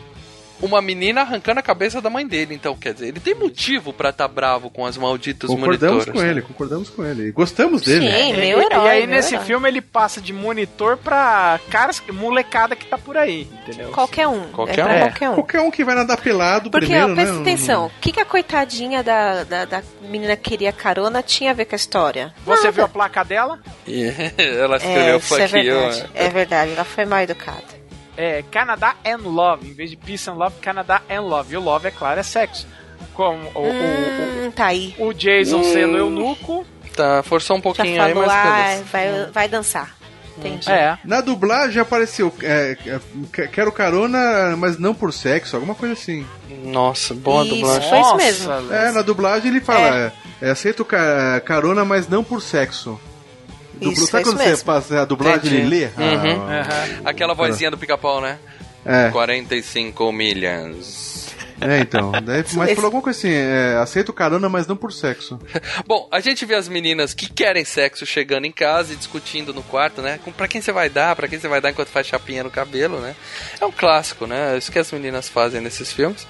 [0.63, 2.55] uma menina arrancando a cabeça da mãe dele.
[2.55, 6.15] Então, quer dizer, ele tem motivo pra estar bravo com as malditas Concordamos monitoras.
[6.15, 6.29] com né?
[6.31, 7.31] ele, concordamos com ele.
[7.31, 8.05] Gostamos dele.
[8.07, 13.17] E- e, aí nesse filme ele passa de monitor pra caras, molecada que tá por
[13.17, 13.89] aí, entendeu?
[13.91, 14.47] Qualquer um.
[14.51, 14.99] Qualquer é um.
[14.99, 15.33] qualquer um.
[15.35, 17.41] Qualquer um que vai nadar pelado Porque, primeiro, ó, presta né?
[17.41, 21.53] atenção, o que, que a coitadinha da, da, da menina que queria carona tinha a
[21.53, 22.33] ver com a história?
[22.45, 23.59] Você viu a placa dela?
[24.37, 25.73] Ela escreveu É, isso é fuck you.
[25.79, 26.01] verdade.
[26.03, 26.09] né?
[26.13, 27.72] É verdade, ela foi mal educada.
[28.15, 31.53] É Canadá and Love, em vez de Peace and Love, Canadá and Love.
[31.53, 32.67] E o Love, é claro, é sexo.
[33.13, 34.95] Como o, o- Hum, tá aí.
[34.99, 35.63] o, o Jason Hum.
[35.73, 36.65] sendo eunuco.
[36.95, 39.95] Tá, forçou um Já pouquinho aí, mas ah, vai, vai dançar.
[40.37, 40.69] Entendi.
[40.69, 40.97] É.
[41.03, 46.25] Na dublagem apareceu é, é, quero carona, mas não por sexo, alguma coisa assim.
[46.63, 47.89] Nossa, boa Isso, dublagem.
[47.89, 48.73] foi isso mesmo.
[48.73, 50.11] É, na dublagem ele fala,
[50.41, 52.99] é, aceito ca- carona, mas não por sexo.
[53.73, 54.65] Dublo- Isso, Sabe é quando isso você mesmo.
[54.65, 55.55] passa a dublagem Entendi.
[55.55, 55.85] ele lê?
[55.85, 56.41] Uhum.
[56.47, 58.37] Ah, Aquela vozinha do pica-pau, né?
[58.85, 59.09] É.
[59.11, 61.13] 45 milhas.
[61.61, 62.11] É, então.
[62.11, 65.39] Daí, mas falou alguma coisa assim, é, aceito carona, mas não por sexo.
[65.87, 69.63] Bom, a gente vê as meninas que querem sexo chegando em casa e discutindo no
[69.63, 70.19] quarto, né?
[70.25, 72.49] Com pra quem você vai dar, pra quem você vai dar enquanto faz chapinha no
[72.51, 73.15] cabelo, né?
[73.61, 74.55] É um clássico, né?
[74.55, 76.27] É Isso que as meninas fazem nesses filmes.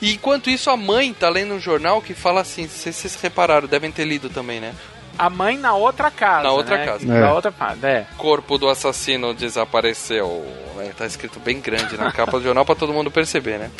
[0.00, 3.66] E enquanto isso, a mãe tá lendo um jornal que fala assim, se vocês repararam,
[3.66, 4.72] devem ter lido também, né?
[5.18, 6.42] A mãe na outra casa.
[6.42, 6.84] Na outra né?
[6.86, 7.06] casa.
[7.06, 7.32] Na É.
[7.32, 8.06] outra casa, é.
[8.16, 10.44] Corpo do assassino desapareceu.
[10.76, 10.90] né?
[10.96, 13.70] Tá escrito bem grande na capa do jornal pra todo mundo perceber, né?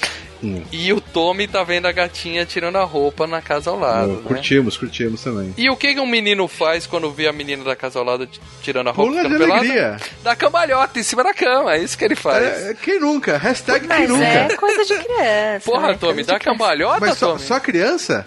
[0.70, 4.20] E o Tommy tá vendo a gatinha tirando a roupa na casa ao lado, né?
[4.24, 5.53] Curtimos, curtimos também.
[5.57, 8.28] E o que que um menino faz quando vê a menina da casa ao lado
[8.62, 9.61] tirando a roupa Pula de pelada?
[9.61, 9.97] alegria.
[10.22, 12.45] Dá cambalhota em cima da cama, é isso que ele faz.
[12.66, 13.37] É, quem nunca?
[13.39, 14.24] Hashtag quem Mas nunca.
[14.24, 15.64] é coisa de criança.
[15.64, 15.97] Porra, né?
[15.99, 16.45] Tommy, dá criança.
[16.45, 17.41] cambalhota, Mas só, Tommy?
[17.41, 18.26] só criança?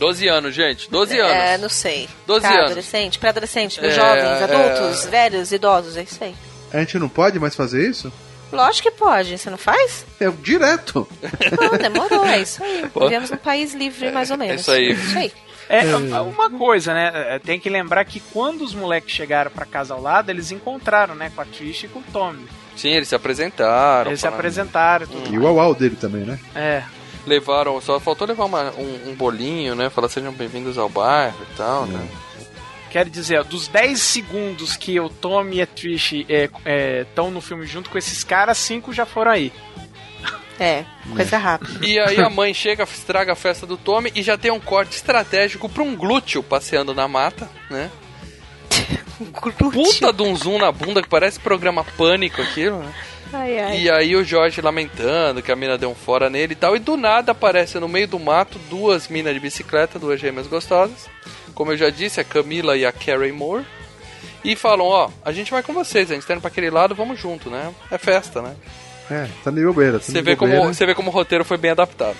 [0.00, 1.60] 12 anos, gente, 12 É, anos.
[1.62, 2.08] não sei.
[2.26, 2.64] 12 pra anos.
[2.66, 4.44] adolescente, pra adolescente, É, jovens, é.
[4.44, 6.34] adultos, velhos, idosos, é isso aí.
[6.72, 8.12] A gente não pode mais fazer isso?
[8.52, 10.04] Lógico que pode, você não faz?
[10.18, 11.06] É direto.
[11.60, 12.88] Não, demorou, é isso aí.
[12.92, 13.00] Pô.
[13.00, 14.62] Vivemos num país livre, mais ou menos.
[14.62, 14.90] isso aí.
[14.92, 15.32] Isso aí.
[15.68, 15.84] É,
[16.20, 17.12] uma coisa, né?
[17.14, 21.14] é, Tem que lembrar que quando os moleques chegaram pra casa ao lado, eles encontraram,
[21.14, 21.30] né?
[21.32, 22.44] Com a Trish e com o Tommy.
[22.76, 24.10] Sim, eles se apresentaram.
[24.10, 25.06] Eles se apresentaram.
[25.06, 26.40] Tudo E o uau dele também, né?
[26.56, 26.82] É.
[27.26, 29.90] Levaram, só faltou levar uma- um, um bolinho, né?
[29.90, 32.08] Falar sejam bem-vindos ao bairro e tal, né?
[32.90, 36.26] Quero dizer, ó, dos 10 segundos que o Tommy e a Trish
[37.02, 39.52] estão no filme junto com esses caras, 5 já foram aí.
[40.58, 41.86] É, coisa rápida.
[41.86, 44.96] E aí a mãe chega, estraga a festa do Tommy e já tem um corte
[44.96, 47.90] estratégico pra um glúteo passeando na mata, né?
[49.72, 52.92] Puta de um zoom na bunda que parece programa Pânico aquilo, né?
[53.32, 53.80] Ai, ai.
[53.82, 56.74] E aí o Jorge lamentando que a mina deu um fora nele e tal.
[56.74, 61.08] E do nada aparece no meio do mato duas minas de bicicleta, duas gêmeas gostosas.
[61.54, 63.64] Como eu já disse, a Camila e a Carrie Moore.
[64.42, 66.94] E falam, ó, a gente vai com vocês, a gente tá indo pra aquele lado,
[66.94, 67.74] vamos junto, né?
[67.90, 68.56] É festa, né?
[69.10, 69.98] É, tá nível beira.
[69.98, 70.66] Tá Você nível vê, como, beira.
[70.72, 72.16] você vê como o roteiro foi bem adaptado.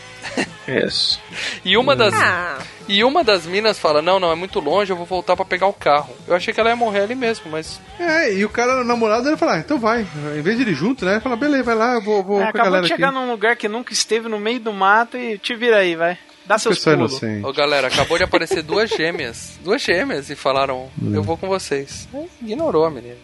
[0.68, 1.20] Isso.
[1.64, 2.58] E uma das Ah.
[2.88, 5.66] e uma das minas fala: "Não, não, é muito longe, eu vou voltar pra pegar
[5.66, 6.14] o carro".
[6.28, 9.28] Eu achei que ela ia morrer ali mesmo, mas É, e o cara, o namorado,
[9.28, 10.06] ele fala, ah, então vai.
[10.36, 11.12] Em vez de ir junto, né?
[11.12, 13.18] Ele fala, beleza, vai lá, eu vou, vou É, com a acabou de chegar aqui.
[13.18, 16.16] num lugar que nunca esteve no meio do mato e te vira aí, vai.
[16.46, 17.12] Dá seus Pessoal pulos.
[17.22, 17.46] inocente.
[17.46, 19.58] Ô galera, acabou de aparecer duas gêmeas.
[19.62, 22.08] Duas gêmeas e falaram: Eu vou com vocês.
[22.12, 23.14] Aí Ignorou a menina.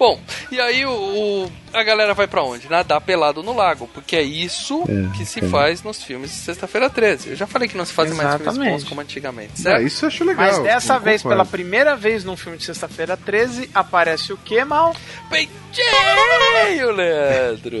[0.00, 0.18] Bom,
[0.50, 2.70] e aí o, o- a galera vai pra onde?
[2.70, 5.48] Nadar pelado no lago, porque é isso É, que se é.
[5.48, 7.28] faz nos filmes de Sexta-feira 13.
[7.28, 8.72] Eu já falei que não se fazem mais filmes Exatamente.
[8.80, 9.76] bons como antigamente, certo?
[9.78, 10.46] Ah, isso eu acho legal.
[10.46, 11.42] Mas dessa vez, concordo.
[11.42, 14.96] pela primeira vez num filme de sexta-feira 13, aparece o que, mal?
[15.28, 17.78] Peitinho, Leandro!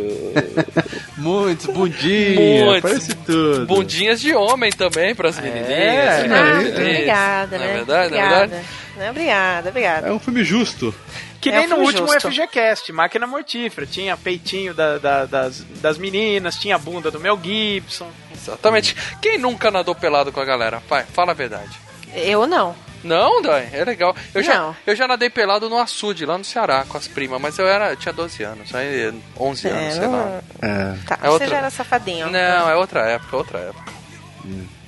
[1.16, 2.82] Muitos bundinhos, Muitos.
[2.90, 3.66] parece tudo.
[3.66, 5.68] Bundinhas de homem também pras menininhas.
[5.70, 6.70] é Ah, isso.
[6.72, 7.74] obrigada, Não é né?
[7.74, 8.10] verdade?
[8.10, 8.46] Não é Obrigada.
[8.46, 8.66] verdade?
[8.96, 10.08] Né, Obrigada, obrigada.
[10.08, 10.94] É um filme justo.
[11.40, 12.28] Que É nem no último justo.
[12.30, 13.86] FGCast, Máquina Mortífera.
[13.86, 18.10] Tinha peitinho da- da- das, das meninas, tinha a bunda do Mel Gibson.
[18.34, 18.94] Exatamente.
[19.22, 20.82] Quem nunca nadou pelado com a galera?
[20.88, 21.70] Pai, fala a verdade.
[22.14, 22.74] Eu não.
[23.02, 24.14] Não, Dai, é legal.
[24.34, 24.76] Eu já, Não.
[24.86, 27.88] eu já nadei pelado no açude, lá no Ceará, com as primas, mas eu era,
[27.92, 30.42] eu tinha 12 anos, aí 11 É, anos, sei não- lá.
[30.60, 30.96] É.
[31.06, 32.28] Tá, É você outra- já era safadinho.
[32.28, 33.92] Não, é outra época, outra época.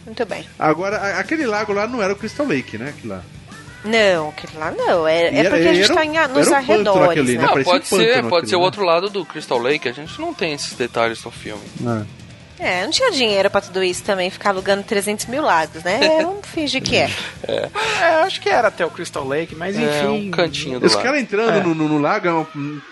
[0.04, 0.46] Muito bem.
[0.58, 2.90] Agora, aquele lago lá não era o Crystal Lake, né?
[2.90, 3.22] Aquilo lá.
[3.84, 5.06] Não, aquele lá não.
[5.08, 7.10] É, é era- porque a gente tá um- em, nos um arredores.
[7.10, 7.42] aquele, né?
[7.42, 7.48] né?
[7.48, 8.64] Parecia pode um ser, pode ser o aquilo, né?
[8.66, 11.62] outro lado do Crystal Lake, a gente não tem esses detalhes no filme.
[11.84, 12.21] É,
[12.84, 15.98] não tinha dinheiro pra tudo isso também, ficar alugando 300 mil lagos, né?
[16.04, 17.10] É, Vamos fingir que é.
[17.48, 17.68] É,
[18.00, 20.28] É, acho que era até o Crystal Lake, mas é enfim.
[20.28, 21.62] um cantinho do Os caras entrando É.
[21.62, 22.28] no, no, no lago,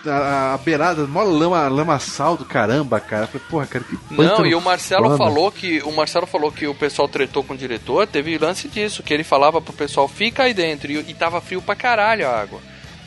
[0.05, 3.23] é a, a beirada, mó lama, lamaçal do caramba, cara.
[3.23, 5.17] Eu Falei, porra, cara, que Não, e o Marcelo foda.
[5.17, 9.01] falou que o Marcelo falou que o pessoal tretou com o diretor, teve lance disso,
[9.03, 12.41] que ele falava pro pessoal fica aí dentro e, e tava frio pra caralho a
[12.41, 12.59] água.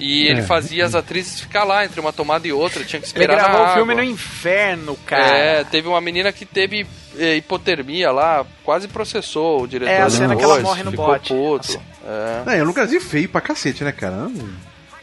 [0.07, 0.43] E ele É.
[0.43, 3.61] fazia as atrizes ficar lá entre uma tomada e outra, tinha que Ele esperar gravou
[3.67, 5.37] na o filme no inverno, cara.
[5.37, 6.87] É, teve uma menina que teve
[7.19, 9.91] eh, hipotermia lá, quase processou o diretor.
[9.93, 11.33] É, a cena que ela morre no bote.
[11.33, 11.81] Puto.
[12.07, 12.43] É.
[12.45, 14.29] Não, é um lugarzinho feio pra cacete, né, cara?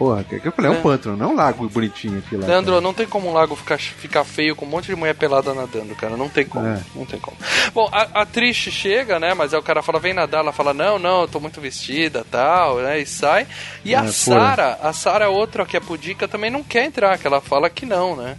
[0.02, 0.82] Porra, que que eu falei, é um É.
[0.82, 2.48] pântano, não é um lago bonitinho aqui lá.
[2.48, 5.53] Leandro, não tem como um lago ficar, ficar feio com um monte de mulher pelada
[5.53, 6.18] nadando, cara.
[6.18, 6.65] Não tem como.
[6.65, 6.82] É.
[6.95, 7.38] Não tem como.
[7.72, 9.36] Bom, a, a chega, né?
[9.36, 10.40] Mas aí o cara fala, vem nadar.
[10.40, 12.99] Ela fala, não, não, eu tô muito vestida tal, né?
[12.99, 13.45] E sai.
[13.86, 14.07] E É, a.
[14.11, 17.86] Sara, a Sara, outra que é pudica, também não quer entrar, que ela fala que
[17.86, 18.38] não, né?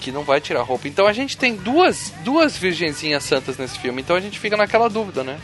[0.00, 0.86] Que não vai tirar roupa.
[0.86, 4.02] Então a gente tem duas, duas virgenzinhas santas nesse filme.
[4.02, 5.40] Então a gente fica naquela dúvida, né?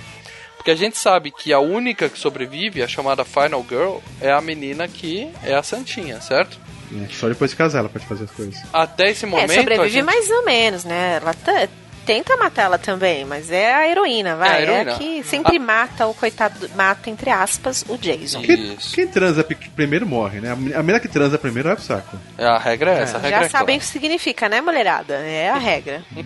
[0.58, 4.40] Porque a gente sabe que a única que sobrevive, a chamada Final Girl, é a
[4.40, 6.58] menina que é a santinha, certo?
[6.92, 8.56] É, Só depois de casar ela pode fazer as coisas.
[8.72, 9.50] Até esse momento.
[9.50, 10.04] é, sobrevive a gente...
[10.04, 11.18] mais ou menos, né?
[11.22, 11.68] Ela tá-
[12.06, 14.48] tenta matar ela também, mas é a heroína, vai.
[14.48, 14.98] É a É, heroína.
[14.98, 18.40] que sempre mata o coitado, mata, entre aspas, o Jason.
[18.40, 19.44] Quem, quem transa
[19.76, 20.52] primeiro morre, né?
[20.52, 22.18] A men- a menina que transa primeiro vai pro saco.
[22.38, 25.14] É, a regra é essa, a regra Já é sabem o que significa, né, mulherada?
[25.16, 26.02] É a regra.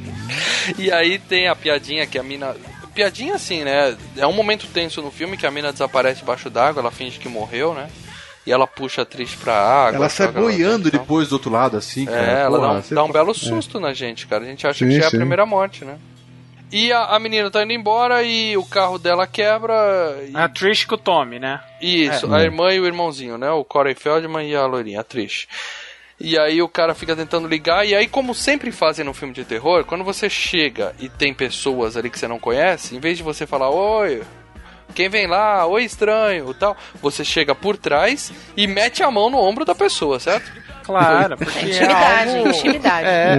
[0.79, 2.55] E aí tem a piadinha que a mina.
[2.95, 3.97] Piadinha assim, né?
[4.17, 7.29] É um momento tenso no filme que a mina desaparece debaixo d'água, ela finge que
[7.29, 7.89] morreu, né?
[8.47, 9.97] E ela puxa a atriz pra água.
[9.97, 10.99] ela sai boiando dentro.
[10.99, 12.41] depois do outro lado, assim, cara.
[12.41, 13.35] É, ela Porra, dá um, você dá um belo é.
[13.35, 14.45] susto na gente, cara.
[14.45, 15.97] A gente acha Sim, que já é a primeira morte, né?
[16.73, 20.17] E a, a menina tá indo embora e o carro dela quebra.
[20.27, 20.35] E...
[20.35, 21.61] A Trish com o Tommy, né?
[21.81, 22.39] Isso, É.
[22.39, 23.51] a irmã e o irmãozinho, né?
[23.51, 25.47] O Corey Feldman e a loirinha, a Trish.
[26.25, 29.45] E aí o cara fica tentando ligar, e aí, como sempre fazem no filme de
[29.45, 33.25] terror, quando você chega e tem pessoas ali que você não conhece, em vez de
[33.25, 34.23] você falar, oi,
[34.95, 39.39] quem vem lá, oi estranho, tal, você chega por trás e mete a mão no
[39.39, 40.49] ombro da pessoa, certo?
[40.85, 43.07] Claro, porque é Intimidade, algo- intimidade.
[43.09, 43.37] É,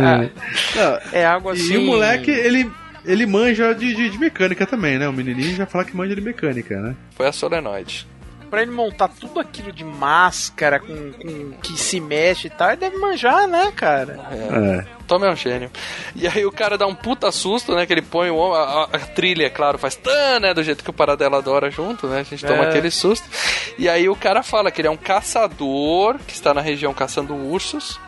[0.76, 1.74] Não, é algo assim.
[1.74, 2.70] E o moleque, ele,
[3.06, 5.08] ele manja de, de, de mecânica também, né?
[5.08, 6.96] O menininho já fala que manja de mecânica, né?
[7.16, 8.06] Foi a solenoide.
[8.54, 12.78] Pra ele montar tudo aquilo de máscara, com, com que se mexe e tal, ele
[12.78, 14.20] deve manjar, né, cara?
[14.32, 14.86] É.
[15.08, 15.72] Tommy é um gênio.
[16.16, 17.88] E aí o cara dá um puta susto, né?
[17.88, 20.54] Que ele põe o ombro, a, a- a trilha, é claro, faz tan, né?
[20.54, 22.20] Do jeito que o Paradela adora junto, né?
[22.20, 22.70] A gente toma É.
[22.70, 23.28] aquele susto.
[23.76, 27.34] E aí o cara fala que ele é um caçador que está na região caçando
[27.34, 28.00] ursos.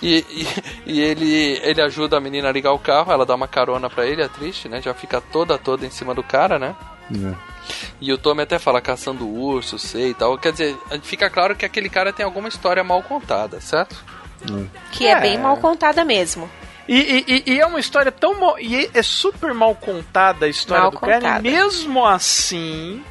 [0.00, 3.48] E, e, e ele, ele ajuda a menina a ligar o carro, ela dá uma
[3.48, 4.80] carona pra ele, é triste, né?
[4.80, 6.76] Já fica toda, toda em cima do cara, né?
[8.00, 10.36] E o Tommy até fala caçando urso, sei e tal.
[10.38, 14.04] Quer dizer, fica claro que aquele cara tem alguma história mal contada, certo?
[14.92, 16.48] Que é, bem mal contada mesmo.
[16.86, 18.38] E, e- e- e é uma história tão.
[18.40, 21.14] mal- E é super mal contada a história Mal do cara.
[21.20, 21.46] contada.
[21.48, 23.04] E mesmo assim,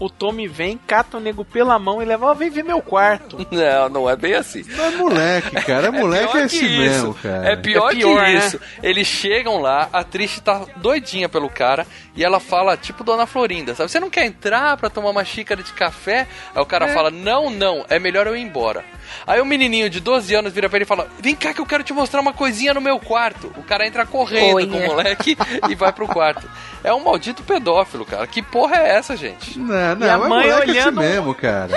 [0.00, 3.36] o Tommy vem, cata o nego pela mão e leva, ó, vem ver meu quarto.
[3.52, 4.64] Não, não é bem assim.
[4.78, 5.88] É moleque, cara.
[5.88, 6.78] É moleque é que assim isso.
[6.80, 7.48] mesmo, cara.
[7.52, 8.38] É pior, É pior, que né?
[8.38, 8.60] isso.
[8.82, 11.86] Eles chegam lá, a Trish tá doidinha pelo cara
[12.16, 13.90] e ela fala, tipo Dona Florinda, sabe?
[13.90, 16.26] Você não quer entrar pra tomar uma xícara de café?
[16.54, 16.94] Aí o cara É.
[16.94, 18.84] fala, não, não, é melhor eu ir embora.
[19.26, 21.66] Aí o menininho de 12 anos vira pra ele e fala, vem cá que eu
[21.66, 23.52] quero te mostrar uma coisinha no meu quarto.
[23.56, 25.36] O cara entra correndo Oi, com o moleque
[25.68, 26.48] e vai pro quarto.
[26.82, 28.26] É um maldito pedófilo, cara.
[28.26, 29.58] Que porra é essa, gente?
[29.58, 31.68] Não, não, E a é mãe moleque é assim olhando- mesmo, cara.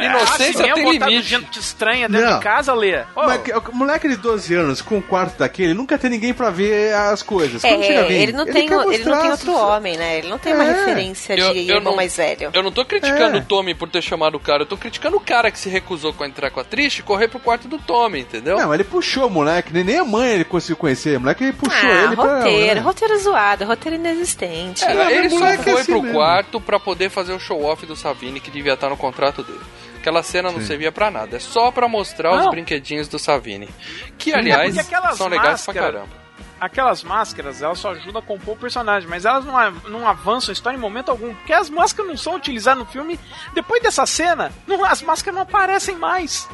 [0.00, 1.22] Inocência Ah, se tem limite.
[1.22, 2.38] gente estranha dentro Não.
[2.38, 2.98] de casa, Lê.
[3.14, 6.34] Ô, Mas que- o moleque de 12 anos com um quarto daquele nunca tem ninguém
[6.34, 7.62] pra ver as coisas.
[7.64, 10.18] É, alguém, ele não, tem, quer o- ele não tem as- outro homem, né?
[10.18, 10.72] Ele não tem uma É.
[10.72, 12.50] referência de Eu- eu irmão não- mais velho.
[12.52, 13.40] Eu não tô criticando É.
[13.40, 16.14] o Tommy por ter chamado o cara, eu tô criticando o cara que se recusou
[16.18, 18.56] a entrar com a Trish e correr pro quarto do Tommy, entendeu?
[18.56, 21.16] Não, ele puxou o moleque, nem, nem a mãe ele conseguiu conhecer.
[21.16, 22.36] O moleque puxou ah, ele pra.
[22.38, 22.80] roteiro, né?
[22.80, 24.84] roteiro zoado, roteiro inexistente.
[24.84, 26.16] É, ele mas só foi é assim pro mesmo.
[26.18, 29.60] quarto pra poder fazer o show-off do Savini que devia estar no contrato dele.
[29.98, 30.66] Aquela cena não Sim.
[30.66, 32.50] servia pra nada, é só pra mostrar os Não.
[32.50, 33.68] brinquedinhos do Savini.
[34.16, 36.28] Que, É aliás, aquelas são legais pra caramba.
[36.60, 40.52] Aquelas máscaras, elas só ajudam a compor o personagem, mas elas não, não avançam a
[40.52, 41.32] história em momento algum.
[41.34, 43.18] Porque as máscaras não são utilizadas no filme.
[43.54, 46.48] Depois dessa cena, não- as máscaras não aparecem mais.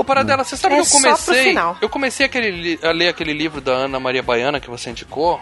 [0.00, 1.44] Ô, Paradela, você sabe É que eu só pro comecei.
[1.44, 1.76] final.
[1.80, 5.40] Eu comecei aquele, a ler aquele livro da Ana Maria Baiana que você indicou.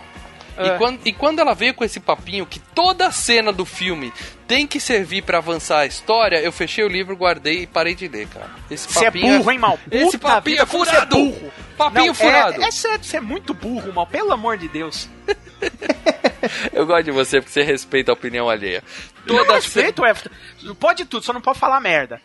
[0.61, 4.13] E, quando, e quando ela veio com esse papinho que toda cena do filme
[4.49, 8.09] tem que servir pra avançar a história, eu fechei o livro, guardei e parei de
[8.09, 8.51] ler, cara.
[8.69, 9.79] Esse Você é papinho burro, hein, mal?
[9.89, 11.17] Esse Puta papinho vida, é você furado!
[11.17, 11.53] burro.
[11.77, 12.61] Papinho Não, furado!
[12.61, 14.05] É, é sério, você é muito burro, mal.
[14.09, 15.09] Pelo amor de Deus.
[16.73, 18.83] Eu gosto de você porque você respeita a opinião alheia.
[19.27, 20.31] Toda Toda respeito, Everton.
[20.79, 22.21] Pode tudo, só não pode falar merda.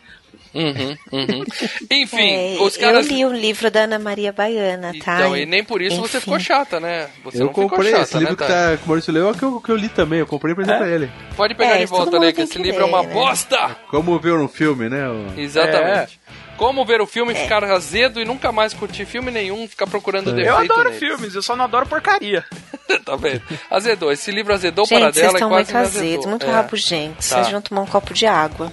[0.54, 1.44] Uhum, uhum.
[1.90, 3.06] Enfim, É, os caras.
[3.06, 5.16] Eu li o livro da Ana Maria Baiana, tá?
[5.16, 6.20] Então, e nem por isso você Enfim.
[6.26, 7.08] ficou chata, né?
[7.24, 8.70] Você eu não ficou comprei chata, esse livro né, que, Thay?
[8.72, 10.20] tá, que o Maurício leu, é o que eu, que eu li também.
[10.20, 11.10] Eu comprei pra dizer pra ele.
[11.36, 13.12] Pode pegar É, de volta, Lê, que esse que livro é uma né?
[13.12, 13.76] bosta!
[13.90, 15.04] Como ver um filme, né?
[15.36, 16.20] Exatamente.
[16.56, 17.34] Como ver o filme, É.
[17.34, 20.34] ficar azedo e nunca mais curtir filme nenhum, ficar procurando É.
[20.34, 20.98] defeito Eu adoro neles.
[21.00, 22.44] filmes, eu só não adoro porcaria.
[23.04, 23.42] tá vendo?
[23.68, 24.12] Azedou.
[24.12, 26.50] Esse livro azedou Gente, para dela e estão quase muito azedos, muito É.
[26.50, 27.28] rabugentos.
[27.28, 27.36] Tá.
[27.38, 28.72] Vocês vão tomar um copo de água.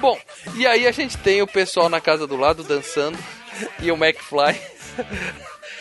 [0.00, 0.18] Bom,
[0.54, 3.18] e aí a gente tem o pessoal na casa do lado dançando
[3.80, 4.60] e o McFly.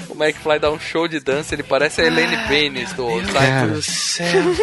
[0.10, 3.08] O McFly dá um show de dança, ele parece a Elaine Baines do.
[3.82, 4.58] Seinfeld.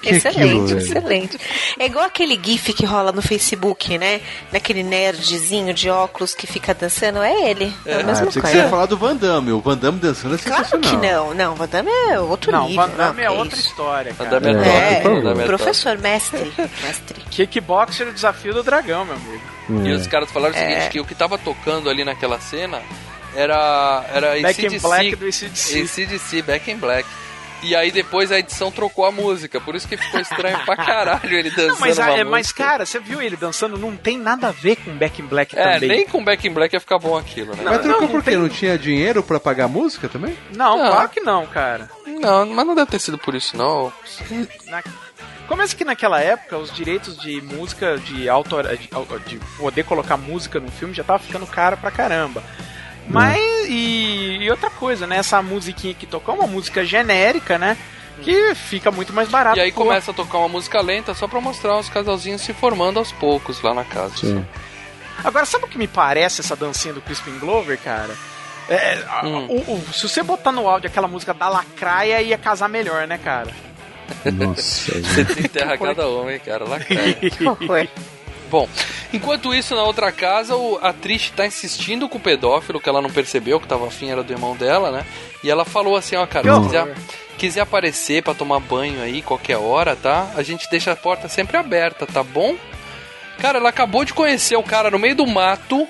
[0.00, 1.38] Que é excelente, aquilo, excelente.
[1.78, 4.20] É igual aquele gif que rola no Facebook, né?
[4.52, 7.20] Daquele nerdzinho de óculos que fica dançando.
[7.20, 7.72] É ele.
[7.84, 8.56] É, a Ah, mesma pensei que você coisa.
[8.58, 9.50] ia falar do Van Damme.
[9.52, 11.00] O Van Damme dançando é Claro sensacional.
[11.00, 11.34] que não.
[11.34, 12.86] Não, Van Damme é outro Não, nível.
[12.86, 14.40] Van Damme não, é que outra história, Van cara.
[14.40, 16.52] Damme é É, top, Van é professor, mestre,
[16.82, 17.20] mestre.
[17.30, 19.42] Kickboxer, o desafio do dragão, meu amigo.
[19.84, 19.88] É.
[19.88, 20.88] E os caras falaram o seguinte, É.
[20.88, 22.80] que o que tava tocando ali naquela cena
[23.34, 24.78] era, era Back in.
[24.78, 25.80] Black do ACDC.
[25.82, 27.08] ACDC, Back in Black.
[27.64, 31.32] E aí depois a edição trocou a música, por isso que ficou estranho pra caralho
[31.32, 33.78] ele dançando Não, mas, uma é, mas, cara, você viu ele dançando?
[33.78, 35.88] Não tem nada a ver com Back in Black É, também.
[35.88, 37.62] nem com Back in Black ia ficar bom aquilo, né?
[37.64, 38.30] Mas trocou não, por quê?
[38.32, 40.36] tem- Não tinha dinheiro pra pagar a música também?
[40.56, 40.90] Não, Não.
[40.90, 41.88] claro que não, cara.
[42.04, 43.92] Não, mas não deve ter sido por isso, não.
[44.66, 44.82] Na...
[45.46, 48.88] Começa que naquela época os direitos de música, de autor, de,
[49.28, 52.42] de poder colocar música no filme já tava ficando caro pra caramba.
[53.12, 55.16] Mas, e, e outra coisa, né?
[55.18, 57.76] Essa musiquinha que tocou é uma música genérica, né?
[58.22, 59.56] Que fica muito mais barato.
[59.56, 62.52] E aí Pô, começa a tocar uma música lenta só pra mostrar os casalzinhos se
[62.52, 64.44] formando aos poucos lá na casa.
[65.24, 68.14] Agora, sabe o que me parece essa dancinha do Crispin Glover, cara?
[68.68, 69.46] É, Hum.
[69.48, 73.18] o- o- se você botar no áudio aquela música da Lacraia, ia casar melhor, né,
[73.18, 73.50] cara?
[74.24, 74.92] Nossa.
[75.00, 76.64] Você enterra cada homem, cara.
[76.80, 77.88] Que horror.
[78.52, 78.68] Bom,
[79.14, 83.00] enquanto isso, na outra casa, o- a Trish tá insistindo com o pedófilo, que ela
[83.00, 85.06] não percebeu, que tava afim, era do irmão dela, né?
[85.42, 86.94] E ela falou assim, ó, cara, se quiser,
[87.38, 90.30] quiser aparecer pra tomar banho aí, qualquer hora, tá?
[90.36, 92.54] A gente deixa a porta sempre aberta, tá bom?
[93.38, 95.88] Cara, ela acabou de conhecer o cara no meio do mato.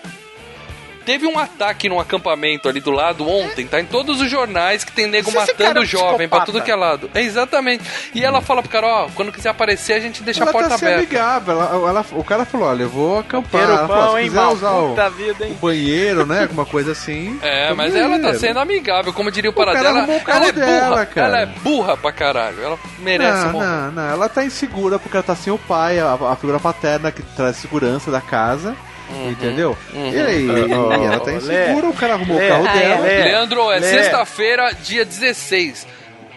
[1.05, 4.93] Teve um ataque num acampamento ali do lado ontem, tá em todos os jornais que
[4.93, 6.47] tem nego Esse cara é matando um jovem pra psicopata.
[6.53, 7.11] tudo que é lado.
[7.15, 7.85] É exatamente.
[8.15, 10.69] E ela fala pro cara, ó, quando quiser aparecer, a gente deixa ela a porta
[10.71, 11.01] tá se aberta.
[11.03, 11.55] amigável.
[11.61, 13.63] Ela, ela- o cara falou, olha, eu vou acampar.
[13.63, 14.53] Ela falou, pão, se hein, quiser mal?
[14.53, 16.43] usar o, Puta vida, o banheiro, né?
[16.43, 17.39] Alguma coisa assim.
[17.43, 20.03] É, tá mas ela tá sendo amigável, como diria o cara Paradela.
[20.17, 21.27] o carro Ela é dela, burra, cara.
[21.27, 22.63] ela é burra pra caralho.
[22.63, 23.67] Ela merece Não, morrer.
[23.67, 24.11] não, não.
[24.11, 27.57] Ela tá insegura porque ela tá sem o pai, a, a figura paterna que traz
[27.57, 28.77] segurança da casa.
[29.13, 29.31] Uhum.
[29.31, 29.79] Entendeu?
[29.93, 30.49] E aí,
[31.05, 31.37] ela tá Lê.
[31.37, 32.47] insegura, o cara arrumou Lê.
[32.47, 33.01] o carro Ah, dela.
[33.07, 33.23] Lê.
[33.25, 33.89] Leandro, é Lê.
[33.89, 35.87] sexta-feira, dia 16.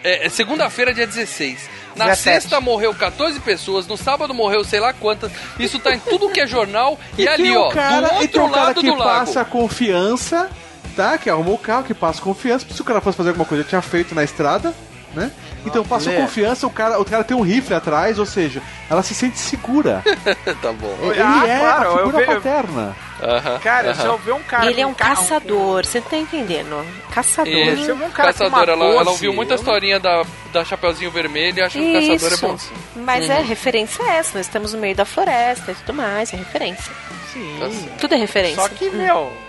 [0.04, 1.68] É, é segunda-feira, dia 16.
[1.96, 5.32] Na sexta morreu 14 pessoas, no sábado morreu sei lá quantas.
[5.58, 8.28] Isso tá em tudo que é jornal e, E ali, ó, o cara, do e
[8.28, 9.10] tem outro o cara lado que do lago.
[9.10, 10.50] passa confiança,
[10.94, 11.16] tá?
[11.16, 12.66] Que arrumou o carro, que passa confiança.
[12.70, 14.74] Se o cara fosse fazer alguma coisa, tinha feito na estrada,
[15.14, 15.30] né?
[15.66, 16.18] Então passou Lê.
[16.20, 20.02] confiança, o cara, o cara tem um rifle atrás, ou seja, ela se sente segura.
[20.62, 20.96] tá bom.
[21.02, 22.96] Ele Ah, é claro, a eu figura eu- paterna.
[23.22, 24.00] Aham, Cara, aham.
[24.00, 24.70] se eu ver um cara.
[24.70, 26.86] Ele é um carro- caçador, você não tá entendendo?
[27.10, 27.50] Caçador.
[27.52, 27.84] Isso.
[27.84, 30.22] Se eu ver um cara Caçador, ela, uma ela 12, ouviu muita eu- historinha da,
[30.52, 32.58] da Chapeuzinho Vermelho e acha que o caçador é bom.
[32.58, 32.74] sim.
[32.96, 36.36] Mas é referência é essa, nós estamos no meio da floresta e tudo mais, é
[36.36, 36.92] referência.
[37.32, 37.56] Sim.
[37.58, 37.66] Tá.
[38.00, 38.62] Tudo é referência.
[38.62, 39.45] Só que, meu, é- é-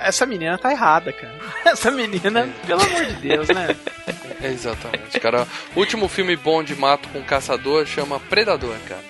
[0.00, 1.34] essa menina tá errada, cara.
[1.64, 3.68] Essa menina, pelo amor de Deus, né?
[4.40, 5.48] É, Exatamente, cara.
[5.74, 9.02] O último filme bom de mato com caçador chama Predador, cara.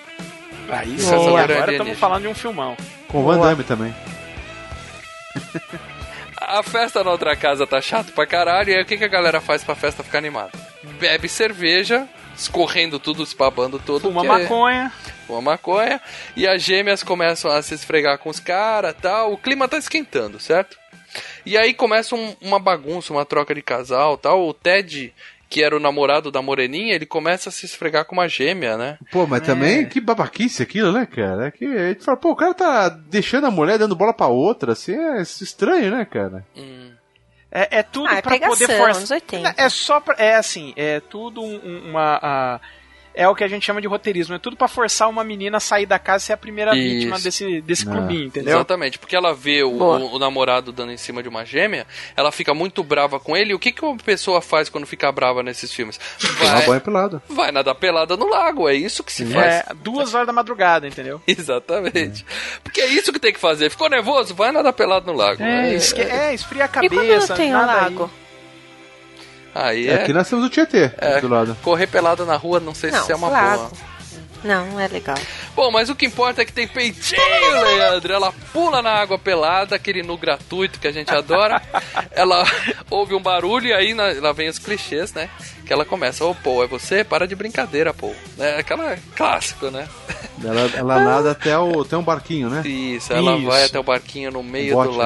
[0.69, 2.75] Aí sim, agora é estamos falando de um filmão.
[3.07, 3.93] Com o Van Damme também.
[6.41, 9.09] A festa na outra casa tá chato pra caralho, e aí o que, que a
[9.09, 10.51] galera faz pra festa ficar animada?
[10.99, 12.07] Bebe cerveja,
[12.39, 14.01] escorrendo tudo, se babando todo.
[14.03, 14.91] Fuma porque- maconha.
[15.27, 16.01] Fuma maconha,
[16.35, 19.33] e as gêmeas começam a se esfregar com os caras tal.
[19.33, 20.77] O clima tá esquentando, certo?
[21.45, 24.47] E aí começa um- uma bagunça, uma troca de casal tal.
[24.47, 25.13] O Ted,
[25.49, 28.97] que era o namorado da Moreninha, ele começa a se esfregar com uma gêmea, né?
[29.11, 31.47] Pô, mas também, que babaquice aquilo, né, cara?
[31.47, 34.27] É que a gente fala, pô, o cara tá deixando a mulher dando bola pra
[34.27, 36.45] outra, assim, é estranho, né, cara?
[37.51, 38.95] É, é tudo Ah, é pra poder forçar.
[38.97, 39.53] anos 80.
[39.57, 42.19] É só pra, É assim, é tudo um- um- uma.
[42.21, 42.59] a-
[43.13, 44.35] é o que a gente chama de roteirismo.
[44.35, 46.89] É tudo pra forçar uma menina a sair da casa e ser a primeira Isso.
[46.95, 47.91] vítima desse, desse Ah.
[47.91, 48.55] clubinho, entendeu?
[48.55, 52.31] Exatamente, porque ela vê o, o- o namorado dando em cima de uma gêmea, ela
[52.31, 53.51] fica muito brava com ele.
[53.51, 55.99] E o que, que uma pessoa faz quando fica brava nesses filmes?
[56.39, 57.21] Vai, banho pelado.
[57.27, 59.45] vai nadar pelada no lago, é isso que se faz.
[59.55, 61.21] É, duas horas da madrugada, entendeu?
[61.27, 62.25] Exatamente.
[62.63, 63.69] Porque é isso que tem que fazer.
[63.69, 64.33] Ficou nervoso?
[64.35, 65.41] Vai nadar pelado no lago.
[65.43, 67.35] É, É, esque- é, esfria a E quando cabeça.
[67.35, 67.95] tem um nada aí.
[69.53, 69.67] Lago?
[69.67, 69.95] Aí É, é.
[70.03, 71.19] aqui nós temos o Tietê É.
[71.21, 71.55] do lado.
[71.63, 73.57] Correr pelado na rua, não sei Não, se é uma lago.
[73.69, 73.71] boa.
[74.41, 75.17] Não, não é legal.
[75.53, 77.19] Bom, mas o que importa é que tem peitinho,
[77.61, 78.13] Leandro.
[78.13, 81.61] Ela pula na água pelada, aquele nu gratuito que a gente adora.
[82.11, 82.45] ela
[82.89, 85.29] ouve um barulho e aí na- lá vem os clichês, né?
[85.65, 87.03] Que ela começa, ô, pô, é você?
[87.03, 88.13] Para de brincadeira, pô.
[88.37, 89.89] É aquela clássico, né?
[90.41, 92.61] Ela, ela nada até, o, até um barquinho, né?
[92.65, 93.45] Isso, ela Isso.
[93.45, 95.03] vai até o barquinho no meio bote, do né?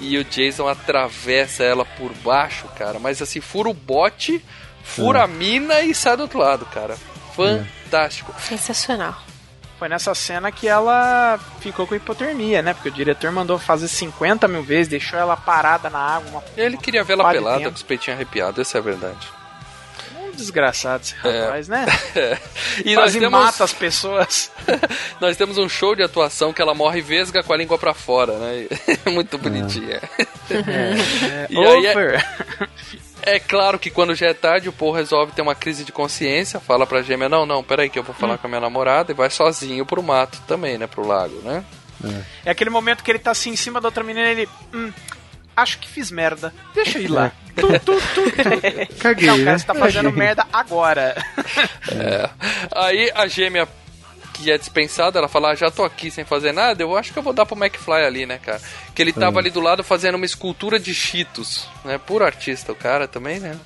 [0.00, 2.98] E o Jason atravessa ela por baixo, cara.
[2.98, 4.44] Mas assim, fura o bote,
[4.82, 5.22] fura É.
[5.22, 6.96] a mina e sai do outro lado, cara.
[7.34, 8.34] Fantástico.
[8.40, 9.16] Sensacional.
[9.78, 12.74] Foi nessa cena que ela ficou com hipotermia, né?
[12.74, 16.30] Porque o diretor mandou fazer 50 mil vezes, deixou ela parada na água.
[16.30, 16.42] Uma...
[16.56, 19.28] Ele queria ver ela pelada com os peitinhos arrepiados, essa é a verdade.
[20.38, 21.40] Desgraçado esse É.
[21.44, 21.84] rapaz, né?
[22.84, 24.50] E nós Quase temos, mata as pessoas.
[25.20, 28.38] nós temos um show de atuação que ela morre vesga com a língua pra fora,
[28.38, 28.66] né?
[29.10, 30.00] Muito bonitinha.
[31.50, 32.26] E aí é- Over.
[33.22, 36.60] É claro que quando já é tarde, o Paul resolve ter uma crise de consciência,
[36.60, 38.38] fala pra gêmea, não, não, peraí que eu vou falar Hum.
[38.38, 41.64] com a minha namorada e vai sozinho pro mato também, né, pro lago, né?
[42.44, 44.48] É aquele momento que ele tá assim em cima da outra menina e ele.
[44.72, 44.92] Hum,
[45.62, 46.52] acho que fiz merda.
[46.74, 47.32] Deixa eu ir lá.
[47.56, 48.94] Tu, tu, tu, tu.
[49.00, 49.58] Caguei, Não, cara, né?
[49.58, 50.18] você tá fazendo Caguei.
[50.18, 51.14] merda agora.
[51.90, 52.30] É.
[52.74, 53.66] Aí a gêmea
[54.34, 57.18] que é dispensada, ela fala, ah, já tô aqui sem fazer nada, eu acho que
[57.18, 58.60] eu vou dar pro McFly ali, né, cara?
[58.94, 59.40] Que ele tava Ah.
[59.40, 61.98] ali do lado fazendo uma escultura de Cheetos, né?
[61.98, 63.58] Puro artista o cara também, né?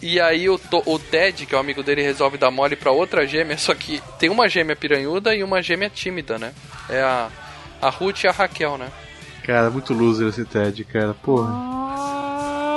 [0.00, 2.92] E aí o, To- o Ted, que é o amigo dele, resolve dar mole pra
[2.92, 6.52] outra gêmea, só que tem uma gêmea piranhuda e uma gêmea tímida, né?
[6.88, 7.28] É a,
[7.82, 8.88] a Ruth e a Raquel, né?
[9.46, 11.14] Cara, muito loser esse Ted, cara.
[11.14, 11.48] Porra.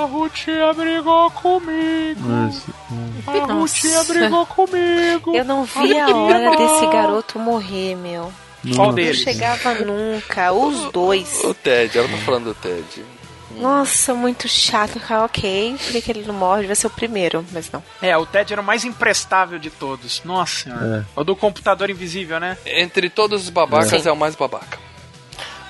[0.02, 2.20] A Rutinha brigou comigo.
[2.20, 2.64] Mas,
[3.26, 5.34] A Rutinha brigou comigo.
[5.34, 8.32] Eu não vi a hora desse garoto morrer, meu.
[8.74, 9.18] Qual Não deles?
[9.20, 11.42] chegava nunca, os dois.
[11.44, 13.04] O Ted, ela tá falando do Ted.
[13.56, 15.00] Nossa, muito chato.
[15.08, 16.66] Ah, ok, por que ele não morre?
[16.66, 17.82] Vai ser o primeiro, mas não.
[18.00, 20.22] É, o Ted era o mais imprestável de todos.
[20.24, 21.06] Nossa senhora.
[21.16, 22.56] O do computador invisível, né?
[22.64, 24.08] Entre todos os babacas Sim.
[24.08, 24.78] é o mais babaca.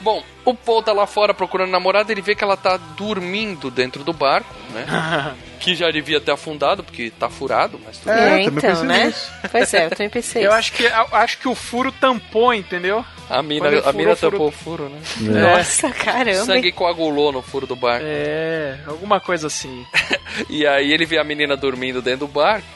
[0.01, 4.03] Bom, o Paul tá lá fora procurando namorada, ele vê que ela tá dormindo dentro
[4.03, 4.87] do barco, né?
[5.61, 8.45] que já devia ter afundado, porque tá furado, mas tudo É, bem.
[8.47, 9.05] também então, né?
[9.07, 9.31] nisso.
[9.53, 10.47] Pois é, eu também pensei.
[10.47, 13.05] Eu acho que, acho que o furo tampou, entendeu?
[13.29, 15.01] A mina, a mina furou, tampou o furo, né?
[15.21, 16.45] Nossa, caramba.
[16.45, 18.05] Sangue coagulou no furo do barco.
[18.09, 19.85] É, alguma coisa assim.
[20.49, 22.67] E aí ele vê a menina dormindo dentro do barco.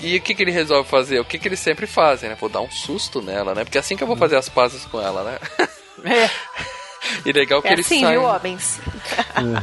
[0.00, 1.20] E o que, que ele resolve fazer?
[1.20, 2.36] O que, que eles sempre fazem, né?
[2.40, 3.64] Vou dar um susto nela, né?
[3.64, 5.38] Porque é assim que eu vou fazer as pazes com ela, né?
[6.04, 6.30] É.
[7.24, 8.12] E legal que É eles assim, saem...
[8.18, 8.78] viu, homens?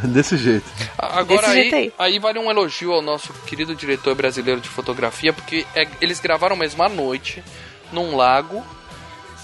[0.03, 0.65] É, desse jeito.
[0.97, 1.93] Agora Desse aí, jeito aí.
[2.13, 6.55] aí vale um elogio ao nosso querido diretor brasileiro de fotografia, porque é- eles gravaram
[6.55, 7.43] mesmo à noite,
[7.91, 8.65] num lago,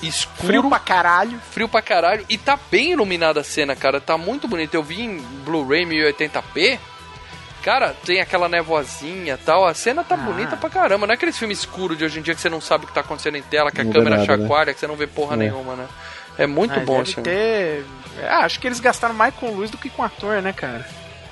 [0.01, 1.39] escuro, Frio pra caralho.
[1.51, 4.73] frio pra caralho, e tá bem iluminada a cena, cara, tá muito bonito.
[4.73, 6.79] Eu vi em Blu-ray 1080p,
[7.63, 10.03] cara, tem aquela nevoazinha e tal, a cena Ah.
[10.03, 11.05] tá bonita pra caramba.
[11.07, 12.93] Não é aqueles filmes escuros de hoje em dia que você não sabe o que
[12.93, 14.41] tá acontecendo em tela, que a Não vê câmera nada, né?
[14.43, 15.37] chacoalha, que você não vê porra É.
[15.37, 15.87] nenhuma, né?
[16.37, 17.29] É muito Mas bom deve esse filme.
[17.29, 17.85] ter...
[18.27, 20.85] Ah, acho que eles gastaram mais com luz do que com ator, né, cara?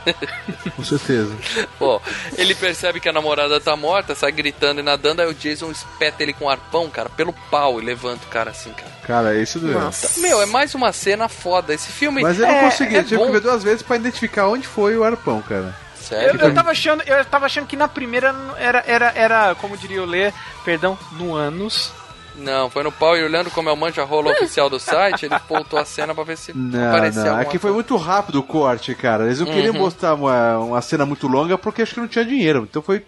[0.75, 1.35] Com certeza.
[1.79, 1.99] Ó,
[2.37, 6.23] ele percebe que a namorada tá morta, sai gritando e nadando, aí o Jason espeta
[6.23, 8.91] ele com um arpão, cara, pelo pau e levanta o cara assim, cara.
[9.03, 9.79] Cara, isso doeu.
[9.79, 10.19] Nossa.
[10.19, 11.73] Meu, é mais uma cena foda.
[11.73, 13.25] Esse filme Mas eu não é, consegui, é eu tive bom.
[13.27, 15.75] que ver duas vezes pra identificar onde foi o arpão, cara.
[15.99, 16.41] Eu, Sério?
[16.41, 20.05] eu tava achando, eu tava achando que na primeira era, era, era como diria o
[20.05, 20.33] Lê,
[20.65, 21.91] perdão, no ânus.
[22.35, 25.35] Não, foi no pau e olhando como é o manja rola oficial do site, ele
[25.49, 27.29] voltou a cena pra ver se Não, aparecia não.
[27.31, 29.25] alguma Aqui foi muito rápido o corte, cara.
[29.25, 29.81] Eles não queriam Uhum.
[29.81, 32.65] mostrar uma, uma cena muito longa porque acho que não tinha dinheiro.
[32.69, 33.05] Então foi.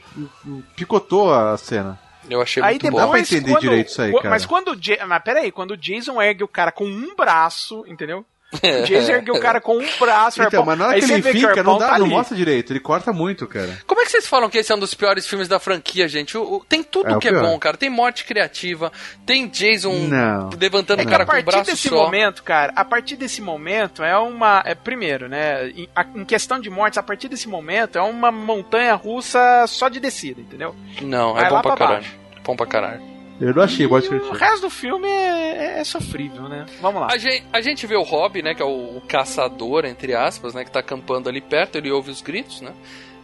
[0.76, 2.00] picotou a cena.
[2.30, 3.24] Eu achei Aí muito depois, Dá pra bom.
[3.24, 4.30] entender quando- direito isso aí, cara.
[4.30, 4.78] Mas quando
[5.08, 8.26] mas peraí, quando o Jason ergue o cara com um braço, entendeu?
[8.54, 11.02] O Jason ergue o cara com um braço, o Então, arpão- mas na hora aí
[11.02, 12.72] que ele que fica, não, dá, tá não mostra direito.
[12.72, 13.78] Ele corta muito, cara.
[13.88, 16.38] Como é que vocês falam que esse é um dos piores filmes da franquia, gente?
[16.38, 17.44] O- o- tem tudo É o que é pior.
[17.44, 17.76] bom, cara.
[17.78, 18.92] Tem morte criativa,
[19.26, 20.50] tem Jason Não.
[20.60, 21.96] levantando É o cara a com o partir braço desse só.
[21.96, 24.62] momento, cara, a partir desse momento é uma.
[24.66, 25.70] É, primeiro, né?
[25.70, 29.90] Em, a- em questão de mortes, a partir desse momento é uma montanha russa só
[29.90, 30.76] de descida, entendeu?
[31.02, 32.02] Não, Vai é bom pra pra caralho.
[32.02, 32.20] baixo.
[32.44, 33.13] Bom pra caralho.
[33.42, 34.38] Eu não achei morte O criativa.
[34.38, 36.66] resto do filme é, é- é sofrível, né?
[36.82, 37.08] Vamos lá.
[37.12, 40.54] A gente, a gente vê o Rob, né, que é o, o caçador, entre aspas,
[40.54, 42.72] né, que tá acampando ali perto, ele ouve os gritos, né?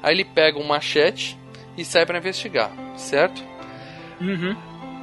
[0.02, 1.38] Aí ele pega um machete
[1.78, 3.44] e sai pra investigar, certo?
[4.20, 4.56] Uhum.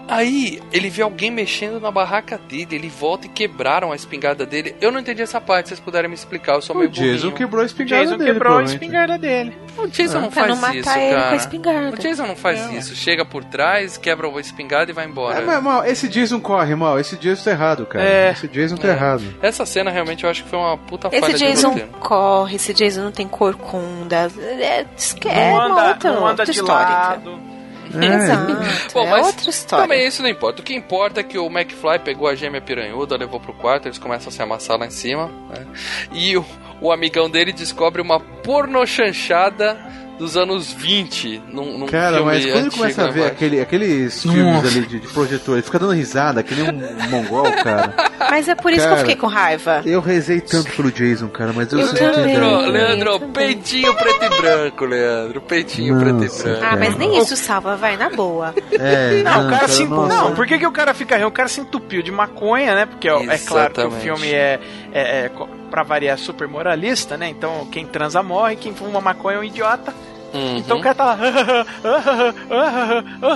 [0.09, 4.75] Aí ele vê alguém mexendo na barraca dele, ele volta e quebraram a espingarda dele.
[4.81, 7.33] Eu não entendi essa parte, vocês puderem me explicar, eu sou O meio Jason burrinho.
[7.33, 8.33] quebrou a espingarda Jason dele.
[8.33, 9.57] quebrou a espingarda dele.
[9.77, 11.37] O Jason não Pra faz não matar isso, ele com a cara.
[11.37, 11.97] espingarda.
[11.97, 12.95] O Jason não faz isso.
[12.95, 15.41] Chega por trás, quebra a espingarda e vai embora.
[15.41, 16.99] É, mas, mal, esse Jason corre, mal.
[16.99, 18.05] Esse Jason tá errado, cara.
[18.05, 18.31] É.
[18.31, 18.91] Esse Jason tá É.
[18.93, 19.23] errado.
[19.43, 22.73] Essa cena realmente eu acho que foi uma puta Esse falha de Jason corre, esse
[22.73, 24.31] Jason não tem corcunda.
[24.61, 24.85] É,
[25.27, 26.89] é não uma anda, outra, não anda outra de história.
[26.89, 27.56] lado.
[28.03, 28.93] Exato.
[28.93, 29.85] Bom, é mas outra história.
[29.85, 30.61] Também isso não importa.
[30.61, 33.99] O que importa é que o McFly pegou a gêmea piranhuda, levou pro quarto, eles
[33.99, 35.29] começam a se amassar lá em cima.
[35.49, 35.67] né?
[36.13, 36.45] E o,
[36.81, 39.77] o amigão dele descobre uma pornochanchada
[40.19, 43.61] dos anos 20 num, num Cara, filme mas quando ele começa a né, ver aquele,
[43.61, 44.39] aqueles Nossa.
[44.39, 47.95] filmes ali de, de projetor, ele fica dando risada, que nem um mongol, cara.
[48.31, 49.83] Mas é por isso que eu Cara, fiquei com raiva.
[49.85, 52.11] Eu rezei tanto pelo Jason, cara, mas eu, Eu não também.
[52.11, 52.57] entenderam.
[52.61, 55.41] Leandro, Leandro, peitinho preto e branco, Leandro.
[55.43, 56.65] Peitinho preto e Nossa, branco.
[56.65, 58.55] Ah, mas nem isso salva, vai, na boa.
[58.73, 59.85] É, Não, o cara se.
[59.85, 60.15] nossa.
[60.15, 61.29] Não, por que, que o cara fica rindo?
[61.29, 62.87] O cara se entupiu de maconha, né?
[62.87, 64.59] Porque ó, é claro que o filme é,
[64.93, 65.31] é, é,
[65.67, 67.29] pra variar, super moralista, né?
[67.29, 69.93] Então quem transa morre, quem fuma maconha é um idiota.
[70.35, 70.57] Uhum.
[70.59, 71.17] Então o cara tá lá.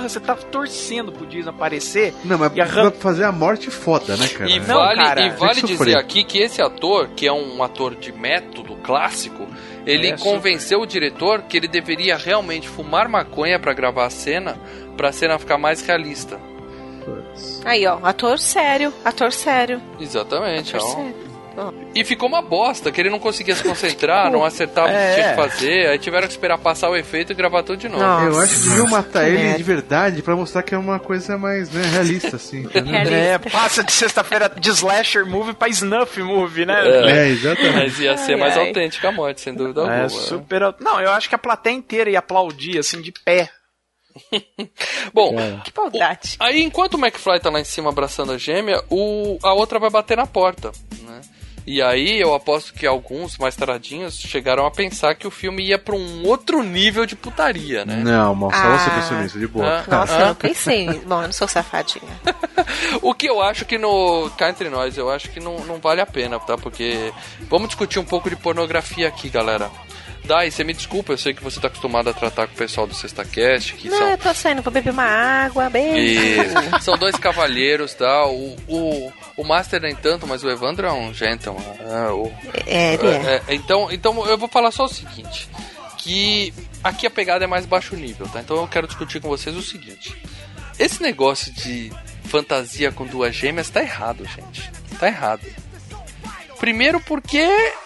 [0.03, 2.13] Você tá torcendo pro Jason aparecer.
[2.23, 4.49] Não, mas E arran- pra fazer a morte foda, né, cara?
[4.49, 7.95] E Não, vale, cara, e vale dizer aqui que esse ator, que é um ator
[7.95, 9.47] de método clássico,
[9.85, 14.57] ele É, convenceu o diretor que ele deveria realmente fumar maconha pra gravar a cena,
[14.97, 16.39] pra cena ficar mais realista.
[17.65, 19.81] Aí, ó, ator sério, ator sério.
[19.99, 20.75] Exatamente.
[20.75, 20.95] Ator ó.
[20.95, 21.30] sério.
[21.93, 25.13] E ficou uma bosta, que ele não conseguia se concentrar, não acertava o que É.
[25.15, 28.01] tinha que fazer, aí tiveram que esperar passar o efeito e gravar tudo de novo.
[28.03, 28.27] Não.
[28.27, 29.57] Eu acho que deviam matar ele merda.
[29.57, 32.67] de verdade pra mostrar que é uma coisa mais né, realista, assim.
[32.73, 33.15] Realista.
[33.15, 36.81] É, passa de sexta-feira de slasher movie pra snuff movie, né?
[37.09, 37.73] É, exatamente.
[37.75, 38.67] Mas ia ser Ai, mais ai.
[38.67, 40.03] autêntica a morte, sem dúvida alguma.
[40.03, 40.73] É super.
[40.79, 43.49] Não, eu acho que a plateia inteira ia aplaudir, assim, de pé.
[45.13, 46.35] Bom, Que maldade.
[46.39, 49.89] Aí, enquanto o McFly tá lá em cima abraçando a gêmea, o, a outra vai
[49.89, 50.71] bater na porta,
[51.01, 51.21] né?
[51.65, 55.77] E aí, eu aposto que alguns mais taradinhos chegaram a pensar que o filme ia
[55.77, 57.97] pra um outro nível de putaria, né?
[58.03, 58.93] Não, só você Ah.
[58.95, 59.83] pensou nisso, de boa.
[59.87, 59.91] Ah.
[59.97, 60.85] Nossa, eu não pensei.
[61.05, 62.03] Bom, eu não sou safadinha.
[63.01, 64.29] O que eu acho que no.
[64.37, 66.57] Cá entre nós, eu acho que não, não vale a pena, tá?
[66.57, 67.11] Porque.
[67.49, 69.69] Vamos discutir um pouco de pornografia aqui, galera.
[70.25, 72.85] Dai, você me desculpa, eu sei que você tá acostumado a tratar com o pessoal
[72.87, 76.53] do SextaCast, que Não, são eu tô saindo, vou beber uma água, beijo.
[76.77, 78.25] E são dois cavalheiros, tá?
[78.27, 81.61] O, o, o Master nem tanto, mas o Evandro é um gentleman.
[81.79, 82.31] É, o-
[82.67, 83.11] É, ele é.
[83.15, 85.49] é, é, então, então eu vou falar só o seguinte:
[85.97, 86.53] que
[86.83, 88.39] aqui a pegada é mais baixo nível, tá?
[88.41, 90.15] Então eu quero discutir com vocês o seguinte:
[90.79, 91.91] esse negócio de
[92.25, 94.71] fantasia com duas gêmeas tá errado, gente.
[94.99, 95.41] Tá errado.
[96.61, 97.43] Primeiro porque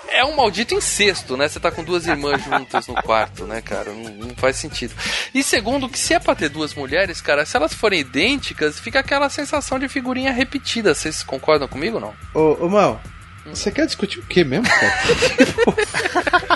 [0.10, 1.48] é um maldito incesto, né?
[1.48, 3.94] Você tá com duas irmãs juntas no quarto, né, cara?
[3.94, 4.94] Não, não faz sentido.
[5.34, 9.00] E segundo, que se é pra ter duas mulheres, cara, se elas forem idênticas, fica
[9.00, 10.94] aquela sensação de figurinha repetida.
[10.94, 12.14] Vocês concordam comigo ou não?
[12.34, 13.02] Ô, ô Mal,
[13.46, 16.46] você quer discutir o que mesmo, cara?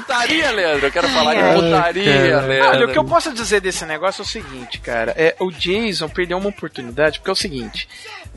[0.00, 0.86] Putaria, Leandro.
[0.86, 2.46] Eu quero falar de putaria, cara.
[2.46, 2.68] Leandro.
[2.70, 5.12] Olha, o que eu posso dizer desse negócio é o seguinte, cara.
[5.16, 7.88] É, o Jason perdeu uma oportunidade, porque é o seguinte.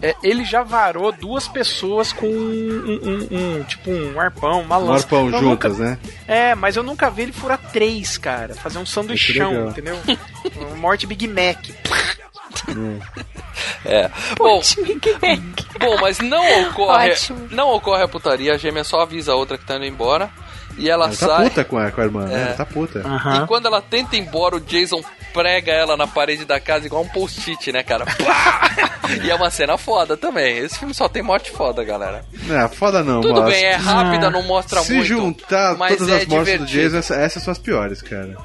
[0.01, 2.99] é, ele já varou duas pessoas com um,
[3.31, 5.05] um- um- tipo um arpão, uma Um lança.
[5.05, 5.97] arpão Eu juntas, nunca- né?
[6.27, 8.53] É, mas eu nunca vi ele furar três, cara.
[8.53, 9.69] Fazer um é sanduichão, legal.
[9.71, 9.97] entendeu?
[10.75, 11.57] Morte Big Mac.
[13.85, 14.09] É.
[14.37, 15.79] Bom, Big Mac.
[15.79, 17.47] bom, mas não ocorre, Ótimo.
[17.51, 18.53] não ocorre a putaria.
[18.53, 20.29] A gêmea só avisa a outra que tá indo embora.
[20.77, 21.49] E ela Ela tá sai.
[21.49, 22.33] puta com a, com a irmã, né?
[22.35, 22.41] É.
[22.47, 22.99] Ela tá puta.
[22.99, 25.01] E quando ela tenta ir embora, o Jason
[25.33, 28.05] prega ela na parede da casa igual um post-it, né, cara?
[28.05, 28.69] Pá!
[29.23, 30.57] e é uma cena foda também.
[30.59, 32.23] Esse filme só tem morte foda, galera.
[32.43, 35.07] Não, foda não, Tudo mas bem, é rápida, não mostra Se muito.
[35.07, 36.65] juntar mas todas é as mortes do divertido.
[36.89, 38.35] Jason, essa- essas são as piores, cara.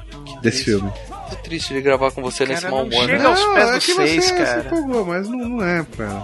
[0.41, 0.91] Desse filme.
[1.29, 3.05] Tô triste de gravar com você nesse Cara, mau não humor.
[3.05, 3.25] chega né?
[3.29, 4.61] aos pés é do que seis, você cara.
[4.61, 6.23] se empolgou, mas não, não é, cara.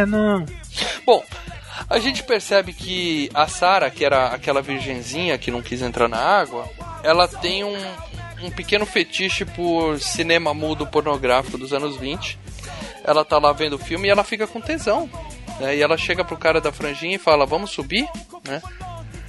[0.00, 0.44] É, não.
[1.06, 1.22] Bom,
[1.88, 6.18] a gente percebe que a Sarah, que era aquela virgenzinha que não quis entrar na
[6.18, 6.68] água,
[7.02, 7.76] ela tem um,
[8.42, 12.38] um pequeno fetiche por cinema mudo pornográfico dos anos 20.
[13.02, 15.10] Ela tá lá vendo o filme e ela fica com tesão.
[15.60, 15.76] né?
[15.76, 18.08] E ela chega pro cara da franjinha e fala, vamos subir?
[18.46, 18.62] Né?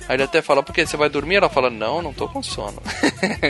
[0.07, 0.85] Aí ele até fala, por quê?
[0.85, 1.35] Você vai dormir?
[1.35, 2.81] Ela fala, não, não tô com sono.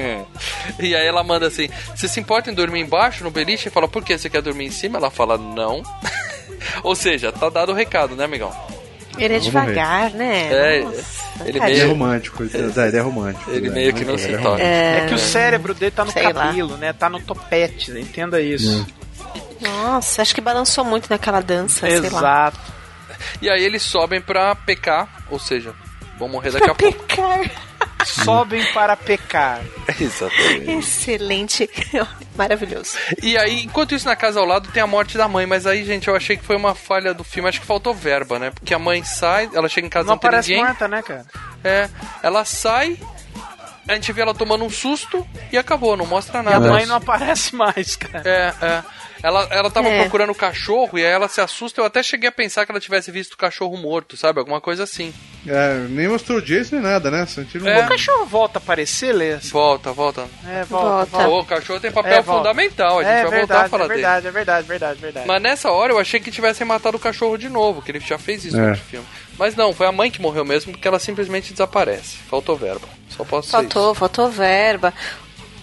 [0.80, 3.67] e aí ela manda assim, você se importa em dormir embaixo no beliche?
[3.67, 4.17] E fala, por quê?
[4.17, 4.97] Você quer dormir em cima?
[4.97, 5.84] Ela fala, não.
[6.81, 8.51] Ou seja, tá dado o recado, né, amigão?
[9.17, 10.47] Ele é devagar, né?
[10.51, 10.97] É, Nossa,
[11.41, 11.49] ele.
[11.49, 13.51] Ele é meio- romântico, ele, é, ele é romântico.
[13.51, 13.75] Ele né?
[13.75, 14.61] meio que não se é toca.
[14.61, 16.33] É que o cérebro dele tá no Sei lá.
[16.33, 16.93] cabelo, né?
[16.93, 17.99] Tá no topete, né?
[18.01, 18.85] entenda isso.
[19.61, 22.19] Nossa, acho que balançou muito naquela dança, sei lá.
[22.19, 22.59] Exato.
[23.41, 25.73] E aí eles sobem pra pecar, ou seja,
[26.19, 27.03] vão morrer daqui a pouco.
[27.03, 27.39] Pecar.
[28.10, 29.61] Sobem para pecar.
[29.99, 30.72] Exatamente.
[30.72, 31.69] Excelente.
[32.36, 32.98] Maravilhoso.
[33.23, 35.45] E aí, enquanto isso, na casa ao lado tem a morte da mãe.
[35.45, 37.48] Mas aí, gente, eu achei que foi uma falha do filme.
[37.48, 38.52] Acho que faltou verba, né?
[38.52, 40.65] Porque a mãe sai, ela chega em casa Não não, tem parece ninguém.
[40.65, 41.26] morta, né, cara?
[41.64, 41.90] É,
[42.22, 42.98] ela sai,
[43.88, 46.69] a gente vê ela tomando um susto e acabou, não mostra E a nada.
[46.69, 48.22] mãe não aparece mais, cara.
[48.27, 48.84] É, é.
[49.26, 50.02] Ela, ela tava É.
[50.02, 51.81] procurando o cachorro e aí ela se assusta.
[51.81, 54.38] Eu até cheguei a pensar que ela tivesse visto o cachorro morto, sabe?
[54.38, 55.11] Alguma coisa assim.
[55.47, 57.26] É, nem mostrou o Jason nem nada, né?
[57.26, 57.84] Sentiram É.
[57.84, 59.38] O cachorro volta a aparecer, Lê?
[59.38, 60.27] Volta, volta.
[60.47, 61.06] É, volta.
[61.06, 61.27] Volta.
[61.27, 63.85] Ô, o cachorro tem papel É, fundamental, a gente é vai verdade, voltar a falar
[63.85, 64.02] é dele.
[64.02, 65.27] verdade, é verdade, verdade, verdade.
[65.27, 68.19] Mas nessa hora eu achei que tivessem matado o cachorro de novo, que ele já
[68.19, 68.69] fez isso É.
[68.69, 69.07] no filme.
[69.39, 72.18] Mas não, foi a mãe que morreu mesmo, porque ela simplesmente desaparece.
[72.30, 72.88] Faltou verba.
[73.10, 74.93] Só posso dizer Faltou, faltou verba.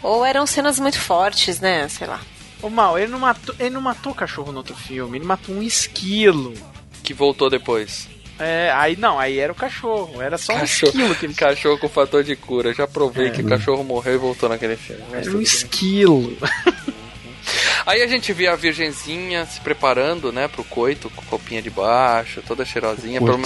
[0.03, 1.89] Ou eram cenas muito fortes, né?
[1.89, 2.21] Sei lá.
[2.63, 5.55] O mal, ele não, matou, ele não matou o cachorro no outro filme, ele matou
[5.55, 6.55] um esquilo.
[7.03, 8.09] Que voltou depois.
[8.39, 11.79] É, aí não, aí era o cachorro, era só um Cachorro, esquilo que ele cachorro
[11.79, 12.73] com fator de cura.
[12.73, 13.31] Já provei É.
[13.31, 15.03] que o cachorro morreu e voltou naquele filme.
[15.13, 16.37] Era um esquilo.
[17.85, 22.41] Aí a gente vê a virgenzinha se preparando, né, pro coito, com roupinha de baixo,
[22.47, 23.21] toda cheirosinha.
[23.21, 23.41] Pelo,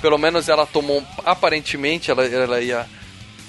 [0.00, 2.86] pelo menos ela tomou, um- aparentemente ela, ela ia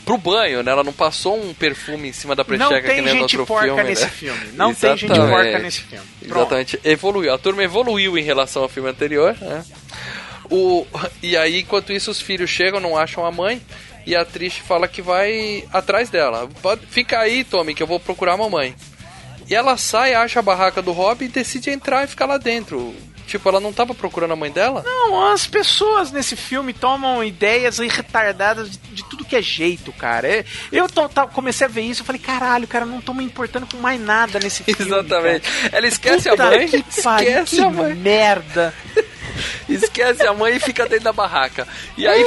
[0.06, 0.72] pro banho, né?
[0.72, 3.66] Ela não passou um perfume em cima da precheca que nem no gente outro porca
[3.66, 4.10] filme, nesse né?
[4.10, 4.48] filme.
[4.54, 5.44] Não tem gente Exatamente.
[5.44, 6.06] porca nesse filme.
[6.20, 6.38] Pronto.
[6.38, 6.80] Exatamente.
[6.84, 7.34] Evoluiu.
[7.34, 9.66] A turma evoluiu em relação ao filme anterior, né?
[10.50, 10.86] O,
[11.24, 13.62] e aí, enquanto isso, os filhos chegam, não acham a mãe.
[14.06, 16.48] E a Trish fala que vai atrás dela.
[16.90, 18.76] Fica aí, Tommy, que eu vou procurar a mamãe.
[19.50, 22.94] E ela sai, acha a barraca do Rob e decide entrar e ficar lá dentro.
[23.28, 24.84] Tipo, ela não tava procurando a mãe dela?
[24.86, 30.28] Não, as pessoas nesse filme tomam ideias retardadas de, de tudo que é jeito, cara.
[30.28, 33.24] É- Eu tô- tá- comecei a ver isso e falei, caralho, cara, não tô me
[33.24, 34.80] importando com mais nada nesse filme.
[34.82, 35.50] Exatamente.
[35.50, 35.78] cara.
[35.78, 36.68] Ela esquece Puta a mãe.
[36.70, 37.94] Que esquece que a mãe.
[37.96, 38.74] merda.
[39.68, 41.68] Esquece a mãe e fica dentro da barraca.
[41.98, 42.24] E aí,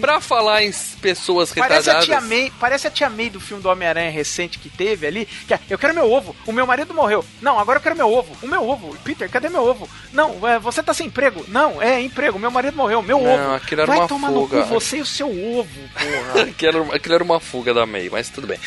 [0.00, 2.04] pra falar em pessoas Parece a retardadas.
[2.04, 5.54] tia May, parece a tia May do filme do Homem-Aranha recente que teve ali, que
[5.54, 7.24] é, eu quero meu ovo, o meu marido morreu.
[7.40, 8.36] Não, agora eu quero meu ovo.
[8.42, 8.96] O meu ovo.
[9.04, 9.88] Peter, cadê meu ovo?
[10.12, 11.44] Não, é, você tá sem emprego.
[11.48, 13.54] Não, é emprego, meu marido morreu, meu Não, ovo.
[13.54, 14.56] aquilo era Vai uma tomar fuga.
[14.58, 16.42] no cu você e o seu ovo, porra.
[16.48, 18.58] aquilo, era, aquilo era uma fuga da May, mas tudo bem.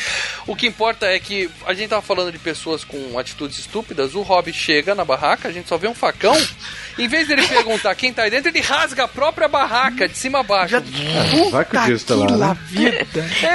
[0.46, 4.14] O que importa é que a gente tava falando de pessoas com atitudes estúpidas.
[4.14, 6.36] O Rob chega na barraca, a gente só vê um facão.
[6.98, 10.40] Em vez dele perguntar quem tá aí dentro, ele rasga a própria barraca de cima
[10.40, 10.76] a baixo.
[10.76, 12.56] É, vai que o Jason tá lá, né?
[12.66, 13.06] vida.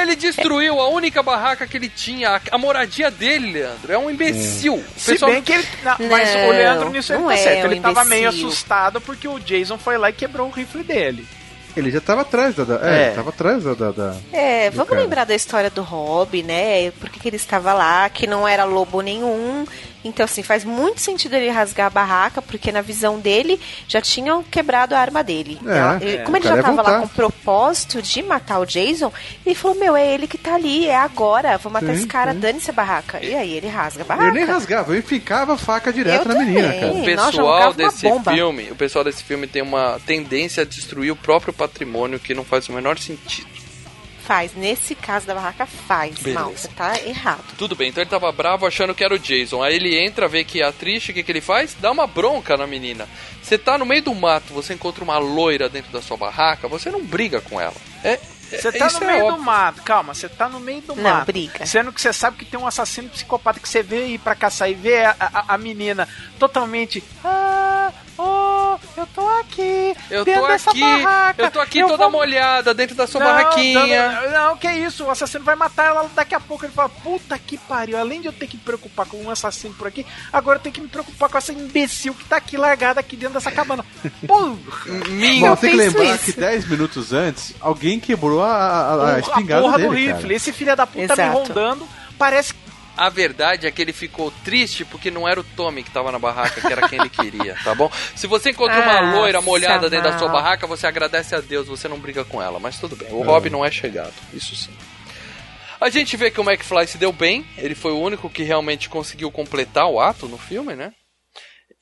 [0.02, 3.92] Ele destruiu a única barraca que ele tinha, a, moradia dele, Leandro.
[3.94, 4.76] É um imbecil.
[4.76, 5.68] O Se pessoal- bem que ele.
[5.84, 7.68] não, mas Não, o Leandro nisso ele não tá é certo.
[7.68, 8.48] um Ele tava meio imbecil.
[8.48, 11.28] assustado porque o Jason foi lá e quebrou o rifle dele.
[11.76, 12.64] Ele já tava atrás da.
[12.64, 13.10] da- é, É.
[13.12, 13.74] tava atrás da.
[13.74, 15.02] da, da- É, vamos cara.
[15.02, 16.90] lembrar da história do Rob, né?
[16.92, 19.66] Por que que ele estava lá, que não era lobo nenhum.
[20.06, 24.44] Então, assim, faz muito sentido ele rasgar a barraca, porque na visão dele já tinham
[24.44, 25.60] quebrado a arma dele.
[25.66, 26.24] É, Ela- ele- é.
[26.24, 29.12] como O ele já estava lá com o propósito de matar o Jason,
[29.46, 32.34] ele falou: Meu, é ele que tá ali, é agora, vou matar Sim, esse cara,
[32.34, 33.20] dane-se a barraca.
[33.26, 34.28] E aí ele rasga a barraca.
[34.30, 36.80] Eu nem rasgava, eu enficava a faca direto Eu na menina, também.
[36.80, 36.94] cara.
[36.94, 41.12] O pessoal jogava uma desse filme, o pessoal desse filme tem uma tendência a destruir
[41.12, 43.48] o próprio patrimônio que não faz o menor sentido.
[44.26, 46.16] Faz, nesse caso da barraca, faz.
[46.18, 46.40] Beleza.
[46.40, 47.44] Mal, você tá errado.
[47.58, 49.62] Tudo bem, então ele tava bravo achando que era o Jason.
[49.62, 51.76] Aí ele entra, vê que é a triste, o que, que ele faz?
[51.80, 53.08] Dá uma bronca na menina.
[53.42, 56.90] Você tá no meio do mato, você encontra uma loira dentro da sua barraca, você
[56.90, 57.76] não briga com ela.
[58.04, 58.18] É,
[58.50, 59.44] Você é- tá isso no é meio do óbvio.
[59.44, 61.26] mato, calma, você tá no meio do Não, mato.
[61.28, 61.64] briga.
[61.66, 64.70] Sendo que você sabe que tem um assassino psicopata que você vê ir pra caçar
[64.70, 66.08] e vê a, a, a menina
[66.40, 67.04] totalmente.
[67.24, 67.75] Ah,
[68.18, 69.96] oh, eu tô aqui.
[70.10, 73.08] Eu dentro tô dessa aqui, barraca, eu tô aqui eu toda vou- molhada dentro da
[73.08, 74.22] sua Não, barraquinha.
[74.22, 76.66] Não, não, que isso, o assassino vai matar ela daqui a pouco.
[76.66, 79.74] Ele fala: Puta que pariu, além de eu ter que me preocupar com um assassino
[79.76, 83.00] por aqui, agora eu tenho que me preocupar com essa imbecil que tá aqui largada
[83.00, 83.86] aqui dentro dessa cabana.
[84.28, 84.56] Pô,
[85.10, 86.26] Minha, Bom, tem que lembrar isso.
[86.26, 90.22] que 10 minutos antes, alguém quebrou a, a, a a espingarda porra dele, do rifle.
[90.22, 90.34] cara.
[90.34, 91.38] Esse filho da puta tá me Exato.
[91.48, 91.88] rondando.
[92.18, 92.54] Parece
[92.98, 96.20] A verdade é que ele ficou triste porque não era o Tommy que tava na
[96.20, 97.92] barraca, que era quem ele queria, tá bom?
[98.16, 101.68] Se você encontra uma Ah, loira molhada dentro da sua barraca, você agradece a Deus,
[101.68, 102.60] você não briga com ela.
[102.60, 104.72] Mas tudo bem, o Rob não é chegado, isso sim.
[105.80, 108.88] A gente vê que o McFly se deu bem, ele foi o único que realmente
[108.88, 110.94] conseguiu completar o ato no filme, né?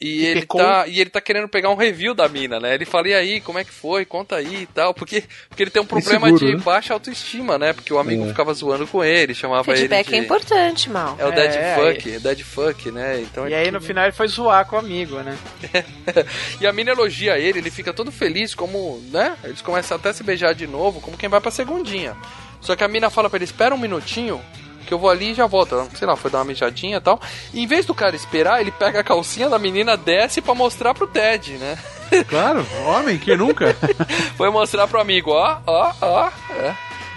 [0.04, 0.60] E ele, pecou.
[0.62, 2.74] tá, e ele tá querendo pegar um review da mina, né?
[2.74, 4.04] Ele fala, e aí, como é que foi?
[4.06, 4.94] Conta aí e tal.
[4.94, 6.64] Porque, porque ele tem um problema Inseguro, de né?
[6.64, 7.72] baixa autoestima, né?
[7.74, 10.16] Porque o amigo ficava zoando com ele, chamava ele Feedback de...
[10.16, 11.16] é importante, Mal.
[11.18, 13.22] É o É, Dead é, Fuck, Dead Fuck, né?
[13.22, 15.38] Então E ele- aí no final ele foi zoar com o amigo, né?
[16.60, 19.36] e a mina elogia ele, ele fica todo feliz, como, né?
[19.44, 22.16] Eles começam até a se beijar de novo, como quem vai pra segundinha.
[22.62, 24.42] Só que a mina fala pra ele, espera um minutinho,
[24.84, 25.88] que eu vou ali e já volto.
[25.98, 27.20] Sei lá, foi dar uma mijadinha e tal.
[27.54, 30.94] E em vez do cara esperar, ele pega a calcinha da menina, desce pra mostrar
[30.94, 31.78] pro Ted, né?
[32.30, 33.76] Claro, homem, que nunca?
[34.38, 36.30] Foi mostrar pro amigo, ó, ó, ó.
[36.52, 36.76] é.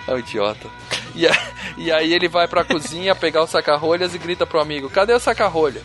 [0.09, 0.69] É um idiota.
[1.15, 1.37] E, a-
[1.77, 5.21] e aí ele vai pra cozinha pegar o saca-rolhas e grita pro amigo: Cadê o
[5.21, 5.83] saca-rolhas?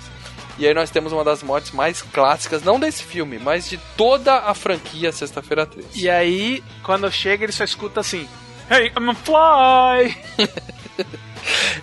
[0.57, 4.33] E aí nós temos uma das mortes mais clássicas, não desse filme, mas de toda
[4.37, 5.87] a franquia Sexta-feira 13.
[5.95, 8.29] E aí, quando chega, ele só escuta assim:
[8.69, 10.17] Hey, I'm a fly!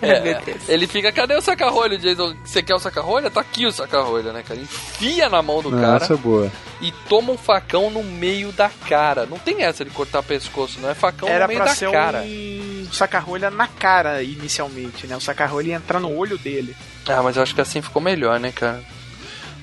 [0.01, 2.33] É, ele fica, cadê o saca-rolha, Jason?
[2.45, 3.29] Você quer o saca-rolha?
[3.29, 4.57] Tá aqui o saca-rolha, né, cara?
[4.59, 6.49] Enfia na mão do Não, cara essa é boa.
[6.79, 9.25] e toma um facão no meio da cara.
[9.25, 11.91] Não tem essa de cortar pescoço, não é facão Era no meio pra da ser
[11.91, 12.21] cara.
[12.21, 15.17] um saca-rolha na cara, inicialmente, né?
[15.17, 16.73] O saca-rolha ia entrar no olho dele.
[17.05, 18.81] Ah, mas eu acho que assim ficou melhor, né, cara?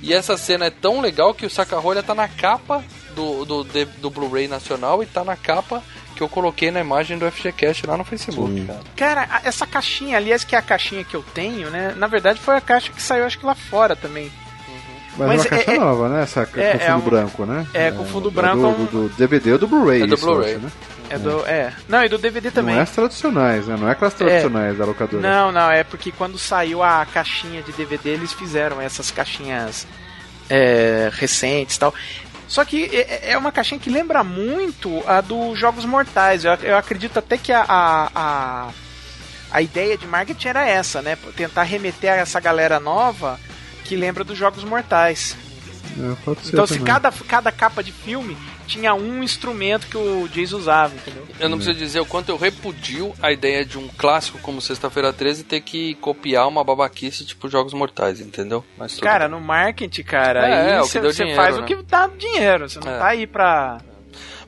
[0.02, 2.84] E essa cena é tão legal que o saca-rolha tá na capa
[3.14, 5.82] do, do, do Blu-ray nacional e tá na capa
[6.16, 8.80] que eu coloquei na imagem do FGCast lá no Facebook, cara.
[8.96, 11.92] Cara, a- essa caixinha, aliás, que é a caixinha que eu tenho, né?
[11.96, 14.32] Na verdade, foi a caixa que saiu, acho que lá fora também.
[15.18, 16.22] Mas, Mas é uma caixa é- é- nova, né?
[16.22, 17.66] Essa é- com fundo é um- branco, né?
[17.72, 20.02] é, com fundo é branco Do, é do, do DVD ou do Blu-ray.
[20.02, 20.56] É do Blu-ray.
[20.56, 20.70] né?
[21.08, 21.46] É do.
[21.46, 21.72] É.
[21.88, 22.74] Não, e do DVD também.
[22.74, 23.76] Não é as tradicionais, né?
[23.78, 25.22] Não é aquelas tradicionais da locadora.
[25.22, 29.86] Não, não, é porque quando saiu a caixinha de DVD, eles fizeram essas caixinhas
[30.50, 31.94] é, recentes e tal.
[32.48, 36.44] Só que é é uma caixinha que lembra muito a dos Jogos Mortais.
[36.44, 38.70] Eu, acredito até que a, a, a,
[39.50, 41.16] a ideia de marketing era essa, né?
[41.36, 43.38] Tentar remeter a essa galera nova
[43.84, 45.36] que lembra dos Jogos Mortais.
[45.98, 46.86] É, pode ser Então, se também.
[46.92, 48.36] cada, cada capa de filme
[48.66, 51.26] tinha um instrumento que o Jason usava, entendeu?
[51.40, 55.12] Eu não preciso dizer o quanto eu repudio a ideia de um clássico como Sexta-feira
[55.12, 58.64] 13 ter que copiar uma babaquice tipo Jogos Mortais, entendeu?
[58.76, 61.62] Mas Cara, no marketing, cara, É, é, aí o que você dinheiro, faz né?
[61.62, 62.68] o que dá dinheiro.
[62.68, 62.98] Você não É.
[62.98, 63.78] tá aí pra.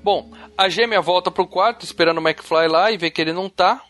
[0.02, 3.48] Bom, a gêmea volta pro quarto esperando o McFly lá e vê que ele não
[3.48, 3.80] tá.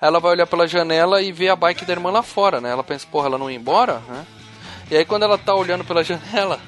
[0.00, 2.70] Aí Ela vai olhar pela janela e vê a bike da irmã lá fora, né?
[2.70, 4.26] Ela pensa, porra, ela não ia embora, né?
[4.90, 6.60] E aí quando ela tá olhando pela janela,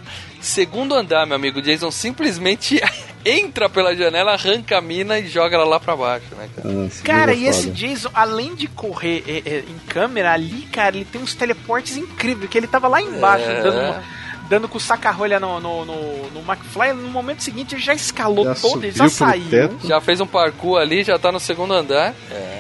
[0.47, 2.81] segundo andar, meu amigo, Jason simplesmente
[3.24, 6.68] entra pela janela, arranca a mina e joga ela lá pra baixo, né, cara?
[6.68, 7.70] Nossa, Cara, jogo e esse.
[7.70, 12.48] Jason, além de correr é, é, em câmera ali, cara, ele tem uns teleportes incríveis,
[12.48, 13.62] que ele tava lá embaixo, É.
[13.62, 14.02] dando,
[14.48, 18.44] dando com o saca-rolha no, no, no, no McFly, no momento seguinte ele já escalou
[18.44, 19.48] Já todo, ele já saiu.
[19.51, 19.86] teto.
[19.86, 22.14] Já fez um parkour ali, já tá no segundo andar.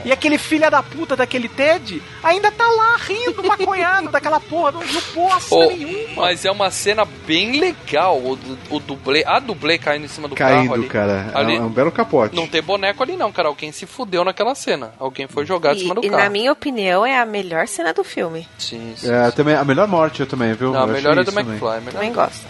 [0.04, 4.80] E aquele filho da puta daquele Ted ainda tá lá rindo, maconhado daquela porra, não
[4.80, 6.22] viu bosta Oh, nenhuma.
[6.22, 8.38] mas é uma cena bem legal, o,
[8.70, 10.86] o dublê, a dublê caindo em cima do carro Caindo, ali.
[10.88, 11.30] cara.
[11.34, 12.34] É Ali- um- É um belo capote.
[12.36, 13.48] Não tem boneco ali não, cara.
[13.48, 14.92] Alguém se fudeu naquela cena.
[14.98, 16.22] Alguém foi jogado em cima do E, e carro.
[16.22, 18.46] na minha opinião é a melhor cena do filme.
[18.58, 19.10] Sim, sim.
[19.10, 20.72] É, também, a melhor morte eu também, viu?
[20.72, 21.44] Não, a melhor é do também.
[21.80, 22.46] Melhor Também é do gosto.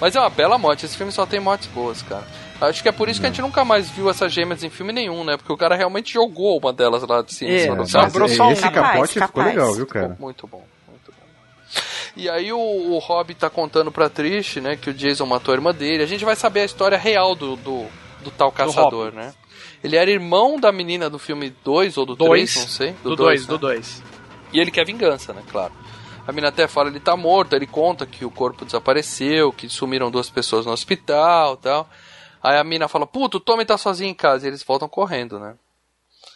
[0.00, 0.86] Mas é uma bela morte.
[0.86, 2.24] Esse filme só tem mortes boas, cara.
[2.60, 4.92] Acho que é por isso que a gente nunca mais viu essas gêmeas em filme
[4.92, 5.36] nenhum, né?
[5.36, 7.50] Porque o cara realmente jogou uma delas lá de cima.
[7.52, 8.50] É, do Mas um.
[8.50, 9.46] esse Capaz, capote ficou capaz.
[9.46, 10.16] legal, viu, cara?
[10.18, 11.26] Muito bom, muito bom.
[12.16, 15.56] E aí o, o Rob tá contando pra Trish, né, que o Jason matou a
[15.56, 16.02] irmã dele.
[16.02, 17.86] A gente vai saber a história real do, do,
[18.24, 19.32] do tal caçador, né?
[19.82, 22.56] Ele era irmão da menina do filme 2 ou do 3, Dois.
[22.56, 22.96] não sei.
[23.04, 23.46] Do dois, 2, né?
[23.48, 24.02] do 2.
[24.52, 25.42] E ele quer vingança, né?
[25.48, 25.72] Claro.
[26.28, 30.10] A mina até fala ele tá morto, ele conta que o corpo desapareceu, que sumiram
[30.10, 31.88] duas pessoas no hospital tal.
[32.42, 34.44] Aí a mina fala, puto, o Tommy tá sozinho em casa.
[34.44, 35.56] E eles voltam correndo, né?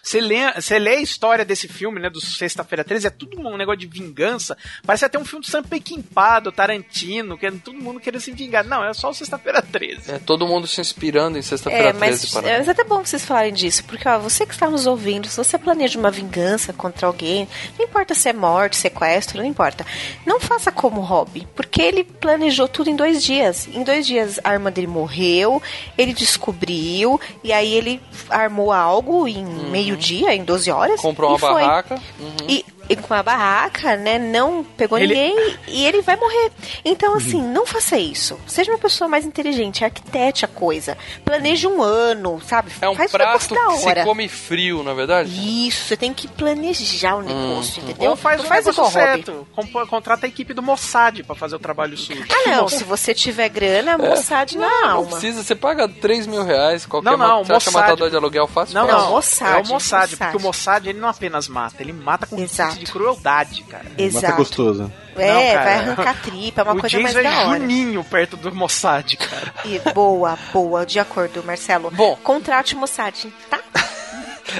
[0.03, 3.57] Você lê, você lê a história desse filme, né, do Sexta-feira 13, é tudo um
[3.57, 4.59] negócio de vingança.
[4.85, 8.33] Parece até um filme do Sam Peckinpah, do Tarantino, que é todo mundo querendo se
[8.33, 8.65] vingar.
[8.65, 10.11] Não, é só o Sexta-feira 13.
[10.11, 12.83] É todo mundo se inspirando em sexta-feira É, 13 mas para é, mas é até
[12.83, 16.11] bom vocês falarem disso, porque ó, você que está nos ouvindo, se você planeja uma
[16.11, 17.47] vingança contra alguém,
[17.79, 19.87] não importa se é morte, sequestro, não importa.
[20.27, 23.69] Não faça como o Rob, porque ele planejou tudo em dois dias.
[23.69, 25.62] Em dois dias a irmã dele morreu,
[25.97, 29.45] ele descobriu, e aí ele armou algo em
[29.93, 31.01] meio-dia, em 12 horas.
[31.01, 31.94] Comprou uma barraca.
[32.19, 32.48] Uhum.
[32.48, 32.64] E
[33.06, 34.18] com a barraca, né?
[34.18, 36.52] Não pegou Ele- ninguém e ele vai morrer.
[36.84, 38.38] Então, assim, não faça isso.
[38.46, 40.96] Seja uma pessoa mais inteligente, arquitete a coisa.
[41.24, 42.70] Planeje um ano, sabe?
[42.80, 44.04] É um Faz prato negócio da que se hora.
[44.04, 45.66] come frio, na é verdade?
[45.66, 48.09] Isso, você tem que planejar o negócio, entendeu?
[48.09, 48.10] Hum.
[48.10, 48.92] Ou faz não o faz negócio Robbie.
[49.24, 49.48] certo.
[49.54, 52.24] Comp- Contrata a equipe do Mossad pra fazer o trabalho sujo.
[52.28, 52.68] Ah, não.
[52.68, 55.10] Se você tiver grana, Mossad na Não, não alma.
[55.12, 57.82] precisa, você paga 3 mil reais, qualquer Não, não, você acha Mossad.
[57.82, 58.74] matador de aluguel fácil?
[58.74, 59.00] Não, fácil.
[59.02, 60.16] não, Mossad, é o Mossad, Mossad.
[60.16, 62.72] porque o Mossad ele não apenas mata, ele mata com Exato.
[62.78, 63.85] De crueldade, cara.
[63.85, 64.36] Mata Exato.
[64.36, 64.93] gostoso.
[65.16, 65.65] É, Não, cara.
[65.65, 67.59] vai arrancar tripa, é uma o coisa mais Jason da é hora.
[67.61, 69.53] Juninho perto do Mossad, cara.
[69.65, 71.90] E boa, boa, de acordo, Marcelo.
[71.90, 72.16] Bom.
[72.23, 73.61] Contrate o Mossad, tá?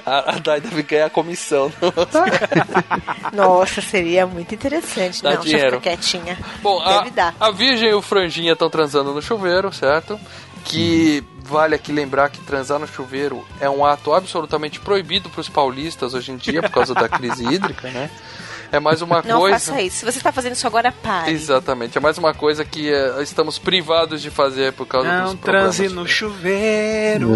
[0.07, 1.71] A, a Dai deve ganhar comissão.
[3.33, 5.23] Nossa, seria muito interessante.
[5.23, 5.77] Dá não, deixa eu dinheiro.
[5.81, 6.39] ficar quietinha.
[6.63, 7.35] Bom, a, Deve dar.
[7.39, 10.19] a Virgem e o Franjinha estão transando no chuveiro, certo?
[10.65, 15.49] Que vale aqui lembrar que transar no chuveiro é um ato absolutamente proibido para os
[15.49, 18.11] paulistas hoje em dia por causa da crise hídrica, né?
[18.73, 19.59] É mais uma Não coisa.
[19.59, 19.99] faça isso.
[19.99, 21.31] Se você está fazendo isso agora, pare.
[21.31, 25.35] Exatamente, é mais uma coisa que é, estamos privados de fazer por causa Não dos
[25.35, 25.77] problemas.
[25.77, 27.29] transe no chuveiro.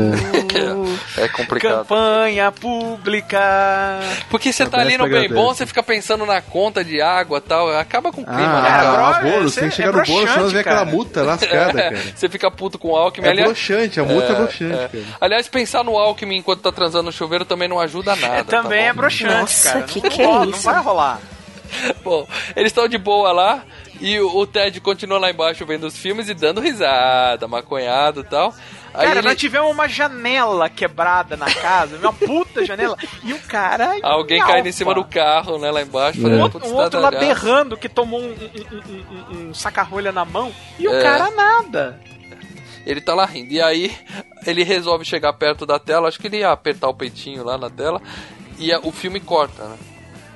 [1.16, 1.78] É, é complicado.
[1.86, 3.38] Campanha pública.
[4.30, 7.40] Porque você tá ali no bem bom, você fica pensando na conta de água e
[7.42, 9.08] tal, acaba com o clima, Ah, né, cara?
[9.08, 12.02] ah, bolo, você tem que chegar no bolo, senão vem aquela multa lascada, É, cara.
[12.14, 13.26] Você fica puto com o Alckmin.
[13.26, 14.90] É aliás, broxante, a multa é broxante, cara.
[15.20, 18.44] Aliás, pensar no Alckmin enquanto tá transando no chuveiro também não ajuda nada.
[18.44, 19.82] Também tá é broxante, Nossa, cara.
[19.84, 20.62] que não, que é rola, não isso?
[20.62, 21.20] vai rolar.
[22.04, 23.64] Bom, eles estão de boa lá
[24.00, 28.24] e o, o Ted continua lá embaixo vendo os filmes e dando risada, maconhado e
[28.24, 28.54] tal.
[28.94, 33.38] Aí cara, ele- nós tivemos uma janela quebrada na casa, uma puta janela, e o
[33.40, 33.94] cara.
[34.02, 36.18] alguém caindo em cima do carro, né, lá embaixo.
[36.18, 40.12] Um fazendo outro, um outro lá berrando que tomou um, um, um- um- um saca-rolha
[40.12, 41.02] na mão e o É.
[41.02, 42.00] cara nada.
[42.86, 43.52] Ele tá lá rindo.
[43.52, 43.94] E aí
[44.46, 47.68] ele resolve chegar perto da tela, acho que ele ia apertar o peitinho lá na
[47.68, 48.00] tela,
[48.58, 49.76] e a- o filme corta, né?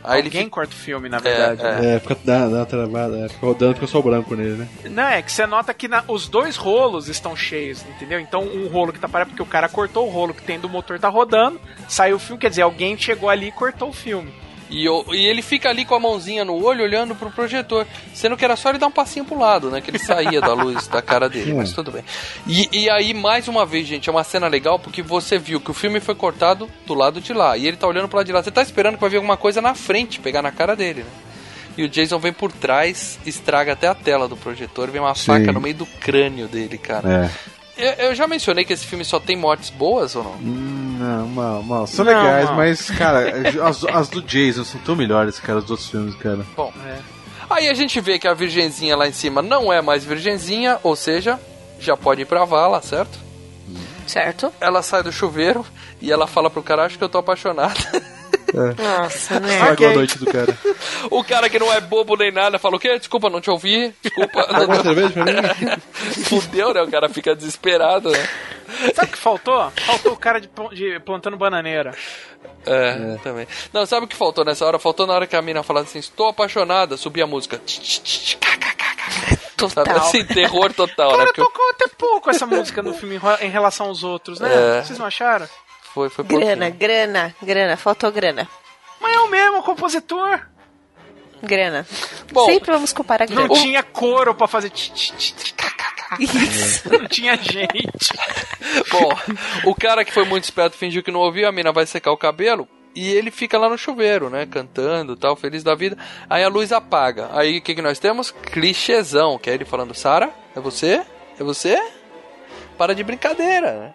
[0.02, 1.62] Aí Alguém ele corta o filme, na verdade.
[1.64, 1.96] é.
[1.96, 4.68] É, fica, dá, dá uma travada, é, fica rodando, fica só o branco nele, né?
[4.90, 8.18] Não, é que você nota que na- os dois rolos estão cheios, entendeu?
[8.18, 10.68] Então um rolo que tá parado porque o cara cortou o rolo que tem do
[10.68, 14.32] motor tá rodando, saiu o filme, quer dizer, alguém chegou ali e cortou o filme.
[14.70, 17.86] E, o- e ele fica ali com a mãozinha no olho olhando pro projetor.
[18.14, 19.80] Sendo que era só ele dar um passinho pro lado, né?
[19.80, 22.04] Que ele saía da luz da cara dele, mas tudo bem.
[22.46, 25.70] E, e aí, mais uma vez, gente, é uma cena legal porque você viu que
[25.70, 27.56] o filme foi cortado do lado de lá.
[27.56, 28.42] E ele tá olhando pro lado de lá.
[28.42, 31.10] Você tá esperando que vai vir alguma coisa na frente, pegar na cara dele, né?
[31.76, 35.26] E o Jason vem por trás, estraga até a tela do projetor, vem uma Sim.
[35.26, 37.26] faca no meio do crânio dele, cara.
[37.26, 37.59] É.
[37.76, 40.32] Eu, eu já mencionei que esse filme só tem mortes boas ou não?
[40.34, 42.56] Hum, Não, uma, uma, são Não, legais, não.
[42.56, 43.32] mas, cara,
[43.66, 46.44] as, as do Jason são tão melhores, cara, os outros filmes, cara.
[46.56, 46.72] Bom,
[47.48, 50.94] aí a gente vê que a virgenzinha lá em cima não é mais virgenzinha, ou
[50.94, 51.38] seja,
[51.78, 53.18] já pode ir pra vala, certo?
[54.06, 54.52] Certo.
[54.60, 55.64] Ela sai do chuveiro
[56.02, 57.74] e ela fala pro cara, acho que eu tô apaixonada.
[58.54, 59.54] Nossa, né?
[59.54, 60.58] Estragou a noite do cara.
[61.10, 62.98] o cara que não é bobo nem nada fala o quê?
[62.98, 63.94] Desculpa, não te ouvi.
[64.02, 64.46] Desculpa.
[64.82, 65.32] Cerveja pra mim?
[66.24, 66.82] Fudeu, né?
[66.82, 68.28] O cara fica desesperado, né?
[68.94, 69.70] Sabe o que faltou?
[69.70, 71.92] Faltou o cara de, de plantando bananeira.
[72.64, 73.46] É, também.
[73.72, 74.78] Não, sabe o que faltou nessa hora?
[74.78, 77.60] Faltou na hora que a mina falava assim, estou apaixonada, subir a música.
[79.56, 79.84] Total.
[79.84, 81.16] Sabe assim, terror total, né?
[81.18, 84.78] Cara, Porque tocou até pouco essa música no filme em relação aos outros, né?
[84.78, 84.82] É.
[84.82, 85.48] Vocês não acharam?
[85.94, 87.76] Foi, foi Grana, grana, grana.
[87.76, 88.48] Faltou grana.
[89.00, 90.40] Mas é o mesmo compositor.
[91.42, 91.86] Grana.
[92.32, 93.48] Bom, Sempre vamos comparar grana.
[93.48, 94.70] Não tinha coro pra fazer.
[96.18, 96.90] Isso.
[96.90, 98.12] Não tinha gente.
[98.90, 99.08] Bom,
[99.64, 102.16] o cara que foi muito esperto fingiu que não ouviu, a mina vai secar o
[102.16, 104.46] cabelo e ele fica lá no chuveiro, né?
[104.46, 105.96] Cantando tal, feliz da vida.
[106.28, 107.30] Aí a luz apaga.
[107.32, 108.30] Aí o que, que nós temos?
[108.30, 111.02] Clichêzão, que é ele falando: Sara, é você?
[111.38, 111.80] É você?
[112.76, 113.94] Para de brincadeira, né?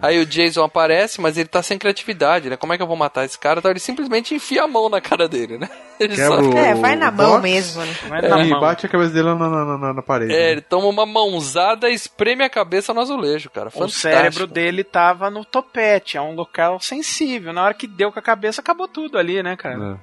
[0.00, 2.56] Aí o Jason aparece, mas ele tá sem criatividade, né?
[2.56, 3.58] Como é que eu vou matar esse cara?
[3.58, 5.68] Então ele simplesmente enfia a mão na cara dele, né?
[5.98, 7.92] Ele Quebra só- o- É, vai na o mão box, mesmo, né?
[8.08, 8.28] Vai É.
[8.28, 8.60] na E mão.
[8.60, 10.32] bate a cabeça dele na, na, na- na parede.
[10.32, 10.50] É, né?
[10.52, 13.66] ele toma uma mãozada e espreme a cabeça no azulejo, cara.
[13.66, 14.00] O Fantástico.
[14.02, 17.52] cérebro dele tava no topete, é um local sensível.
[17.52, 19.98] Na hora que deu com a cabeça, acabou tudo ali, né, cara?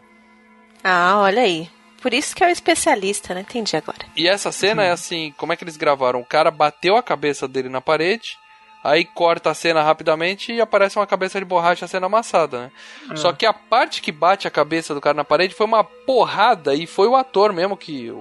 [0.83, 1.69] Ah, olha aí.
[2.01, 3.41] Por isso que é o especialista, né?
[3.41, 3.99] Entendi agora.
[4.17, 6.19] E essa cena é assim, como é que eles gravaram?
[6.19, 8.37] O cara bateu a cabeça dele na parede,
[8.85, 12.71] aí corta a cena rapidamente e aparece uma cabeça de borracha sendo amassada, né?
[13.11, 13.15] É.
[13.15, 16.73] Só que a parte que bate a cabeça do cara na parede foi uma porrada
[16.75, 18.11] e foi o ator mesmo que...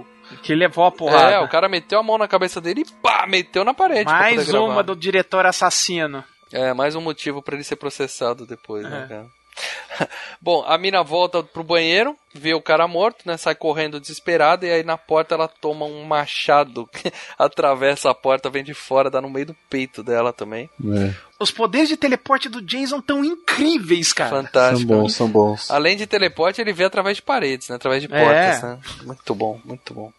[0.43, 1.33] Que levou a porrada.
[1.33, 4.07] É, o cara meteu a mão na cabeça dele e pá, meteu na parede.
[4.11, 4.67] Mais poder gravar.
[4.73, 6.25] uma do diretor assassino.
[6.51, 9.09] É, mais um motivo pra ele ser processado depois, né, É.
[9.09, 9.27] cara?
[10.41, 13.37] Bom, a mina volta pro banheiro, vê o cara morto, né?
[13.37, 16.89] Sai correndo desesperada e aí na porta ela toma um machado,
[17.39, 20.69] atravessa a porta, vem de fora, dá no meio do peito dela também.
[20.85, 21.15] É.
[21.39, 24.31] Os poderes de teleporte do Jason tão incríveis, cara.
[24.31, 24.89] Fantástico.
[24.93, 25.71] São bons, são bons.
[25.71, 27.77] Além de teleporte, ele vê através de paredes, né?
[27.77, 28.19] Através de É.
[28.25, 28.79] portas, né?
[29.05, 30.13] Muito bom, muito bom.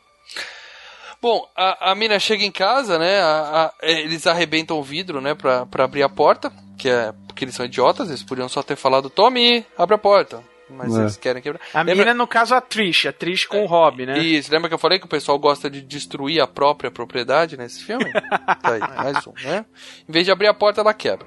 [1.21, 3.19] Bom, a, a mina chega em casa, né?
[3.19, 5.33] a- a- eles arrebentam o vidro, né?
[5.33, 8.77] Pra, pra abrir a porta, que é porque eles são idiotas, eles podiam só ter
[8.77, 10.41] falado, tome, abre a porta.
[10.69, 11.01] Mas É.
[11.01, 11.61] eles querem quebrar.
[11.73, 13.05] A Lembra- mina, no caso, a Trish.
[13.07, 14.17] A Trish com o Rob, né?
[14.19, 17.83] Isso, lembra que eu falei que o pessoal gosta de destruir a própria propriedade nesse
[17.83, 18.05] filme?
[18.61, 19.65] tá aí, mais um, né?
[20.07, 21.25] Em vez de abrir a porta, ela quebra.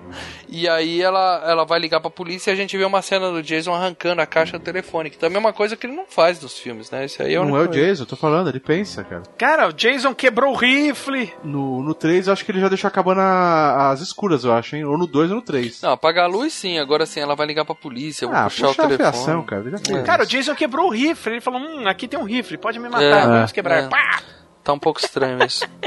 [0.48, 3.42] E aí ela, ela vai ligar pra polícia e a gente vê uma cena do
[3.42, 6.38] Jason arrancando a caixa do telefone, que também é uma coisa que ele não faz
[6.38, 7.04] dos filmes, né?
[7.04, 7.68] Esse aí é a Não é o.
[7.68, 9.22] Jason, eu tô falando, ele pensa, cara.
[9.38, 11.32] Cara, o Jason quebrou o rifle.
[11.44, 14.74] No, no 3, eu acho que ele já deixou acabando a- as escuras, eu acho,
[14.76, 14.84] hein?
[14.84, 15.80] Ou no 2 ou no 3.
[15.82, 18.44] Não, apagar a luz sim, agora sim, ela vai ligar pra polícia, eu vou Ah,
[18.44, 19.27] puxar puxa o a telefone.
[19.44, 20.02] Cara, ele já fez.
[20.04, 21.32] Cara, o Jason quebrou o rifle.
[21.34, 23.84] Ele falou: Hum, aqui tem um rifle, pode me matar, É, vamos quebrar.
[23.84, 23.88] é.
[23.88, 24.22] Pá!
[24.64, 25.64] Tá um pouco estranho isso.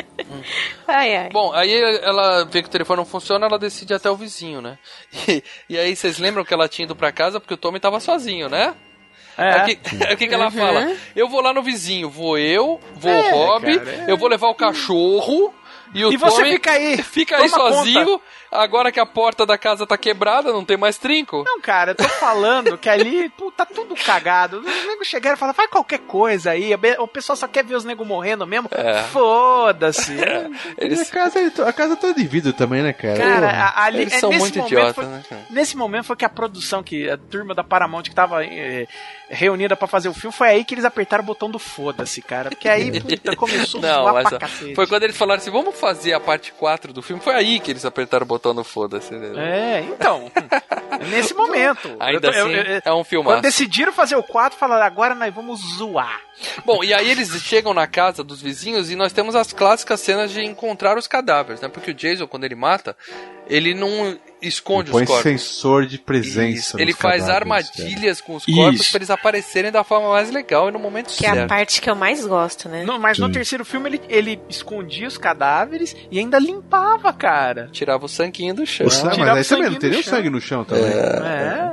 [0.88, 1.30] Ai, ai.
[1.32, 4.62] Bom, aí ela vê que o telefone não funciona, ela decide ir até o vizinho,
[4.62, 4.78] né?
[5.28, 8.00] E, e aí vocês lembram que ela tinha ido pra casa porque o Tommy tava
[8.00, 8.74] sozinho, né?
[9.38, 9.52] É.
[9.54, 10.52] Aí O que, que, que ela Uhum.
[10.52, 10.96] fala?
[11.16, 14.06] Eu vou lá no vizinho, vou eu, vou É, o Rob, cara, é.
[14.12, 15.54] eu vou levar o cachorro.
[15.94, 18.06] E, o E você Tommy fica aí, Fica aí sozinho.
[18.06, 18.24] conta.
[18.52, 21.44] Agora que a porta da casa tá quebrada, não tem mais trinco.
[21.46, 24.60] Não, cara, eu tô falando que ali pô, tá tudo cagado.
[24.60, 26.72] Os negros chegaram e falaram, faz qualquer coisa aí.
[27.00, 28.70] O pessoal só quer ver os negros morrendo mesmo.
[28.74, 29.04] É.
[29.04, 30.14] Foda-se.
[30.80, 33.18] E a casa, a casa é toda de vidro também, né, cara?
[33.18, 35.42] Cara, a- ali, Eles é, são nesse muito momento idiotas, foi, né, cara?
[35.50, 38.86] Nesse momento foi que a produção, que a turma da Paramount que tava eh,
[39.32, 42.50] reunida pra fazer o filme, foi aí que eles apertaram o botão do foda-se, cara.
[42.50, 44.76] Porque aí, puta, começou a Não, zoar mas cacete.
[44.76, 47.22] foi quando eles falaram assim: vamos fazer a parte 4 do filme.
[47.22, 49.14] Foi aí que eles apertaram o botão do foda-se.
[49.14, 49.32] né?
[49.38, 50.32] É, então.
[51.10, 51.96] nesse momento.
[52.00, 53.42] Ainda Eu tô- eu- assim, eu- é um Quando filmaço.
[53.42, 56.20] decidiram fazer o 4, falaram, agora nós vamos zoar.
[56.66, 60.32] Bom, e aí eles chegam na casa dos vizinhos e nós temos as clássicas cenas
[60.32, 61.68] de encontrar os cadáveres, né?
[61.70, 62.96] Porque o Jason, quando ele mata,
[63.54, 65.24] ele não esconde Põe os corpos.
[65.24, 66.82] sensor de presença.
[66.82, 70.72] Ele faz cadáveres, armadilhas com os corpos pra eles aparecerem da forma mais legal e
[70.72, 71.50] no momento Que é a certo.
[71.50, 72.84] parte que eu mais gosto, né?
[72.84, 73.34] No- mas no Sim.
[73.34, 77.70] terceiro filme ele, ele escondia os cadáveres e ainda limpava, cara.
[77.72, 78.88] Tirava o sanguinho do chão.
[78.88, 80.86] O sangue, Tirava mas aí também não no nem o sangue no chão também.
[80.86, 81.72] É.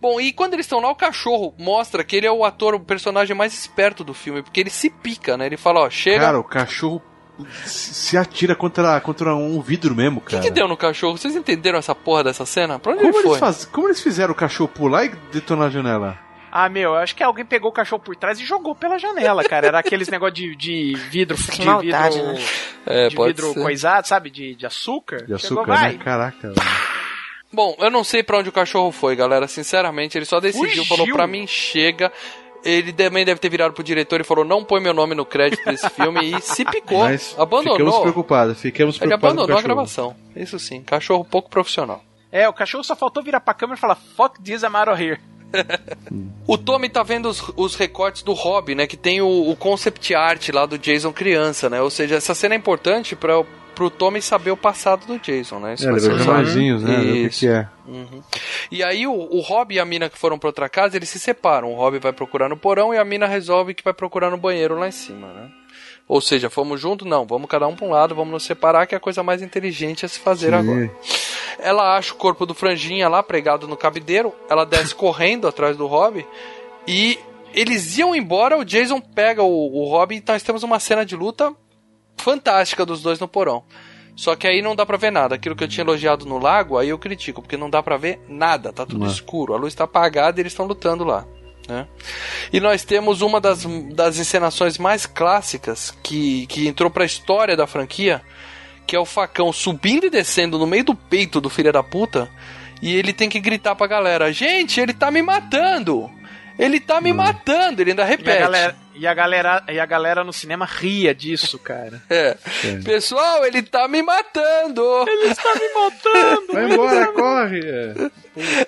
[0.00, 2.80] Bom, e quando eles estão lá, o cachorro mostra que ele é o ator, o
[2.80, 5.46] personagem mais esperto do filme, porque ele se pica, né?
[5.46, 6.20] Ele fala, ó, chega.
[6.20, 7.02] Cara, o cachorro
[7.64, 10.42] se atira contra, contra um vidro mesmo, o que, cara.
[10.42, 11.16] que deu no cachorro?
[11.18, 12.78] Vocês entenderam essa porra dessa cena?
[12.78, 13.30] Pra onde Como ele foi?
[13.32, 13.64] eles, faz...
[13.64, 16.18] Como eles fizeram o cachorro pular e detonar a janela?
[16.56, 19.42] Ah, meu, eu acho que alguém pegou o cachorro por trás e jogou pela janela,
[19.42, 19.66] cara.
[19.66, 22.40] Era aqueles negócio de, de vidro, Que de maldade, vidro, né?
[22.86, 23.60] É, de vidro ser.
[23.62, 24.30] coisado, sabe?
[24.30, 25.16] De, de açúcar.
[25.26, 25.92] De Chegou, açúcar, vai.
[25.94, 25.98] né?
[26.04, 26.50] Caraca.
[26.52, 26.54] velho.
[27.52, 29.48] Bom, eu não sei pra onde o cachorro foi, galera.
[29.48, 30.84] Sinceramente, ele só decidiu, Fugiu.
[30.84, 32.12] falou pra mim, chega.
[32.64, 35.64] Ele também deve ter virado pro diretor e falou, não põe meu nome no crédito
[35.64, 37.00] desse filme e se picou.
[37.04, 38.00] Mas ficamos abandonou.
[38.00, 40.16] preocupados, ficamos Ele preocupados com o abandonou a gravação.
[40.34, 42.02] Isso sim, cachorro pouco profissional.
[42.32, 45.02] É, o cachorro só faltou virar pra câmera e falar, fuck this, I'm out of
[45.02, 45.20] here.
[46.46, 48.86] O Tommy tá vendo os, os recortes do Rob, né?
[48.86, 51.80] Que tem o, o concept art lá do Jason criança, né?
[51.80, 53.42] Ou seja, essa cena é importante para
[53.74, 55.74] pro Tommy saber o passado do Jason, né?
[55.74, 56.98] Isso É, ele jornalzinhos, né?
[56.98, 57.40] O que, Isso.
[57.40, 57.68] que é.
[57.86, 58.22] Uhum.
[58.70, 61.18] E aí o, o Rob e a mina que foram pra outra casa, eles se
[61.18, 61.72] separam.
[61.72, 64.78] O Rob vai procurar no porão e a mina resolve que vai procurar no banheiro
[64.78, 65.50] lá em cima, né?
[66.06, 67.06] Ou seja, fomos juntos?
[67.06, 69.42] Não, vamos cada um pra um lado, vamos nos separar, que é a coisa mais
[69.42, 70.54] inteligente a se fazer Sim.
[70.54, 70.90] agora.
[71.58, 75.86] Ela acha o corpo do Franjinha lá pregado no cabideiro, ela desce correndo atrás do
[75.86, 76.24] Rob
[76.86, 77.18] e
[77.54, 81.16] eles iam embora, o Jason pega o, o Rob e nós temos uma cena de
[81.16, 81.54] luta
[82.16, 83.64] fantástica dos dois no porão.
[84.16, 85.34] Só que aí não dá pra ver nada.
[85.34, 88.20] Aquilo que eu tinha elogiado no lago, aí eu critico, porque não dá pra ver
[88.28, 89.10] nada, tá tudo Não.
[89.10, 91.26] escuro, a luz tá apagada e eles estão lutando lá.
[91.68, 91.86] Né?
[92.52, 97.66] E nós temos uma das, das encenações mais clássicas que, que entrou pra história da
[97.66, 98.22] franquia,
[98.86, 102.30] que é o facão subindo e descendo no meio do peito do filho da puta,
[102.82, 106.10] e ele tem que gritar pra galera: Gente, ele tá me matando!
[106.58, 107.82] Ele tá me matando!
[107.82, 108.38] Ele ainda E a, repete.
[108.38, 112.00] galera, e, a galera, e a galera no cinema ria disso, cara.
[112.08, 112.36] É.
[112.84, 114.82] Pessoal, ele tá me matando!
[115.08, 116.52] Ele está me matando!
[116.52, 117.60] Vai embora, corre!
[117.64, 118.10] É.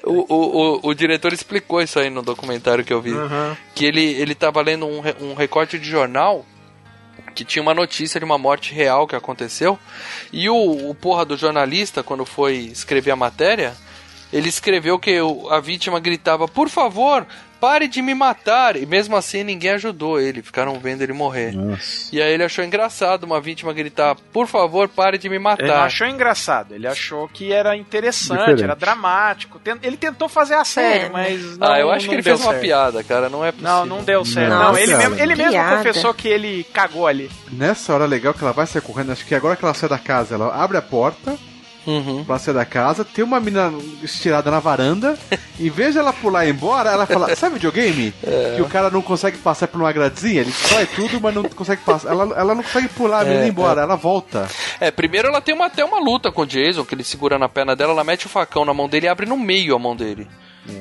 [0.04, 3.12] O, o, o, o diretor explicou isso aí no documentário que eu vi.
[3.74, 6.44] Que ele, ele tava lendo um, um recorte de jornal
[7.34, 9.78] que tinha uma notícia de uma morte real que aconteceu.
[10.32, 13.74] E o, o porra do jornalista, quando foi escrever a matéria,
[14.32, 17.26] ele escreveu que o- a vítima gritava: Por favor,
[17.66, 18.76] pare de me matar!
[18.76, 21.52] E mesmo assim ninguém ajudou ele, ficaram vendo ele morrer.
[21.52, 22.14] Nossa.
[22.14, 25.50] E aí ele achou engraçado uma vítima gritar: Por favor, pare de me Ele não
[25.50, 25.84] matar.
[25.84, 28.62] achou engraçado, ele achou que era interessante, Diferente.
[28.64, 29.60] era dramático.
[29.82, 31.10] Ele tentou fazer a sério, É.
[31.10, 32.62] mas não ah, eu acho que ele fez uma certo.
[32.62, 33.72] piada, cara, não é possível.
[33.72, 34.50] Não, não deu certo.
[34.50, 35.08] Não, Não, ele, cara.
[35.10, 37.30] mesmo, ele mesmo confessou que ele cagou ali.
[37.50, 39.98] Nessa hora legal que ela vai sair correndo, acho que agora que ela sai da
[39.98, 41.36] casa, ela abre a porta
[41.86, 42.24] Uhum.
[42.24, 43.72] pra sair da casa, tem uma mina
[44.02, 45.16] estirada na varanda,
[45.60, 48.12] em vez de ela pular e ir embora, ela fala, sabe videogame?
[48.56, 51.82] Que o cara não consegue passar por uma gradezinha, ele destrói tudo, mas não consegue
[51.82, 52.10] passar.
[52.10, 54.48] Ela, ela não consegue pular, a menina ir embora, ela volta.
[54.80, 57.48] É, primeiro ela tem uma, até uma luta com o Jason, que ele segura na
[57.48, 59.94] perna dela, ela mete o facão na mão dele e abre no meio a mão
[59.94, 60.26] dele.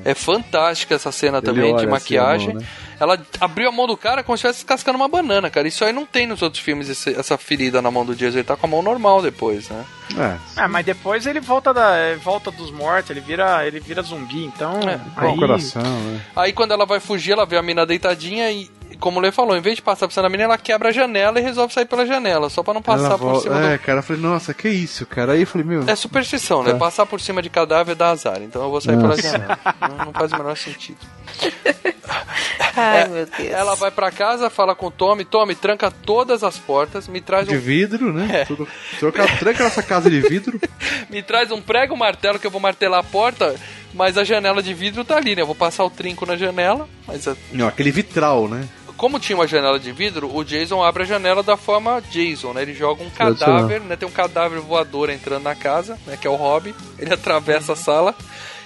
[0.04, 2.48] É fantástica essa cena Ele também, de assim, maquiagem.
[2.54, 2.68] mão, né?
[2.98, 5.68] Ela abriu a mão do cara como se estivesse descascando uma banana, cara.
[5.68, 8.38] Isso aí não tem nos outros filmes, esse- essa ferida na mão do Jason.
[8.38, 9.84] Ele tá com a mão normal depois, né?
[10.18, 14.02] É, Ah, mas depois ele volta da eh, volta dos mortos, ele vira, ele vira
[14.02, 14.80] zumbi, então.
[14.88, 16.22] É, aí, coração, né?
[16.36, 19.56] Aí quando ela vai fugir, ela vê a mina deitadinha e, como o Lê falou,
[19.56, 21.86] em vez de passar por cima da menina, ela quebra a janela e resolve sair
[21.86, 24.22] pela janela, só pra não passar Ela por volta- cima do É, cara, eu falei,
[24.22, 25.34] nossa, que isso, cara?
[25.34, 25.84] Aí eu falei, meu.
[25.88, 26.72] É superstição, né?
[26.74, 26.78] Tá.
[26.80, 28.42] Passar por cima de cadáver dá azar.
[28.42, 29.22] Então eu vou sair Nossa.
[29.22, 29.60] pela janela.
[29.98, 30.98] Não, não faz o menor sentido.
[32.76, 33.52] Ai, É, meu Deus.
[33.52, 35.24] Ela vai pra casa, fala com o Tommy.
[35.26, 37.08] Tommy, tranca todas as portas.
[37.08, 38.42] Me traz De um, vidro, né?
[38.42, 38.46] É.
[38.46, 38.68] Tudo,
[39.00, 40.60] troca, tranca nossa casa de vidro.
[41.10, 43.56] me traz um prego, um martelo que eu vou martelar a porta.
[43.94, 45.42] Mas a janela de vidro tá ali, né?
[45.42, 48.68] Eu vou passar o trinco na janela, mas a- Não, aquele vitral, né?
[48.98, 52.62] como tinha uma janela de vidro, o Jason abre a janela da forma Jason, né?
[52.62, 53.98] Ele joga um cadáver, né?
[53.98, 56.16] Tem um cadáver voador entrando na casa, né?
[56.20, 56.74] Que é o Hobby.
[56.98, 58.16] Ele atravessa a sala.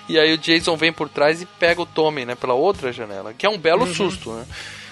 [0.10, 2.36] E aí o Jason vem por trás e pega o Tommy, né?
[2.36, 3.34] Pela outra janela.
[3.34, 3.94] Que é um belo Uhum.
[3.94, 4.46] susto, né?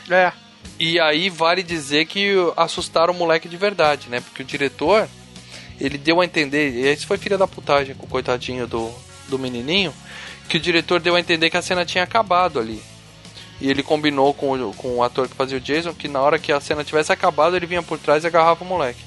[0.10, 0.31] É.
[0.80, 4.22] E aí vale dizer que assustaram o moleque de verdade, né?
[4.22, 5.07] Porque o diretor,
[5.81, 8.91] ele deu a entender, e isso foi filha da putagem com o coitadinho do,
[9.27, 9.91] do menininho,
[10.48, 12.81] que o diretor deu a entender que a cena tinha acabado ali.
[13.60, 16.38] E ele combinou com o, com o ator que fazia o Jason que na hora
[16.38, 19.02] que a cena tivesse acabado, ele vinha por trás e agarrava o moleque.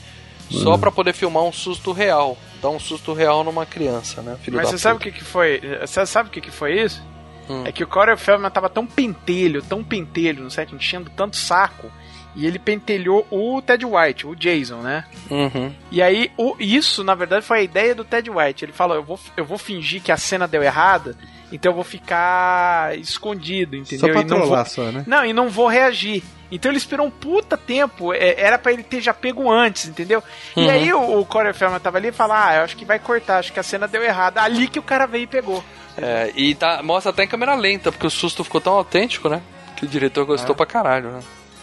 [0.51, 0.79] Só Uhum.
[0.81, 2.37] pra poder filmar um susto real.
[2.61, 4.37] Dar um susto real numa criança, né?
[4.43, 5.11] Filho Mas você sabe o puta.
[5.11, 5.61] que, que foi?
[5.81, 7.03] Você sabe o que, que foi isso?
[7.49, 7.65] Hum.
[7.67, 11.91] É que o Corey Feldman tava tão pentelho, tão pentelho no set, enchendo tanto saco,
[12.35, 15.05] e ele pentelhou o Ted White, o Jason, né?
[15.29, 15.73] Uhum.
[15.91, 18.65] E aí, o, isso, na verdade, foi a ideia do Ted White.
[18.65, 21.17] Ele falou: eu vou, eu vou fingir que a cena deu errada,
[21.53, 24.07] então eu vou ficar escondido, entendeu?
[24.09, 25.05] Só pra e não trollar vou, só, né?
[25.07, 26.23] Não, e não vou reagir.
[26.53, 30.23] Então ele esperou um puta tempo, é, era pra ele ter já pego antes, entendeu?
[30.57, 30.71] E Uhum.
[30.71, 33.39] aí o, o Corey Feldman tava ali e falou: ah, eu acho que vai cortar,
[33.39, 34.43] acho que a cena deu errada.
[34.43, 35.63] Ali que o cara veio e pegou.
[35.97, 39.41] É, e tá, mostra até em câmera lenta, porque o susto ficou tão autêntico, né?
[39.77, 40.57] Que o diretor gostou É.
[40.57, 41.21] pra caralho, né?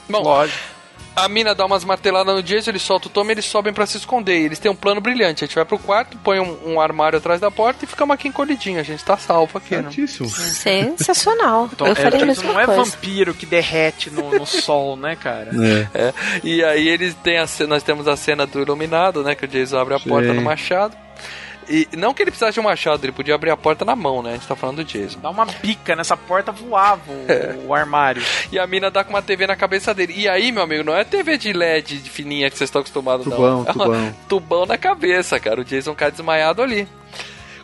[0.09, 0.76] Bom, Lógico.
[1.17, 3.87] A mina dá umas marteladas no Jason, ele solta o Tommy e eles sobem pra
[3.87, 4.39] se esconder.
[4.39, 5.43] E eles têm um plano brilhante.
[5.43, 8.27] A gente vai pro quarto, põe um, um armário atrás da porta e ficamos aqui
[8.27, 8.79] encolhidinho.
[8.79, 9.89] A gente tá salvo aqui, né?
[10.29, 11.69] Sensacional.
[11.73, 12.83] Então, eu é, a mesma não é coisa.
[12.83, 15.49] vampiro que derrete no, no sol, né, cara?
[15.95, 16.13] É.
[16.43, 19.33] E aí eles têm a cena, nós temos a cena do iluminado, né?
[19.33, 20.35] Que o Jason abre a porta Sim.
[20.35, 20.95] no machado.
[21.69, 24.23] E não que ele precisasse de um machado, ele podia abrir a porta na mão,
[24.23, 24.31] né?
[24.31, 25.19] A gente tá falando do Jason.
[25.19, 27.57] Dá uma bica nessa porta, voava o, É.
[27.65, 28.21] o armário.
[28.51, 30.13] E a mina dá com uma TV na cabeça dele.
[30.15, 33.25] E aí, meu amigo, não é TV de LED de fininha que vocês estão acostumados,
[33.25, 33.67] Tubão, não.
[33.67, 34.15] É uma tubão.
[34.29, 35.59] tubão na cabeça, cara.
[35.59, 36.87] O Jason cai desmaiado ali.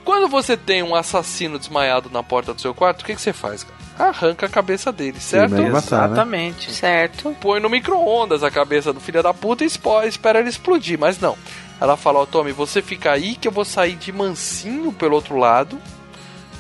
[0.03, 3.31] Quando você tem um assassino desmaiado na porta do seu quarto, o que, que você
[3.31, 4.09] faz, cara?
[4.09, 5.51] Arranca a cabeça dele, certo?
[5.53, 5.77] matar, né?
[6.07, 6.71] Exatamente.
[6.73, 7.33] Certo.
[7.39, 10.99] Põe no micro-ondas a cabeça do filho da puta e espera ele explodir.
[10.99, 11.37] Mas não.
[11.83, 15.35] Ela fala, ó, Tommy, você fica aí que eu vou sair de mansinho pelo outro
[15.35, 15.77] lado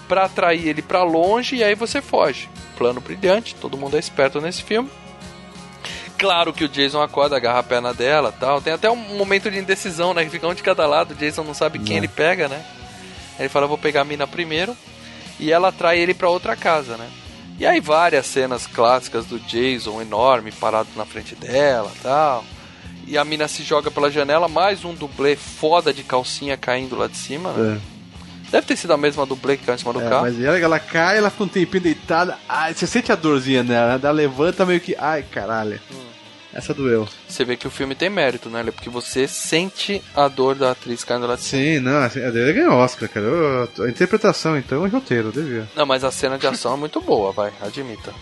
[0.05, 2.49] pra atrair ele pra longe e aí você foge.
[2.77, 4.89] Plano brilhante, todo mundo é esperto nesse filme.
[6.17, 8.61] Claro que o Jason acorda, agarra a perna dela tal.
[8.61, 10.25] Tem até um momento de indecisão, né?
[10.25, 11.11] Que fica um de cada lado.
[11.13, 11.99] O Jason não sabe quem Né.
[11.99, 12.61] ele pega, né?
[13.39, 14.75] Ele fala, vou pegar a mina primeiro.
[15.39, 17.09] E ela atrai ele pra outra casa, né?
[17.57, 22.43] E aí várias cenas clássicas do Jason enorme parado na frente dela tal.
[23.07, 27.07] E a mina se joga pela janela, mais um dublê foda de calcinha caindo lá
[27.07, 27.51] de cima.
[27.51, 27.79] né?
[27.89, 27.93] É.
[28.51, 30.21] Deve ter sido a mesma dublê que caiu em cima do É, carro.
[30.23, 32.37] mas ela, ela cai, ela fica um tempinho deitada.
[32.47, 33.99] Ai, você sente a dorzinha nela, né?
[34.03, 34.95] Ela levanta meio que.
[34.97, 35.79] Ai, caralho.
[36.53, 37.09] Essa doeu.
[37.27, 38.63] Você vê que o filme tem mérito, né?
[38.71, 41.61] Porque você sente a dor da atriz caindo lá de cima.
[41.63, 43.25] Sim, não, assim, ele ganhou Oscar, cara.
[43.25, 45.67] Eu- a interpretação, então, é roteiro, devia.
[45.75, 48.13] Não, mas a cena de ação é muito boa, vai, admita.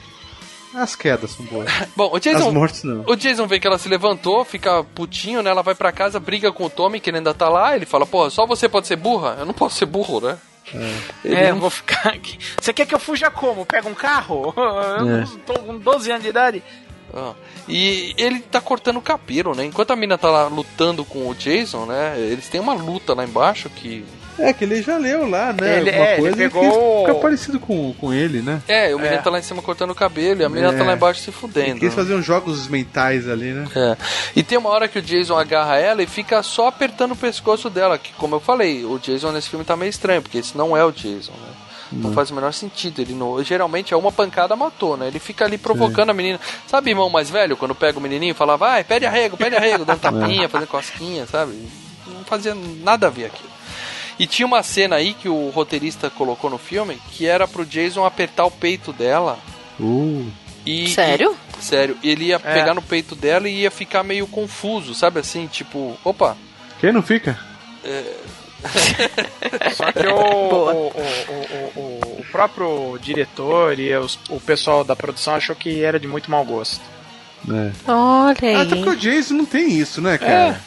[0.73, 1.69] As quedas são boas.
[1.95, 2.47] Bom, o Jason.
[2.47, 3.03] As mortes não.
[3.07, 5.49] O Jason vê que ela se levantou, fica putinho, né?
[5.51, 7.75] Ela vai pra casa, briga com o Tommy, que ele ainda tá lá.
[7.75, 9.35] Ele fala, pô, só você pode ser burra?
[9.39, 10.37] Eu não posso ser burro, né?
[11.25, 12.37] Ele É, não- vou ficar aqui.
[12.59, 13.65] Você quer que eu fuja como?
[13.65, 14.53] Pega um carro?
[14.57, 15.25] Eu É.
[15.45, 16.63] tô com 12 anos de idade.
[17.13, 17.33] Ah,
[17.67, 19.65] E ele tá cortando o cabelo, né?
[19.65, 22.15] Enquanto a mina tá lá lutando com o Jason, né?
[22.17, 24.05] Eles têm uma luta lá embaixo que.
[24.41, 25.77] É, que ele já leu lá, né?
[25.79, 28.61] Ele- alguma é, ele coisa e pegou- ficar parecido com, com ele, né?
[28.67, 29.21] É, o menino É.
[29.21, 30.77] tá lá em cima cortando o cabelo e a menina É.
[30.77, 31.79] tá lá embaixo se Ele fudendo.
[31.79, 33.65] quis fazer uns jogos mentais ali, né?
[33.75, 33.97] É.
[34.35, 37.69] E tem uma hora que o Jason agarra ela e fica só apertando o pescoço
[37.69, 37.97] dela.
[37.97, 40.83] Que, como eu falei, o Jason nesse filme tá meio estranho, porque esse não é
[40.83, 41.47] o Jason, né?
[41.93, 43.01] Não faz o menor sentido.
[43.01, 45.07] Ele não, geralmente é uma pancada matou, né?
[45.07, 46.39] Ele fica ali provocando a menina.
[46.65, 49.83] Sabe, irmão mais velho, quando pega o menininho e fala, vai, pede arrego, pede arrego,
[49.83, 51.51] dando tapinha, fazendo cosquinha, sabe?
[52.07, 53.50] Não fazia nada a ver aquilo.
[54.21, 58.05] E tinha uma cena aí que o roteirista colocou no filme que era pro Jason
[58.05, 59.39] apertar o peito dela
[59.79, 60.27] Uh.
[60.65, 61.35] e, Sério?
[61.59, 61.97] e- sério.
[62.03, 62.37] Ele ia É.
[62.53, 65.47] pegar no peito dela e ia ficar meio confuso, sabe assim?
[65.47, 66.37] Tipo, opa.
[66.79, 67.39] Quem não fica?
[69.75, 70.91] Só que o, o,
[71.75, 76.29] o, o, próprio diretor e os- o pessoal da produção achou que era de muito
[76.29, 76.81] mau gosto.
[77.49, 77.51] É.
[77.51, 78.67] Olha Ah, Até aí.
[78.67, 80.61] porque o Jason não tem isso, né, cara?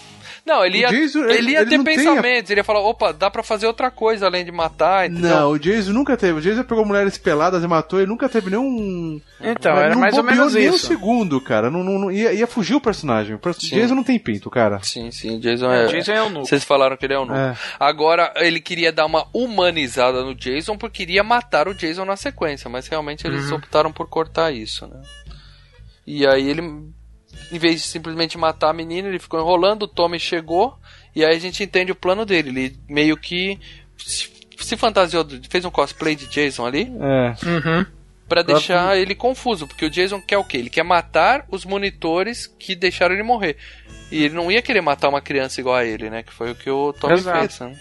[0.47, 2.51] Não, ele O ia, Jason, ele ele- ia ele ter tem a- pensamentos.
[2.51, 5.31] Ele ia falar, opa, dá pra fazer outra coisa além de matar, entendeu?
[5.31, 6.39] Não, o Jason nunca teve.
[6.39, 9.19] O Jason pegou mulheres peladas e matou e nunca teve nenhum.
[9.41, 10.87] Então, Mas era não mais ou menos nem um isso.
[10.87, 11.71] segundo, cara.
[11.71, 13.35] Não, não, não- ia, ia fugir o personagem.
[13.35, 13.75] O perso- Sim.
[13.77, 14.81] Jason não tem pinto, cara.
[14.83, 15.87] Sim, sim, o Jason É, é.
[15.87, 16.47] o Jason é eunuco.
[16.47, 17.57] Vocês falaram que ele é um É.
[17.81, 22.69] Agora, ele queria dar uma humanizada no Jason porque queria matar o Jason na sequência,
[22.71, 23.57] mas realmente eles Uhum.
[23.57, 25.01] optaram por cortar isso, né?
[26.07, 26.63] E aí ele,
[27.53, 30.79] em vez de simplesmente matar a menina, ele ficou enrolando, o Tommy chegou,
[31.15, 32.49] e aí a gente entende o plano dele.
[32.49, 33.59] Ele meio que
[33.97, 36.93] se fantasiou, fez um cosplay de Jason ali.
[37.01, 37.47] É.
[37.47, 37.87] Uhum.
[38.29, 40.57] Pra deixar ele confuso, porque o Jason quer o quê?
[40.57, 43.57] Ele quer matar os monitores que deixaram ele morrer.
[44.11, 46.23] E ele não ia querer matar uma criança igual a ele, né?
[46.23, 47.39] Que foi o que o Tommy Exato.
[47.39, 47.61] fez.
[47.61, 47.79] Né?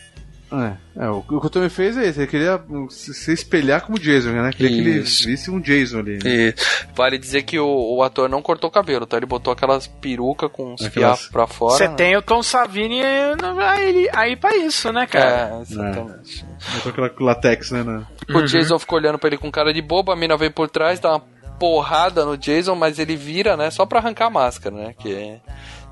[0.54, 3.82] É, é, o, o que o Tommy fez é esse, ele queria um, se, espelhar
[3.82, 4.52] como Jason, né?
[4.52, 5.26] Queria que ele Isso.
[5.28, 6.20] visse um Jason ali.
[6.24, 6.30] né?
[6.30, 6.56] E
[6.96, 9.18] vale dizer que o, o ator não cortou o cabelo, tá?
[9.18, 11.78] Ele botou aquelas perucas com uns Aquelas- fiapos pra fora.
[11.78, 11.96] Você né?
[11.96, 15.58] tem o Tom Savini aí, aí pra isso, né, cara?
[15.58, 16.46] É, exatamente.
[16.84, 17.84] Botou aquela latex, né?
[17.84, 20.70] na- O Jason ficou olhando pra ele com cara de bobo, a mina veio por
[20.70, 21.24] trás, dá uma
[21.60, 23.70] porrada no Jason, mas ele vira, né?
[23.72, 24.94] Só pra arrancar a máscara, né?
[24.98, 25.40] Que é-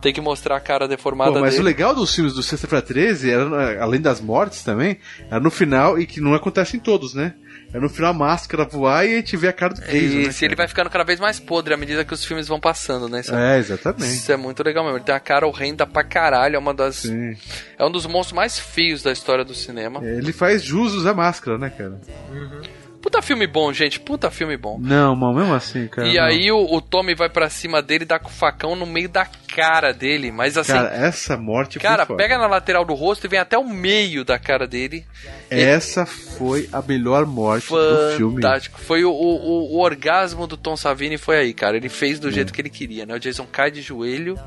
[0.01, 1.61] tem que mostrar a cara deformada Pô, mas dele.
[1.61, 4.97] o legal dos filmes do Sexta-feira 13, era, eh, além das mortes também,
[5.29, 7.33] era no final, e que não acontece em todos, né?
[7.73, 10.25] É no final a máscara voar e a gente vê a cara do Jason, E
[10.25, 12.59] né, se ele vai ficando cada vez mais podre à medida que os filmes vão
[12.59, 13.21] passando, né?
[13.21, 14.13] Isso É, exatamente.
[14.13, 14.97] Isso é muito legal mesmo.
[14.97, 16.57] Ele tem uma cara horrenda pra caralho.
[16.57, 16.97] É uma das.
[16.97, 17.37] Sim.
[17.77, 20.03] É um dos monstros mais feios da história do cinema.
[20.03, 21.97] Ele faz jus à máscara, né, cara?
[23.01, 23.99] Puta filme bom, gente.
[23.99, 24.77] Puta filme bom.
[24.79, 26.07] Não, mas mesmo assim, cara.
[26.07, 26.23] e não.
[26.23, 29.09] aí o, o Tommy vai pra cima dele e dá com o facão no meio
[29.09, 30.31] da cara dele.
[30.31, 30.73] Mas assim.
[30.73, 34.37] Cara, essa morte Cara, pega na lateral do rosto e vem até o meio da
[34.37, 35.05] cara dele.
[35.49, 38.35] Essa foi a melhor morte do filme.
[38.35, 38.79] Fantástico.
[38.79, 41.75] Foi o, o, o orgasmo do Tom Savini foi aí, cara.
[41.75, 43.15] Ele fez do jeito que ele queria, né?
[43.15, 44.37] O Jason cai de joelho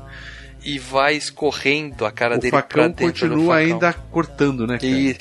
[0.65, 4.79] e vai escorrendo a cara O dele pra facão dentro do continua ainda cortando, né,
[4.79, 4.87] cara?
[4.87, 5.15] E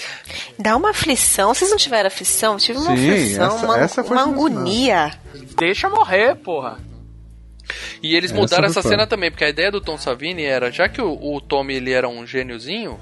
[0.58, 1.52] Dá uma aflição.
[1.54, 2.54] Vocês não tiveram aflição?
[2.54, 5.12] Eu tive uma Sim, aflição, essa- uma, essa uma agonia.
[5.56, 6.78] Deixa morrer, porra.
[8.02, 10.88] E eles Essa mudaram essa cena também, porque a ideia do Tom Savini era, já
[10.88, 12.98] que o, o Tommy ele era um gêniozinho,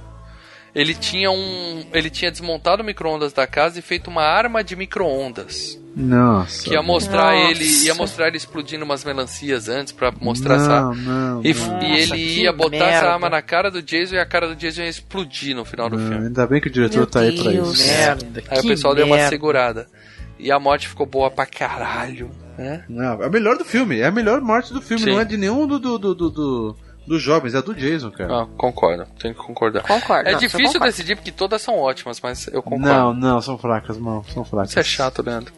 [0.74, 4.74] ele tinha um, ele tinha desmontado o micro-ondas da casa e feito uma arma de
[4.74, 6.64] micro-ondas, Nossa.
[6.64, 7.50] que ia mostrar Nossa.
[7.50, 11.82] ele, ia mostrar ele explodindo umas melancias antes pra mostrar não, essa não, e, não.
[11.82, 12.86] e ele ia botar merda.
[12.94, 15.90] essa arma na cara do Jason e a cara do Jason ia explodir no final
[15.90, 16.26] do Não, filme.
[16.26, 17.78] ainda bem que o diretor Meu tá aí pra Deus.
[17.78, 17.86] isso.
[17.88, 18.42] Merda.
[18.48, 19.30] Aí o pessoal deu uma merda.
[19.30, 19.86] segurada.
[20.38, 22.84] E a morte ficou boa pra caralho, né?
[22.88, 25.10] Não, é a melhor do filme, é a melhor morte do filme, Sim.
[25.12, 26.76] não é de nenhum do, do, do, do- do-
[27.06, 28.42] dos jovens, é do Jason, cara.
[28.42, 29.82] Ah, concordo, tenho que concordar.
[29.82, 30.28] Concordo.
[30.28, 30.86] É não, difícil concordo.
[30.86, 32.86] decidir porque todas são ótimas, mas eu concordo.
[32.86, 34.70] não, não, são fracas, não, são fracas.
[34.70, 35.52] Isso é chato, Leandro.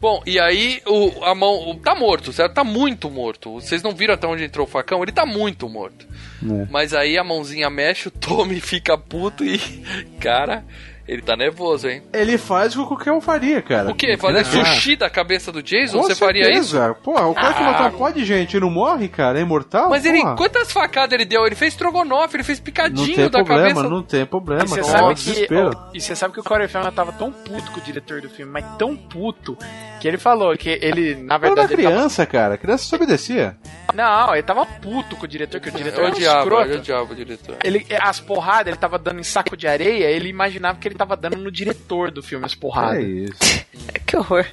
[0.00, 1.68] Bom, e aí o, a mão.
[1.68, 2.54] O, tá morto, certo?
[2.54, 3.52] Tá muito morto.
[3.54, 5.02] Vocês não viram até onde entrou o facão?
[5.02, 6.06] Ele tá muito morto.
[6.42, 6.66] É.
[6.70, 9.58] Mas aí a mãozinha mexe, o Tommy fica puto e.
[10.18, 10.64] Cara,
[11.12, 12.02] ele tá nervoso, hein?
[12.12, 13.90] Ele faz o que qualquer um faria, cara.
[13.90, 14.16] O quê?
[14.16, 15.98] Fazer Ele- sushi da cabeça do Jason?
[15.98, 16.70] Com Você faria isso?
[16.70, 16.94] certeza.
[17.02, 17.72] Porra, o cara que Ah.
[17.72, 19.90] matou um pó de gente e não morre, cara, é imortal?
[19.90, 20.20] Mas ele.
[20.20, 20.36] Porra.
[20.36, 21.44] Quantas facadas ele deu?
[21.46, 23.88] Ele fez estrogonofe, ele fez Não picadinho tem da problema, cabeça.
[23.88, 24.66] não tem problema.
[24.66, 25.70] Você cara, sabe o que, desespero.
[25.74, 28.28] oh, e você sabe que o Corey Feldman tava tão puto com o diretor do
[28.30, 29.56] filme, mas tão puto,
[30.00, 32.54] que ele falou que ele, na Era da verdade, ele tava, criança, cara.
[32.54, 33.56] A criança se obedecia.
[33.94, 36.70] não, ele tava puto com o diretor, que o diretor Eu era um escroto.
[36.70, 37.56] eu odiava o diretor.
[37.64, 41.16] Ele, as porradas, ele tava dando em saco de areia, ele imaginava que ele tava
[41.16, 43.04] dando no diretor do filme as É porradas.
[43.04, 43.64] isso.
[44.06, 44.44] Que horror.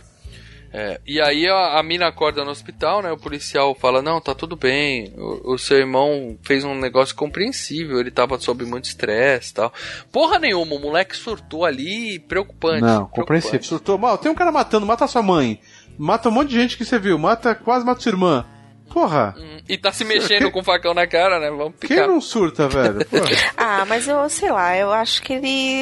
[0.72, 3.12] É, e aí a, a mina acorda no hospital, né?
[3.12, 5.12] O policial fala: Não, tá tudo bem.
[5.18, 8.00] O, o seu irmão fez um negócio compreensível.
[8.00, 9.74] Ele tava sob muito estresse e tal.
[10.12, 12.82] Porra nenhuma, o moleque surtou ali, preocupante.
[12.82, 13.16] Não, preocupante.
[13.22, 13.64] compreensível.
[13.64, 14.18] Surtou mal.
[14.18, 15.60] Tem um cara matando, mata sua mãe.
[15.98, 17.18] Mata um monte de gente que você viu.
[17.18, 18.46] Mata, quase mata sua irmã.
[18.94, 19.36] Porra.
[19.38, 21.50] Hum, E tá se mexendo com o facão na cara, né?
[21.50, 22.08] Vamos Quem picar.
[22.08, 23.06] não surta, velho?
[23.06, 23.28] Porra.
[23.58, 25.82] Ah, mas eu sei lá, eu acho que ele.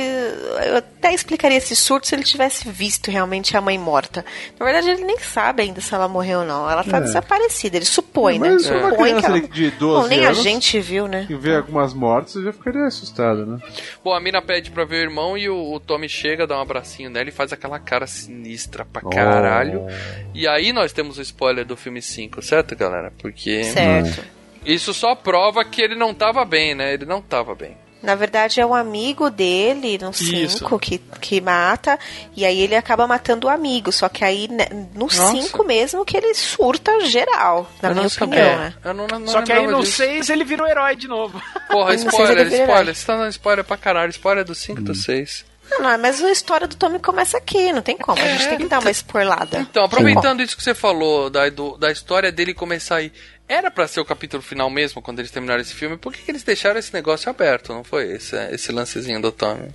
[0.67, 4.25] Eu até explicaria esse surto se ele tivesse visto realmente a mãe morta.
[4.59, 6.69] Na verdade, ele nem sabe ainda se ela morreu ou não.
[6.69, 7.01] Ela tá É.
[7.01, 8.49] desaparecida, ele supõe, né?
[8.51, 9.47] Mas for uma Supõe que criança ela.
[9.47, 11.25] de 12 Bom, nem anos a gente viu, né?
[11.27, 13.59] que vê algumas mortes, eu já ficaria assustado, né?
[14.03, 16.61] Bom, a mina pede pra ver o irmão e o, o Tommy chega, dá um
[16.61, 19.85] abracinho nela e faz aquela cara sinistra pra caralho.
[20.33, 22.94] E aí nós temos o spoiler do filme 5, certo, galera?
[23.17, 24.23] Porque Certo.
[24.65, 26.93] isso só prova que ele não tava bem, né?
[26.93, 27.77] Ele não tava bem.
[28.03, 30.59] Na verdade, é um amigo dele, no Isso.
[30.59, 31.97] 5, que, que mata.
[32.35, 33.91] E aí ele acaba matando o amigo.
[33.91, 35.31] Só que aí, né, no Nossa.
[35.31, 38.57] 5 mesmo, que ele surta geral, na Eu minha não opinião, sabia.
[38.57, 38.73] né?
[38.83, 39.93] Eu não, não Só que aí no disso.
[39.97, 41.41] 6 ele virou herói de novo.
[41.67, 42.93] Porra, spoiler, spoiler.
[42.95, 44.11] Você tá dando spoiler pra caralho.
[44.11, 45.43] Spoiler do 5 do 6.
[45.69, 48.21] Não, não, mas a história do Tommy começa aqui, não tem como.
[48.21, 49.59] A gente tem que dar uma spoilada.
[49.59, 53.11] Então, aproveitando isso que você falou da, do- da história dele começar aí.
[53.47, 55.97] Era pra ser o capítulo final mesmo, quando eles terminaram esse filme.
[55.97, 58.11] Por que, que eles deixaram esse negócio aberto, não foi?
[58.13, 59.69] Esse, esse lancezinho do Tommy.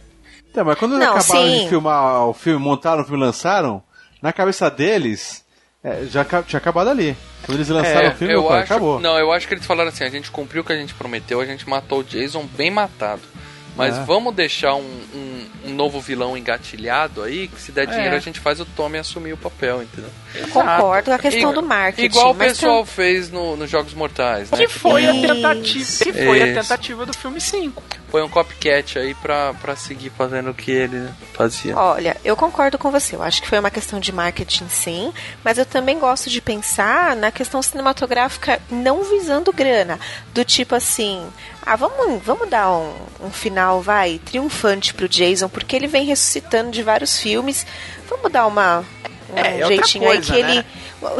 [0.50, 1.62] Então, mas quando eles Não, acabaram sim.
[1.64, 3.80] de filmar o filme, montaram o filme e lançaram,
[4.20, 5.44] na cabeça deles,
[5.84, 7.16] é, já tinha acabado ali.
[7.46, 8.98] Quando eles lançaram o filme, É, eu acho, acabou.
[9.00, 11.40] Não, eu acho que eles falaram assim: a gente cumpriu o que a gente prometeu,
[11.40, 13.22] a gente matou o Jason bem matado.
[13.80, 14.02] Mas É.
[14.04, 17.92] vamos deixar um, um- um novo vilão engatilhado aí, que se der É.
[17.92, 20.10] dinheiro a gente faz o Tommy assumir o papel, entendeu?
[20.52, 22.06] Concordo com a questão I- do marketing.
[22.06, 24.58] Igual o mas pessoal fez no- nos Jogos Mortais, né?
[24.58, 25.26] Que foi a Isso.
[25.26, 26.60] tentativa, que foi a Isso.
[26.62, 27.82] tentativa do filme 5.
[28.10, 31.76] Foi um copycat aí pra, pra seguir fazendo o que ele fazia.
[31.76, 33.14] Olha, eu concordo com você.
[33.16, 35.12] Eu acho que foi uma questão de marketing, sim.
[35.44, 39.98] Mas eu também gosto de pensar na questão cinematográfica não visando grana.
[40.34, 41.24] Do tipo assim,
[41.64, 46.70] ah, vamos, vamos dar um, um final, vai, triunfante pro Jason, porque ele vem ressuscitando
[46.70, 47.66] de vários filmes.
[48.08, 48.84] Vamos dar uma.
[49.32, 50.50] Um É, é outra jeitinho aí coisa, que né?
[50.56, 50.64] ele.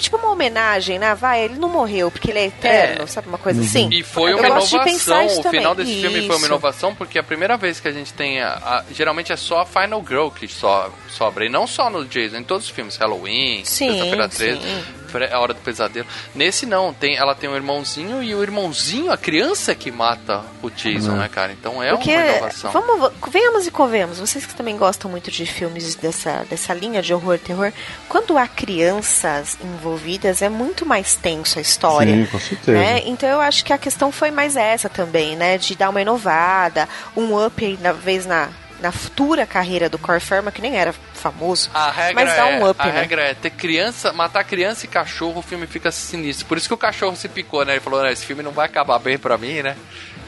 [0.03, 1.15] Tipo uma homenagem, né?
[1.15, 3.29] Vai, ele não morreu porque ele é eterno, sabe?
[3.29, 3.89] Uma coisa assim.
[3.91, 5.27] E foi Eu uma gosto de pensar inovação.
[5.27, 5.61] isso O também.
[5.61, 6.47] final desse filme foi uma Isso.
[6.47, 8.43] inovação porque é a primeira vez que a gente tem.
[8.43, 10.67] A, a- geralmente é só a Final Girl que so,
[11.09, 11.47] sobra.
[11.47, 12.97] E não só no Jason, em todos os filmes.
[12.99, 14.67] Halloween, Sim, Sexta-feira 13, sim.
[14.83, 15.00] Fre-
[15.33, 16.07] A Hora do Pesadelo.
[16.35, 20.71] Nesse não, tem, ela tem um irmãozinho e o irmãozinho, a criança que mata o
[20.71, 21.53] Jason, né, cara?
[21.53, 22.71] Então é Porque, uma inovação.
[22.73, 27.13] vamos, venhamos e convenhamos, vocês que também gostam muito de filmes dessa, dessa linha de
[27.13, 27.73] horror e terror,
[28.09, 32.15] quando há crianças envolvidas é muito mais tenso a história.
[32.15, 32.79] Sim, com certeza.
[32.79, 33.03] né?
[33.07, 35.59] Então eu acho que a questão foi mais essa também, né?
[35.59, 38.49] De dar uma inovada, um up na vez na,
[38.81, 41.71] na futura carreira do Corey Ferma, que nem era famoso.
[41.75, 43.01] A regra, mas dá um é, up, a né?
[43.01, 46.47] regra é ter criança, matar criança e cachorro, o filme fica sinistro.
[46.47, 47.73] Por isso que o cachorro se picou, né?
[47.75, 49.77] Ele falou, "Não, esse filme não vai acabar bem pra mim, né?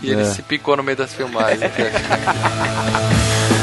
[0.03, 0.25] E ele É.
[0.25, 1.61] se picou no meio das filmagens.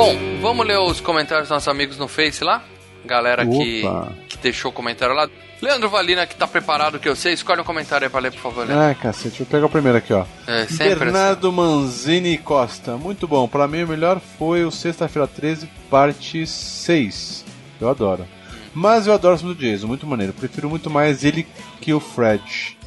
[0.00, 2.64] Bom, vamos ler os comentários dos nossos amigos no Face lá?
[3.04, 3.82] Galera que,
[4.28, 5.28] que deixou comentário lá.
[5.60, 8.40] Leandro Valina, que tá preparado que eu sei, escolhe um comentário aí pra ler, por
[8.40, 8.66] favor.
[8.66, 8.82] Leandro.
[8.82, 10.24] Ah, cacete, vou pegar o primeiro aqui, ó.
[10.46, 12.96] É, sempre Bernardo Manzini Costa.
[12.96, 13.46] Muito bom.
[13.46, 17.44] Pra mim, o melhor foi o Sexta-feira 13, parte 6.
[17.78, 18.26] Eu adoro.
[18.72, 20.32] Mas eu adoro o filme do Jason, muito maneiro.
[20.32, 21.46] Prefiro muito mais ele
[21.78, 22.78] que o Fred.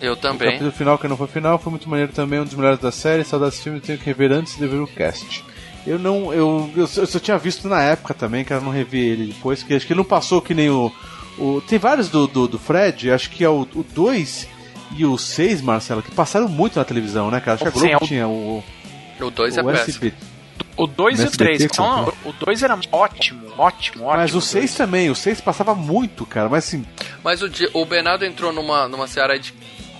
[0.00, 0.48] Eu O também.
[0.48, 2.40] capítulo final, que não foi final, foi muito maneiro também.
[2.40, 3.24] Um dos melhores da série.
[3.24, 5.44] Saudades filme, tenho que rever antes de ver o cast.
[5.86, 6.32] Eu não.
[6.32, 9.26] Eu, eu, só- eu só tinha visto na época também, que eu não revi ele
[9.32, 10.92] depois, que acho que ele não passou que nem o.
[11.38, 13.64] o tem vários do, do, do Fred, acho que é o
[13.94, 14.48] 2
[14.96, 17.54] e o 6, Marcelo, que passaram muito na televisão, né, cara?
[17.54, 18.64] Acho que a Sim, Globo é o- tinha o.
[19.20, 20.12] O 2 é o péssimo.
[20.76, 24.06] O 2 e o SBT, 3, são, como o 2 era ótimo, ótimo, ótimo.
[24.06, 26.48] Mas o 6 também, o 6 passava muito, cara.
[26.48, 26.84] Mas assim,
[27.22, 29.52] Mas o, o Bernardo entrou numa, numa seara de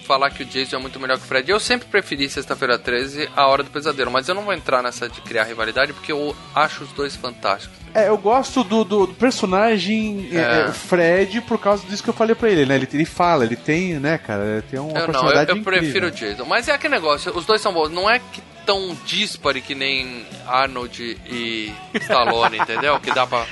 [0.02, 1.50] falar que o Jason é muito melhor que o Fred.
[1.50, 5.08] Eu sempre preferi Sexta-feira 13 a Hora do Pesadelo, mas eu não vou entrar nessa
[5.08, 7.76] de criar rivalidade porque eu acho os dois fantásticos.
[7.94, 10.60] É, eu gosto do, do- do personagem é, É.
[10.68, 12.76] é, Fred por causa disso que eu falei pra ele, né?
[12.76, 14.44] Ele, ele fala, ele tem, né, cara?
[14.44, 16.44] Ele tem uma eu não, eu, personalidade eu prefiro o Jason.
[16.44, 17.90] Mas é aquele negócio, os dois são bons.
[17.90, 22.98] Não é que tão dispare que nem Arnold e Stallone, entendeu?
[23.00, 23.46] Que dá pra.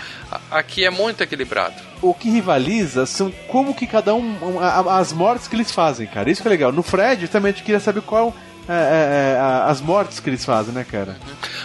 [0.51, 1.75] Aqui é muito equilibrado.
[2.01, 4.59] O que rivaliza são como que cada um.
[4.89, 6.31] as mortes que eles fazem, cara.
[6.31, 6.73] Isso que é legal.
[6.73, 8.35] No Fred também a gente queria saber qual.
[8.69, 11.17] é, é, é, as mortes que eles fazem, né, cara?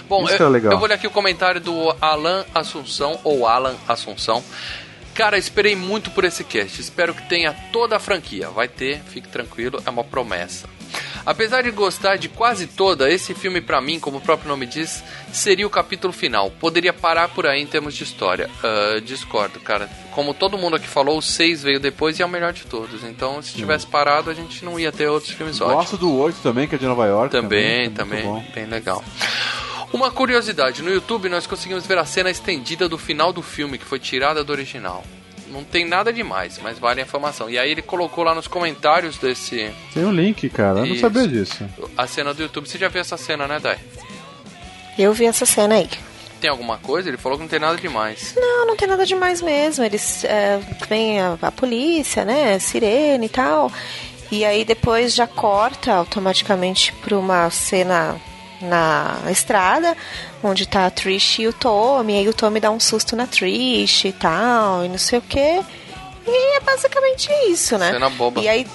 [0.10, 0.72] Bom, Isso eu, é legal.
[0.74, 4.44] eu vou ler aqui o comentário do Alan Assunção, ou Alan Assunção.
[5.14, 6.82] Cara, esperei muito por esse cast.
[6.82, 8.50] Espero que tenha toda a franquia.
[8.50, 10.68] Vai ter, fique tranquilo, é uma promessa.
[11.26, 15.04] Apesar de gostar de quase toda, esse filme pra mim, como o próprio nome diz,
[15.34, 16.52] seria o capítulo final.
[16.52, 18.50] Poderia parar por aí em termos de história.
[18.64, 19.90] Ah, discordo, cara.
[20.12, 23.04] Como todo mundo aqui falou, o 6 veio depois e é o melhor de todos.
[23.04, 25.86] Então, se tivesse parado, a gente não ia ter outros filmes ótimos.
[25.86, 27.32] Gosto do 8 também, que é de Nova York.
[27.32, 29.04] Também, é muito também, bem legal.
[29.92, 33.86] Uma curiosidade, no YouTube nós conseguimos ver a cena estendida do final do filme, que
[33.86, 35.04] foi tirada do original.
[35.56, 37.50] Não tem nada demais, mas vale a informação.
[37.50, 39.72] E aí ele colocou lá nos comentários desse.
[39.94, 40.80] Tem um link, cara.
[40.80, 41.66] Eu não sabia disso.
[41.98, 42.68] A cena do YouTube.
[42.68, 43.80] Você já viu essa cena, né, Dai?
[45.00, 45.90] Eu vi essa cena aí.
[46.42, 47.10] Tem alguma coisa?
[47.10, 48.34] Ele falou que não tem nada demais.
[48.36, 49.84] Não, não tem nada demais mesmo.
[49.86, 50.60] Eles é,
[50.90, 52.60] vem a, a polícia, né?
[52.60, 53.72] Sirene e tal.
[54.30, 58.20] E aí depois já corta automaticamente pra uma cena
[58.62, 59.96] na estrada,
[60.44, 62.14] onde tá a Trish e o Tommy.
[62.14, 65.22] E aí o Tommy dá um susto na Trish e tal, e não sei o
[65.22, 65.62] que.
[66.28, 67.92] E é basicamente isso, né?
[67.92, 68.42] Cena boba.
[68.42, 68.68] E aí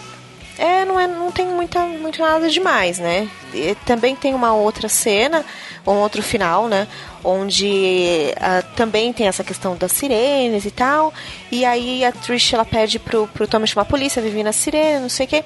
[0.61, 3.27] é, não, é, não tem muita, muito nada demais, né?
[3.55, 5.43] E também tem uma outra cena,
[5.87, 6.87] um outro final, né?
[7.25, 11.13] Onde ah, também tem essa questão das sirenes e tal.
[11.51, 15.01] E aí a Trish ela pede pro, pro Tommy chamar a polícia, vive na sirene,
[15.01, 15.45] não sei o quê.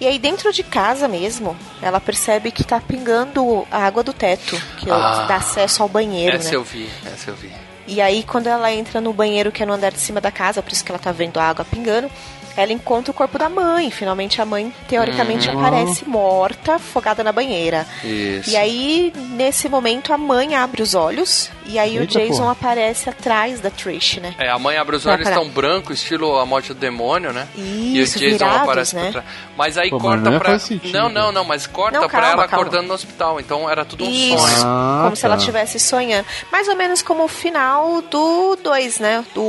[0.00, 4.60] E aí dentro de casa mesmo, ela percebe que tá pingando a água do teto,
[4.78, 5.26] que Ah.
[5.28, 6.56] dá acesso ao banheiro, essa né?
[6.56, 7.50] eu vi, essa eu vi.
[7.88, 10.60] E aí, quando ela entra no banheiro que é no andar de cima da casa,
[10.60, 12.10] por isso que ela tá vendo a água pingando,
[12.56, 13.90] ela encontra o corpo da mãe.
[13.90, 15.58] Finalmente a mãe, teoricamente, Uhum.
[15.58, 17.86] aparece morta, afogada na banheira.
[18.02, 18.50] Isso.
[18.50, 22.52] E aí, nesse momento, a mãe abre os olhos e aí o Eita, Jason porra.
[22.52, 24.34] aparece atrás da Trish, né?
[24.38, 25.36] É, a mãe abre os olhos parar.
[25.36, 27.46] tão branco, estilo a morte do demônio, né?
[27.56, 29.24] Isso, e o Jason virados, aparece né?
[29.56, 30.58] Mas aí Pô, corta não pra.
[30.58, 30.92] sentido.
[30.92, 32.62] Não, não, não, mas corta Não, pra calma, ela calma.
[32.64, 33.38] acordando no hospital.
[33.40, 34.62] Então era tudo um Isso, sonho.
[34.64, 35.40] Ah, como se ela tá.
[35.40, 36.26] estivesse sonhando.
[36.50, 39.24] Mais ou menos como o final do 2, né?
[39.34, 39.46] Do 1.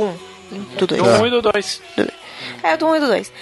[0.52, 0.58] Um.
[0.78, 1.02] Do 2.
[1.02, 1.82] Do 1 e do 2.
[2.62, 3.32] É, do 1 um e do 2.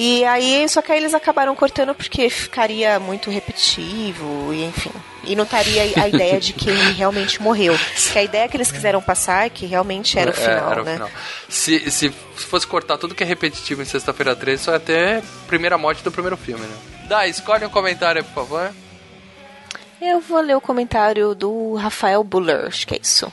[0.00, 4.92] E aí, só que aí eles acabaram cortando porque ficaria muito repetitivo, e enfim.
[5.24, 7.76] E não estaria a ideia de que ele realmente morreu.
[8.12, 10.82] Que a ideia que eles quiseram passar é que realmente era o É, final, era
[10.82, 10.92] o né?
[10.94, 11.10] final.
[11.48, 15.76] Se, se fosse cortar tudo que é repetitivo em Sexta-feira 13, só ia ter primeira
[15.76, 16.76] morte do primeiro filme, né?
[17.08, 18.72] Dá, escolhe um comentário por favor.
[20.00, 23.32] Eu vou ler o comentário do Rafael Buller, acho que é isso.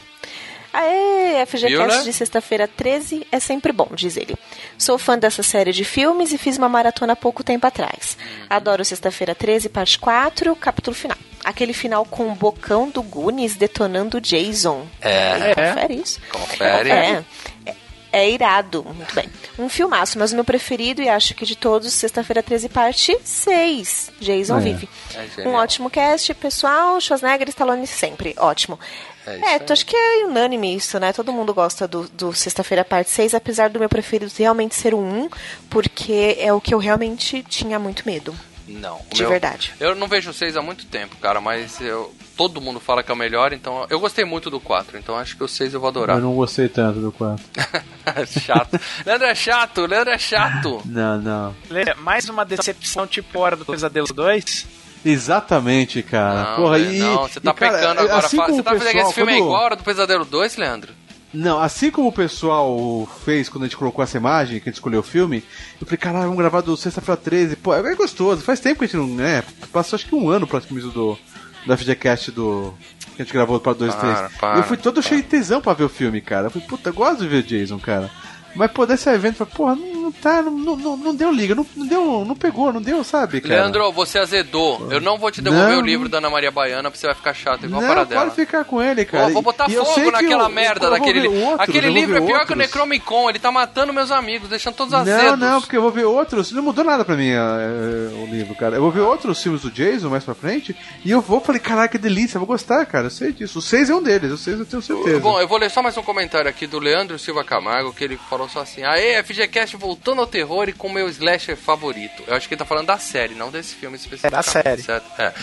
[0.77, 2.03] Aê, FGCast Buller?
[2.03, 4.35] de sexta-feira 13 é sempre bom, diz ele.
[4.77, 8.17] Sou fã dessa série de filmes e fiz uma maratona há pouco tempo atrás.
[8.49, 11.17] Adoro Sexta-feira 13, parte 4, capítulo final.
[11.43, 14.85] Aquele final com o bocão do Goonies detonando o Jason.
[14.99, 15.53] É.
[15.55, 16.19] Confere isso.
[16.31, 16.89] Confere.
[16.91, 17.23] É.
[17.65, 17.75] É,
[18.11, 19.29] é irado, muito bem.
[19.59, 24.11] Um filmaço, mas o meu preferido, e acho que de todos, Sexta-feira 13, parte 6.
[24.19, 24.59] Jason É.
[24.61, 24.89] vive.
[25.37, 26.99] É um ótimo cast, pessoal.
[26.99, 28.33] Schwarzenegger e Stallone sempre.
[28.37, 28.79] Ótimo.
[29.27, 31.11] É isso É, tu acho que é unânime isso, né?
[31.13, 34.99] Todo mundo gosta do, do Sexta-feira Parte 6, apesar do meu preferido realmente ser o
[34.99, 35.29] 1,
[35.69, 38.35] porque é o que eu realmente tinha muito medo.
[38.67, 38.95] Não.
[38.97, 39.73] o De meu- verdade.
[39.79, 43.11] Eu não vejo o 6 há muito tempo, cara, mas eu, todo mundo fala que
[43.11, 45.79] é o melhor, então eu gostei muito do 4, então acho que o 6 eu
[45.79, 46.17] vou adorar.
[46.17, 47.45] Eu não gostei tanto do 4.
[48.41, 48.79] chato.
[49.05, 50.81] Leandro é chato, Leandro é chato.
[50.85, 51.55] Não, não.
[51.69, 54.65] Lê, Mais uma decepção tipo Hora do Pesadelo 2?
[55.05, 56.49] Exatamente, cara.
[56.51, 58.17] Não, Porra, e, não, você tá e, cara, pecando agora.
[58.25, 60.25] assim você o tá fazendo pessoal, esse filme é quando- igual a Hora do Pesadelo
[60.25, 60.93] 2, Leandro?
[61.33, 64.75] Não, assim como o pessoal fez quando a gente colocou essa imagem, que a gente
[64.77, 65.43] escolheu o filme,
[65.81, 67.55] eu falei, caralho, vamos gravar do Sexta-feira 13.
[67.57, 68.41] Pô, é gostoso.
[68.41, 69.07] Faz tempo que a gente não.
[69.07, 69.43] né?
[69.71, 71.17] passou acho que um ano praticamente do,
[71.65, 72.73] do FGCast do.
[73.15, 74.13] Que a gente gravou para 2 e 3.
[74.17, 76.47] Para, para, eu fui todo cheio de tesão pra ver o filme, cara.
[76.47, 78.09] Eu falei, puta, eu gosto de ver Jason, cara.
[78.55, 81.85] Mas pô, desse evento, porra, não, não tá, não, não, não deu liga, não, não
[81.87, 83.55] deu, não pegou, não deu, sabe, cara?
[83.55, 84.87] Leandro, você azedou.
[84.91, 85.79] Eu não vou te devolver Não.
[85.79, 88.03] o livro da Ana Maria Baiana, porque você vai ficar chato igual a não, para
[88.05, 88.21] dela.
[88.23, 89.25] pode ficar com ele, cara.
[89.27, 91.37] Pô, vou botar E fogo que naquela eu- merda eu daquele livro.
[91.41, 92.57] outros, Aquele livro é pior que o outros.
[92.57, 95.39] Necromicon, ele tá matando meus amigos, deixando todos Não, azedos.
[95.39, 96.51] não, porque eu vou ver outros.
[96.51, 98.75] Não mudou nada pra mim eh, o livro, cara.
[98.77, 100.75] Eu vou ver outros filmes do Jason mais pra frente.
[101.03, 103.07] E eu vou, falei, caraca, que delícia, eu vou gostar, cara.
[103.07, 103.59] Eu sei disso.
[103.59, 105.19] O 6 é um deles, o 6 eu tenho certeza.
[105.19, 108.17] Bom, eu vou ler só mais um comentário aqui do Leandro Silva Camargo, que ele
[108.29, 112.23] falou só assim: Aê, FGCast voltando ao terror e com meu slasher favorito.
[112.27, 114.27] Eu acho que ele tá falando da série, não desse filme específico.
[114.27, 114.81] É da série.
[114.81, 115.05] Certo?
[115.21, 115.33] É.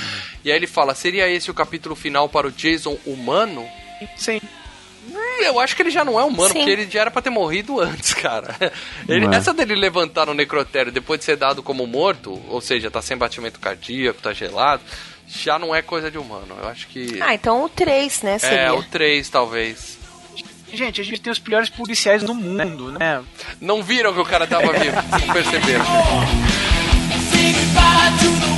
[0.45, 3.67] E aí ele fala: seria esse o capítulo final para o Jason humano?
[4.17, 4.41] Sim.
[5.41, 6.61] Eu acho que ele já não é humano, Sim.
[6.61, 8.55] porque ele já era pra ter morrido antes, cara.
[9.09, 9.35] Ele- é.
[9.37, 13.17] Essa dele levantar no necrotério depois de ser dado como morto, ou seja, tá sem
[13.17, 14.81] batimento cardíaco, tá gelado,
[15.27, 16.57] já não é coisa de humano.
[16.63, 17.19] Eu acho que.
[17.21, 18.59] Ah, então o 3, né, seria.
[18.61, 19.99] é, o 3 talvez.
[20.73, 23.23] Gente, a gente tem os piores policiais do mundo, né?
[23.61, 25.85] Não viram que o cara tava vivo, não perceberam.
[27.31, 28.53] Say goodbye to the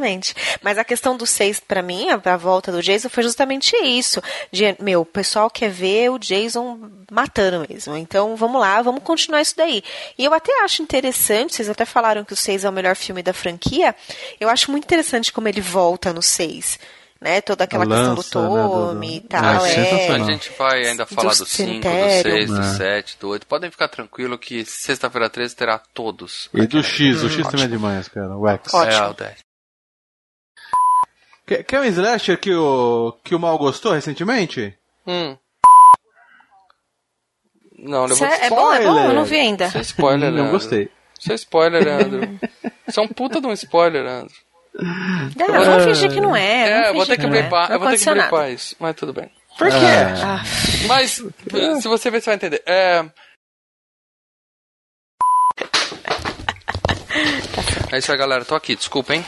[0.00, 0.34] Exatamente.
[0.62, 4.22] Mas a questão do 6, pra mim, a, a volta do Jason foi justamente isso.
[4.50, 6.78] De, meu, o pessoal quer ver o Jason
[7.10, 7.96] matando mesmo.
[7.96, 9.82] Então, vamos lá, vamos continuar isso daí.
[10.18, 13.22] E eu até acho interessante, vocês até falaram que o 6 é o melhor filme
[13.22, 13.94] da franquia.
[14.40, 16.78] Eu acho muito interessante como ele volta no 6.
[17.22, 19.44] Né, toda aquela A questão lança, do né, do- Tome e tal.
[19.62, 19.74] Ah, é.
[19.74, 20.26] sensacional.
[20.26, 22.32] A gente vai ainda falar do 5, do cemitério.
[22.32, 22.62] 6, do É.
[22.78, 23.46] 7, do 8.
[23.46, 26.48] Podem ficar tranquilo que sexta-feira 13 terá todos.
[26.54, 28.34] E do X, o Hum, X também é demais, cara.
[28.34, 28.72] O X.
[28.72, 29.34] É, o 10.
[31.50, 34.72] Quer, quer um slasher que o, que o Mal gostou recentemente?
[35.04, 35.36] Hum.
[37.76, 39.08] Não, levou Cê- é bom, é bom?
[39.08, 39.66] Eu não vi ainda.
[39.66, 40.52] Isso é spoiler, Não Leandro.
[40.52, 40.88] gostei.
[41.18, 42.38] Isso é spoiler, Leandro.
[42.86, 44.32] Isso é um puta de um spoiler, Leandro.
[45.36, 46.68] Não, vamos fingir que não é.
[46.68, 47.40] É, vamos eu vou ter fingir que não é.
[47.42, 49.28] blipar, Não eu vou ter que blipar isso, mas tudo bem.
[49.58, 49.74] Por quê?
[50.24, 50.42] Ah,
[50.86, 51.10] Mas,
[51.82, 52.62] se você ver, você vai entender.
[52.64, 53.04] É...
[57.92, 58.44] É isso aí, galera.
[58.44, 59.26] Tô aqui, desculpa, hein?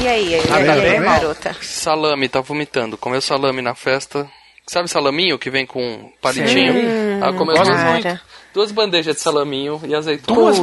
[0.00, 1.00] E aí, e aí, Ah, e aí, bem?
[1.02, 1.56] garota?
[1.60, 2.96] Salame, tá vomitando.
[2.98, 4.28] Comeu salame na festa.
[4.66, 6.72] Sabe salaminho que vem com palitinho?
[6.72, 7.20] Sim.
[7.22, 8.20] Ah, comeu muito.
[8.54, 10.52] Duas bandejas de salaminho e azeitona.
[10.52, 10.58] Duas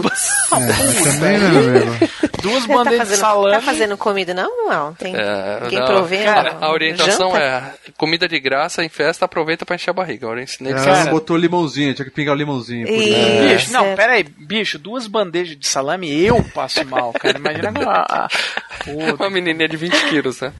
[0.50, 2.10] Também, né, amigo?
[2.42, 3.56] Duas tá bandejas de fazendo, salame.
[3.56, 4.68] tá fazendo comida, não?
[4.70, 6.24] Não, tem É, não, provendo.
[6.24, 7.44] cara, a orientação janta?
[7.44, 10.26] é comida de graça em festa, aproveita pra encher a barriga.
[10.28, 10.74] Eu ensinei
[11.12, 12.88] botou limãozinho, tinha que pingar o limãozinho.
[12.88, 13.16] E- isso.
[13.16, 13.54] É.
[13.54, 17.38] Bicho, não, pera aí, bicho, duas bandejas de salame eu passo mal, cara.
[17.38, 18.28] Imagina agora.
[19.20, 20.54] Uma menininha de 20 quilos, né?